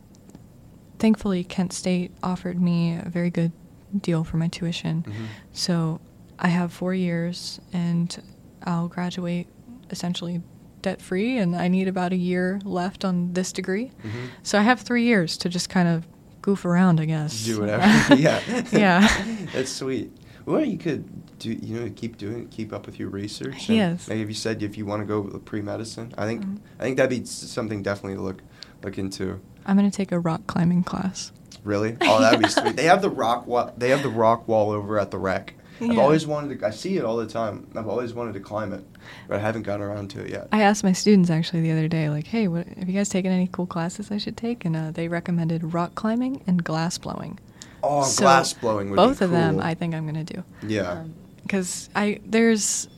Thankfully, 0.99 1.44
Kent 1.44 1.72
State 1.72 2.11
offered 2.22 2.61
me 2.61 2.96
a 2.96 3.09
very 3.09 3.30
good 3.30 3.53
deal 4.01 4.24
for 4.24 4.36
my 4.36 4.49
tuition. 4.49 5.05
Mhm. 5.07 5.12
So 5.53 6.01
I 6.38 6.49
have 6.49 6.72
four 6.72 6.94
years 6.94 7.61
and 7.72 8.16
I'll 8.64 8.88
graduate 8.88 9.46
essentially 9.90 10.42
debt 10.82 11.01
free, 11.03 11.38
and 11.38 11.57
I 11.57 11.66
need 11.68 11.88
about 11.88 12.12
a 12.12 12.16
year 12.16 12.61
left 12.64 13.05
on 13.05 13.32
this 13.32 13.53
degree. 13.53 13.90
Mhm. 14.05 14.11
So 14.42 14.59
I 14.59 14.62
have 14.62 14.80
three 14.80 15.05
years 15.05 15.36
to 15.38 15.49
just 15.49 15.68
kind 15.68 15.88
of 15.88 16.07
goof 16.42 16.64
around, 16.64 17.01
I 17.01 17.05
guess. 17.07 17.44
Do 17.44 17.61
whatever. 17.61 17.84
yeah. 18.14 18.40
yeah. 18.72 19.09
That's 19.53 19.70
sweet. 19.72 20.12
Well, 20.46 20.64
you 20.64 20.78
could 20.78 21.05
do. 21.38 21.51
You 21.53 21.80
know, 21.80 21.90
keep 21.94 22.16
doing, 22.16 22.46
keep 22.49 22.72
up 22.72 22.86
with 22.86 22.99
your 22.99 23.09
research. 23.11 23.68
Yes. 23.68 24.09
Maybe 24.09 24.22
if 24.22 24.28
you 24.28 24.34
said 24.34 24.62
if 24.62 24.78
you 24.78 24.86
want 24.86 25.03
to 25.03 25.07
go 25.07 25.22
pre 25.40 25.61
medicine, 25.62 26.12
I 26.16 26.26
think 26.26 26.44
Mhm. 26.44 26.59
I 26.78 26.82
think 26.84 26.96
that'd 26.96 27.11
be 27.11 27.24
something 27.26 27.82
definitely 27.82 28.16
to 28.16 28.22
look 28.22 28.42
look 28.84 28.99
into. 28.99 29.40
I'm 29.69 29.77
going 29.77 29.89
to 29.91 29.97
take 29.97 30.11
a 30.11 30.19
rock 30.19 30.47
climbing 30.49 30.83
class. 30.83 31.31
Really? 31.62 31.97
Oh, 32.01 32.21
that'd 32.21 32.41
be 32.41 32.49
sweet. 32.49 32.75
They 32.77 32.85
have 32.85 33.03
the 33.03 33.11
rock 33.11 33.47
wall. 33.47 33.73
They 33.77 33.91
have 33.91 34.03
the 34.03 34.09
rock 34.09 34.49
wall 34.49 34.71
over 34.71 34.99
at 34.99 35.11
the 35.12 35.19
rec. 35.19 35.55
I've 35.81 35.99
always 35.99 36.27
wanted 36.27 36.59
to. 36.59 36.66
I 36.66 36.71
see 36.71 36.97
it 36.97 37.05
all 37.05 37.16
the 37.16 37.27
time. 37.27 37.69
I've 37.77 37.87
always 37.87 38.12
wanted 38.12 38.35
to 38.35 38.41
climb 38.41 38.73
it, 38.73 38.83
but 39.29 39.37
I 39.37 39.39
haven't 39.39 39.62
gotten 39.62 39.81
around 39.87 40.09
to 40.11 40.25
it 40.25 40.31
yet. 40.31 40.49
I 40.51 40.62
asked 40.62 40.83
my 40.83 40.91
students 40.93 41.31
actually 41.31 41.61
the 41.61 41.71
other 41.71 41.87
day, 41.87 42.09
like, 42.11 42.27
"Hey, 42.27 42.49
what 42.49 42.66
have 42.66 42.89
you 42.89 42.95
guys 42.97 43.09
taken 43.09 43.31
any 43.31 43.47
cool 43.47 43.66
classes 43.66 44.11
I 44.11 44.19
should 44.19 44.37
take?" 44.37 44.64
And 44.64 44.75
uh, 44.75 44.91
they 44.91 45.07
recommended 45.07 45.73
rock 45.73 45.95
climbing 45.95 46.43
and 46.49 46.64
glass 46.64 46.99
blowing. 46.99 47.39
oh, 47.85 48.03
So, 48.03 48.23
glass 48.23 48.55
blowing 48.55 48.91
would 48.91 48.97
be 48.97 49.03
both 49.03 49.21
of 49.23 49.31
them. 49.31 49.61
I 49.61 49.75
think 49.75 49.95
I'm 49.95 50.05
gonna 50.05 50.25
do. 50.25 50.43
Yeah. 50.66 51.05
Because 51.43 51.89
I 51.95 52.19
there's, 52.27 52.89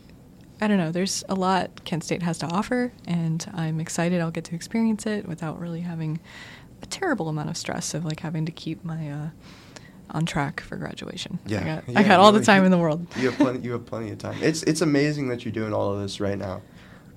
I 0.63 0.67
don't 0.67 0.79
know, 0.79 0.91
there's 0.91 1.23
a 1.29 1.35
lot 1.35 1.85
Kent 1.85 2.03
State 2.05 2.23
has 2.23 2.39
to 2.39 2.47
offer, 2.47 2.93
and 3.07 3.47
I'm 3.53 3.79
excited 3.79 4.23
I'll 4.23 4.31
get 4.31 4.45
to 4.45 4.55
experience 4.55 5.05
it 5.05 5.29
without 5.29 5.61
really 5.61 5.81
having 5.83 6.19
a 6.83 6.87
terrible 6.87 7.29
amount 7.29 7.51
of 7.51 7.57
stress 7.57 7.95
of 7.95 8.05
like 8.05 8.21
having 8.21 8.47
to 8.47 8.53
keep 8.53 8.85
my 8.85 9.11
uh, 9.11 9.29
on 10.11 10.27
track 10.27 10.61
for 10.61 10.77
graduation. 10.77 11.39
Yeah, 11.47 11.61
I 11.61 11.65
got, 11.65 11.89
yeah, 11.89 11.99
I 11.99 12.03
got 12.03 12.21
all 12.21 12.33
the 12.33 12.45
time 12.45 12.65
in 12.65 12.71
the 12.71 12.79
world. 12.79 13.07
You 13.17 13.31
have 13.31 13.39
plenty. 13.39 13.61
You 13.65 13.73
have 13.73 13.87
plenty 13.87 14.11
of 14.11 14.19
time. 14.19 14.39
It's 14.43 14.63
it's 14.65 14.81
amazing 14.81 15.29
that 15.29 15.45
you're 15.45 15.53
doing 15.53 15.73
all 15.73 15.93
of 15.93 16.01
this 16.01 16.21
right 16.21 16.39
now. 16.39 16.63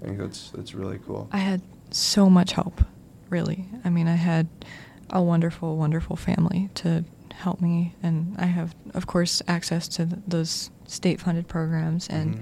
I 0.01 0.05
think 0.05 0.19
that's 0.19 0.51
that's 0.51 0.73
really 0.73 0.99
cool. 1.07 1.29
I 1.31 1.37
had 1.37 1.61
so 1.91 2.29
much 2.29 2.51
help, 2.53 2.81
really. 3.29 3.65
I 3.85 3.89
mean, 3.89 4.07
I 4.07 4.15
had 4.15 4.47
a 5.09 5.21
wonderful, 5.21 5.77
wonderful 5.77 6.15
family 6.15 6.69
to 6.75 7.03
help 7.33 7.61
me, 7.61 7.95
and 8.03 8.35
I 8.37 8.45
have, 8.45 8.75
of 8.93 9.05
course, 9.07 9.41
access 9.47 9.87
to 9.89 10.05
th- 10.05 10.21
those 10.27 10.69
state-funded 10.87 11.47
programs, 11.47 12.07
and 12.09 12.35
Mhm. 12.35 12.41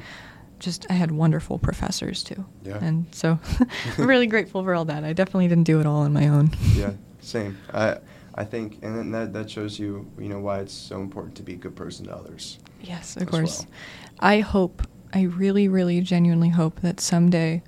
just 0.60 0.86
I 0.90 0.94
had 0.94 1.12
wonderful 1.12 1.60
professors 1.60 2.24
too. 2.24 2.46
Yeah. 2.64 2.78
And 2.82 3.06
so, 3.12 3.40
I'm 3.98 4.06
really 4.14 4.28
grateful 4.28 4.64
for 4.64 4.74
all 4.76 4.86
that. 4.86 5.04
I 5.04 5.14
definitely 5.14 5.48
didn't 5.48 5.64
do 5.66 5.80
it 5.80 5.86
all 5.86 6.02
on 6.02 6.14
my 6.14 6.28
own. 6.28 6.52
yeah, 6.76 6.92
same. 7.22 7.58
I 7.74 7.98
I 8.36 8.46
think, 8.46 8.80
and 8.82 8.98
then 8.98 9.12
that 9.12 9.34
that 9.34 9.50
shows 9.50 9.78
you, 9.80 10.10
you 10.18 10.30
know, 10.30 10.40
why 10.40 10.60
it's 10.60 10.74
so 10.74 11.02
important 11.02 11.36
to 11.36 11.44
be 11.44 11.54
a 11.54 11.58
good 11.58 11.76
person 11.76 12.06
to 12.08 12.16
others. 12.16 12.60
Yes, 12.82 13.18
of 13.18 13.28
course. 13.28 13.60
well. 13.60 13.68
I 14.20 14.40
hope, 14.40 14.88
I 15.14 15.24
really, 15.24 15.68
really 15.68 16.02
genuinely 16.02 16.50
hope 16.50 16.80
that 16.82 17.00
someday 17.00 17.62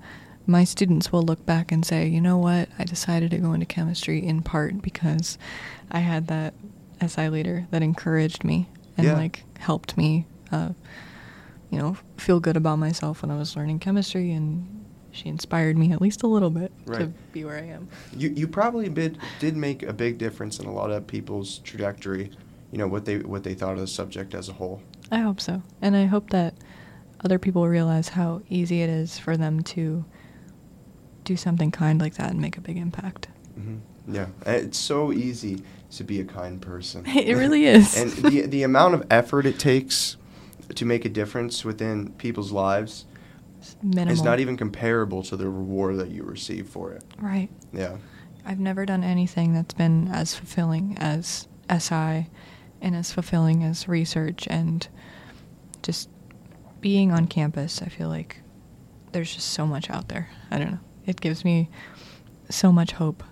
my 0.47 0.63
students 0.63 1.11
will 1.11 1.21
look 1.23 1.45
back 1.45 1.71
and 1.71 1.85
say, 1.85 2.07
you 2.07 2.19
know 2.21 2.37
what, 2.37 2.69
I 2.79 2.83
decided 2.83 3.31
to 3.31 3.37
go 3.37 3.53
into 3.53 3.65
chemistry 3.65 4.25
in 4.25 4.41
part 4.41 4.81
because 4.81 5.37
I 5.91 5.99
had 5.99 6.27
that 6.27 6.53
SI 7.05 7.29
leader 7.29 7.67
that 7.71 7.81
encouraged 7.83 8.43
me 8.43 8.69
and 8.97 9.07
Yeah. 9.07 9.13
like 9.13 9.43
helped 9.59 9.97
me, 9.97 10.25
uh, 10.51 10.69
you 11.69 11.77
know, 11.77 11.97
feel 12.17 12.39
good 12.39 12.57
about 12.57 12.79
myself 12.79 13.21
when 13.21 13.31
I 13.31 13.37
was 13.37 13.55
learning 13.55 13.79
chemistry 13.79 14.31
and 14.31 14.82
she 15.13 15.29
inspired 15.29 15.77
me 15.77 15.91
at 15.93 16.01
least 16.01 16.23
a 16.23 16.27
little 16.27 16.49
bit 16.49 16.71
to 16.87 17.13
be 17.31 17.45
where 17.45 17.55
I 17.57 17.63
am. 17.67 17.87
You 18.17 18.29
you 18.29 18.47
probably 18.47 18.89
did 18.89 19.17
did 19.39 19.55
make 19.55 19.83
a 19.83 19.93
big 19.93 20.17
difference 20.17 20.59
in 20.59 20.65
a 20.65 20.71
lot 20.73 20.91
of 20.91 21.07
people's 21.07 21.59
trajectory. 21.59 22.31
You 22.71 22.79
know 22.79 22.87
what 22.87 23.05
they 23.05 23.19
what 23.19 23.43
they 23.43 23.53
thought 23.53 23.73
of 23.73 23.79
the 23.79 23.87
subject 23.87 24.33
as 24.33 24.49
a 24.49 24.53
whole. 24.53 24.81
I 25.11 25.19
hope 25.19 25.39
so. 25.39 25.61
And 25.81 25.95
I 25.95 26.05
hope 26.05 26.31
that 26.31 26.55
other 27.23 27.39
people 27.39 27.67
realize 27.67 28.09
how 28.09 28.41
easy 28.49 28.81
it 28.81 28.89
is 28.89 29.17
for 29.19 29.37
them 29.37 29.61
to 29.63 30.03
do 31.23 31.37
something 31.37 31.71
kind 31.71 32.01
like 32.01 32.15
that 32.15 32.31
and 32.31 32.41
make 32.41 32.57
a 32.57 32.61
big 32.61 32.77
impact. 32.77 33.27
hmm 33.55 33.77
Yeah, 34.07 34.27
it's 34.45 34.77
so 34.77 35.13
easy 35.13 35.63
to 35.91 36.03
be 36.03 36.19
a 36.19 36.25
kind 36.25 36.61
person. 36.61 37.05
It 37.15 37.37
really 37.37 37.65
is. 37.77 37.95
and 38.01 38.11
the 38.11 38.41
the 38.47 38.63
amount 38.63 38.95
of 38.95 39.05
effort 39.11 39.45
it 39.45 39.59
takes 39.59 40.17
to 40.75 40.85
make 40.85 41.05
a 41.05 41.09
difference 41.09 41.63
within 41.63 42.09
people's 42.13 42.51
lives 42.51 43.05
minimal. 43.81 44.13
is 44.13 44.21
not 44.21 44.39
even 44.39 44.57
comparable 44.57 45.23
to 45.23 45.35
the 45.37 45.47
reward 45.47 45.97
that 45.97 46.09
you 46.09 46.23
receive 46.23 46.67
for 46.67 46.91
it. 46.91 47.03
right. 47.19 47.49
Yeah. 47.71 47.97
I've 48.45 48.59
never 48.59 48.85
done 48.85 49.03
anything 49.05 49.53
that's 49.53 49.73
been 49.73 50.09
as 50.09 50.35
fulfilling 50.35 50.97
as 50.99 51.47
SI 51.69 52.27
and 52.81 52.93
as 52.95 53.09
fulfilling 53.11 53.63
as 53.63 53.87
research 53.87 54.47
and 54.49 54.85
just 55.81 56.09
being 56.81 57.11
on 57.11 57.27
campus. 57.27 57.81
I 57.81 57.85
feel 57.87 58.09
like 58.09 58.41
there's 59.13 59.33
just 59.33 59.51
so 59.53 59.65
much 59.65 59.89
out 59.89 60.09
there. 60.09 60.29
I 60.51 60.57
don't 60.59 60.71
know. 60.71 60.79
It 61.05 61.21
gives 61.21 61.45
me 61.45 61.69
so 62.49 62.71
much 62.73 62.91
hope. 62.91 63.23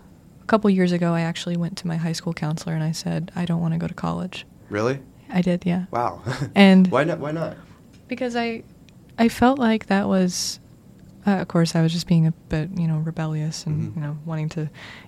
A 0.42 0.46
couple 0.46 0.70
years 0.70 0.94
ago, 0.94 1.14
I 1.14 1.22
actually 1.22 1.58
went 1.58 1.78
to 1.80 1.88
my 1.88 1.98
high 1.98 2.14
school 2.14 2.34
counselor 2.34 2.74
and 2.74 2.84
I 2.84 2.94
said, 2.94 3.32
I 3.36 3.44
don't 3.44 3.60
want 3.60 3.74
to 3.74 3.78
go 3.78 3.88
to 3.88 3.94
college. 3.94 4.46
Really? 4.70 5.00
I 5.30 5.42
did, 5.42 5.66
yeah. 5.66 5.86
Wow. 5.92 6.22
And- 6.56 6.88
why 6.88 7.04
not? 7.04 7.20
Why 7.20 7.32
not? 7.32 7.58
because 8.08 8.36
I 8.36 8.64
I 9.22 9.30
felt 9.30 9.60
like 9.60 9.86
that 9.88 10.08
was 10.08 10.60
uh, 11.28 11.38
of 11.42 11.48
course 11.48 11.76
I 11.76 11.82
was 11.84 11.94
just 11.94 12.08
being 12.08 12.26
a 12.28 12.32
bit 12.50 12.70
you 12.76 12.88
know 12.88 12.98
rebellious 12.98 13.66
and 13.68 13.76
Mhm. 13.92 13.96
you 13.96 14.02
know 14.02 14.18
wanting 14.26 14.50
to 14.50 14.62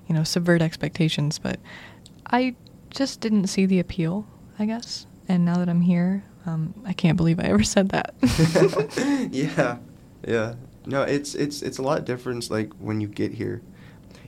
you 0.07 0.14
know 0.16 0.24
subvert 0.24 0.61
expectations 0.61 1.39
but 1.39 1.57
I 2.28 2.55
just 2.91 3.20
didn't 3.22 3.47
see 3.47 3.66
the 3.66 3.80
appeal 3.80 4.26
I 4.59 4.66
guess 4.66 5.07
and 5.28 5.43
now 5.45 5.57
that 5.57 5.70
I'm 5.70 5.82
here 5.82 6.24
um, 6.45 6.74
I 6.86 6.93
can't 6.93 7.18
believe 7.18 7.39
I 7.39 7.43
ever 7.43 7.64
said 7.64 7.89
that 7.89 8.14
yeah, 9.32 9.78
yeah. 10.28 10.55
No, 10.86 11.01
it's 11.03 11.34
it's 11.36 11.61
it's 11.61 11.78
a 11.80 11.82
lot 11.82 12.05
different. 12.05 12.51
Like 12.51 12.70
when 12.88 12.99
you 13.01 13.07
get 13.07 13.32
here, 13.34 13.61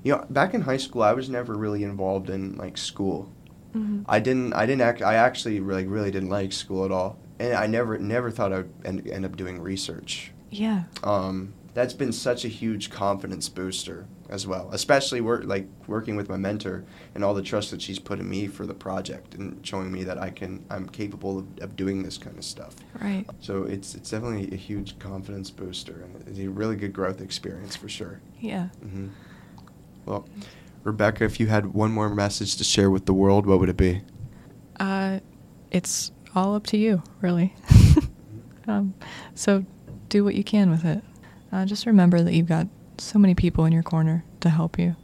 you 0.04 0.14
know, 0.14 0.26
back 0.30 0.54
in 0.54 0.62
high 0.62 0.78
school, 0.78 1.04
I 1.04 1.12
was 1.12 1.30
never 1.30 1.54
really 1.58 1.84
involved 1.84 2.30
in 2.30 2.56
like 2.56 2.78
school. 2.78 3.28
Mhm. 3.76 4.06
I 4.08 4.20
didn't. 4.22 4.54
I 4.54 4.66
didn't. 4.66 4.82
Act, 4.90 5.02
I 5.02 5.16
actually 5.16 5.60
really 5.60 5.86
really 5.86 6.12
didn't 6.12 6.30
like 6.30 6.54
school 6.54 6.86
at 6.86 6.92
all, 6.92 7.18
and 7.40 7.54
I 7.54 7.68
never 7.68 7.98
never 7.98 8.32
thought 8.32 8.54
I'd 8.54 8.70
end, 8.86 9.08
end 9.08 9.26
up 9.26 9.36
doing 9.38 9.60
research. 9.62 10.32
yeah 10.52 10.84
Um, 11.04 11.54
that's 11.74 11.94
been 11.94 12.14
such 12.14 12.46
a 12.46 12.48
huge 12.48 12.90
confidence 12.90 13.50
booster 13.50 14.06
as 14.30 14.48
well, 14.48 14.70
especially 14.72 15.20
work 15.22 15.44
like 15.46 15.68
working 15.88 16.16
with 16.16 16.30
my 16.30 16.38
mentor 16.38 16.84
and 17.14 17.24
all 17.24 17.34
the 17.34 17.42
trust 17.44 17.70
that 17.72 17.82
she's 17.82 18.00
put 18.00 18.20
in 18.20 18.28
me 18.30 18.48
for 18.48 18.66
the 18.66 18.74
project 18.74 19.36
and 19.36 19.60
showing 19.68 19.92
me 19.92 20.04
that 20.06 20.18
I 20.18 20.30
can 20.30 20.64
I'm 20.70 20.88
capable 20.88 21.40
of, 21.40 21.46
of 21.60 21.76
doing 21.76 22.02
this 22.04 22.18
kind 22.18 22.38
of 22.38 22.44
stuff. 22.46 22.76
right 23.02 23.26
So 23.42 23.64
it's 23.64 23.94
it's 23.96 24.10
definitely 24.10 24.50
a 24.54 24.56
huge 24.58 24.98
confidence 25.00 25.52
booster 25.52 26.02
and 26.04 26.26
it's 26.28 26.40
a 26.40 26.48
really 26.50 26.76
good 26.78 26.94
growth 26.94 27.20
experience 27.22 27.76
for 27.76 27.90
sure. 27.90 28.22
yeah 28.40 28.70
hmm 28.82 29.08
Well, 30.06 30.28
Rebecca, 30.84 31.24
if 31.26 31.40
you 31.40 31.48
had 31.48 31.74
one 31.74 31.92
more 31.92 32.10
message 32.10 32.56
to 32.58 32.64
share 32.64 32.90
with 32.90 33.06
the 33.08 33.14
world, 33.14 33.46
what 33.46 33.60
would 33.60 33.70
it 33.70 33.78
be? 33.78 34.02
uh, 34.80 35.20
it's 35.72 36.12
all 36.36 36.56
up 36.56 36.66
to 36.68 36.78
you 36.78 37.02
really 37.22 37.54
um, 38.68 38.94
so 39.34 39.66
do 40.10 40.24
what 40.24 40.36
you 40.36 40.44
can 40.44 40.70
with 40.70 40.86
it 40.86 41.04
uh, 41.52 41.66
just 41.66 41.86
remember 41.86 42.22
that 42.22 42.34
you've 42.34 42.48
got 42.48 42.68
so 42.98 43.18
many 43.20 43.34
people 43.36 43.66
in 43.66 43.72
your 43.72 43.84
corner 43.84 44.24
to 44.42 44.50
help 44.50 44.78
you 44.78 44.96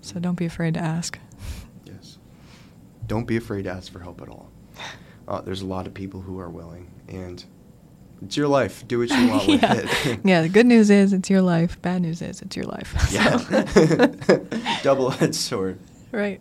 so 0.00 0.18
don't 0.18 0.36
be 0.36 0.46
afraid 0.46 0.74
to 0.74 0.80
ask 0.80 1.18
Yes. 1.84 2.18
Don't 3.06 3.26
be 3.26 3.36
afraid 3.36 3.64
to 3.64 3.70
ask 3.70 3.92
for 3.92 3.98
help 4.00 4.20
at 4.22 4.28
all. 4.28 4.50
Uh, 5.28 5.40
there's 5.40 5.62
a 5.62 5.66
lot 5.66 5.86
of 5.86 5.94
people 5.94 6.20
who 6.20 6.38
are 6.40 6.48
willing, 6.48 6.90
and 7.08 7.44
it's 8.22 8.36
your 8.36 8.48
life. 8.48 8.86
Do 8.88 8.98
what 9.00 9.10
you 9.10 9.28
want 9.28 9.46
with 9.48 9.62
yeah. 9.62 9.74
it. 9.74 10.20
yeah, 10.24 10.42
the 10.42 10.48
good 10.48 10.66
news 10.66 10.90
is 10.90 11.12
it's 11.12 11.30
your 11.30 11.42
life. 11.42 11.80
Bad 11.82 12.02
news 12.02 12.20
is 12.22 12.42
it's 12.42 12.56
your 12.56 12.66
life. 12.66 12.94
Yeah. 13.12 13.36
Double-edged 14.82 15.34
sword. 15.34 15.78
right. 16.12 16.40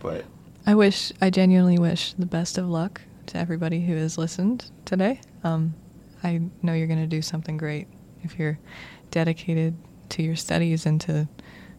But 0.00 0.24
I 0.66 0.74
wish, 0.74 1.12
I 1.20 1.30
genuinely 1.30 1.78
wish 1.78 2.12
the 2.14 2.26
best 2.26 2.58
of 2.58 2.68
luck 2.68 3.00
to 3.26 3.38
everybody 3.38 3.80
who 3.84 3.96
has 3.96 4.18
listened 4.18 4.70
today. 4.84 5.20
Um, 5.44 5.74
I 6.22 6.40
know 6.62 6.72
you're 6.72 6.86
going 6.86 7.00
to 7.00 7.06
do 7.06 7.22
something 7.22 7.56
great 7.56 7.88
if 8.22 8.38
you're 8.38 8.58
dedicated 9.10 9.76
to 10.10 10.22
your 10.22 10.36
studies 10.36 10.86
and 10.86 11.00
to 11.02 11.28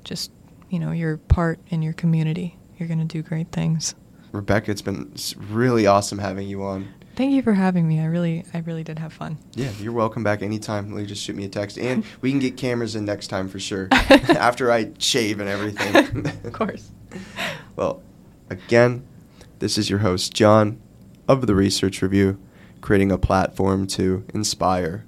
just, 0.03 0.31
you 0.69 0.79
know, 0.79 0.91
your 0.91 1.17
part 1.17 1.59
in 1.67 1.81
your 1.81 1.93
community. 1.93 2.57
You're 2.77 2.87
going 2.87 2.99
to 2.99 3.05
do 3.05 3.21
great 3.21 3.51
things. 3.51 3.95
Rebecca, 4.31 4.71
it's 4.71 4.81
been 4.81 5.13
really 5.49 5.85
awesome 5.85 6.17
having 6.17 6.47
you 6.47 6.63
on. 6.63 6.87
Thank 7.15 7.33
you 7.33 7.43
for 7.43 7.53
having 7.53 7.87
me. 7.87 7.99
I 7.99 8.05
really, 8.05 8.43
I 8.55 8.59
really 8.59 8.83
did 8.83 8.97
have 8.97 9.13
fun. 9.13 9.37
Yeah, 9.53 9.69
you're 9.79 9.93
welcome 9.93 10.23
back 10.23 10.41
anytime. 10.41 10.89
Lily, 10.89 11.05
just 11.05 11.21
shoot 11.21 11.35
me 11.35 11.45
a 11.45 11.49
text, 11.49 11.77
and 11.77 12.03
we 12.21 12.31
can 12.31 12.39
get 12.39 12.57
cameras 12.57 12.95
in 12.95 13.05
next 13.05 13.27
time 13.27 13.47
for 13.47 13.59
sure. 13.59 13.87
After 13.91 14.71
I 14.71 14.91
shave 14.97 15.39
and 15.39 15.47
everything. 15.47 16.25
of 16.43 16.51
course. 16.53 16.89
Well, 17.75 18.01
again, 18.49 19.05
this 19.59 19.77
is 19.77 19.91
your 19.91 19.99
host, 19.99 20.33
John, 20.33 20.81
of 21.27 21.47
the 21.47 21.55
Research 21.55 22.01
Review, 22.01 22.37
creating 22.81 23.11
a 23.11 23.17
platform 23.17 23.87
to 23.87 24.25
inspire. 24.33 25.05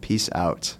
Peace 0.00 0.30
out. 0.34 0.77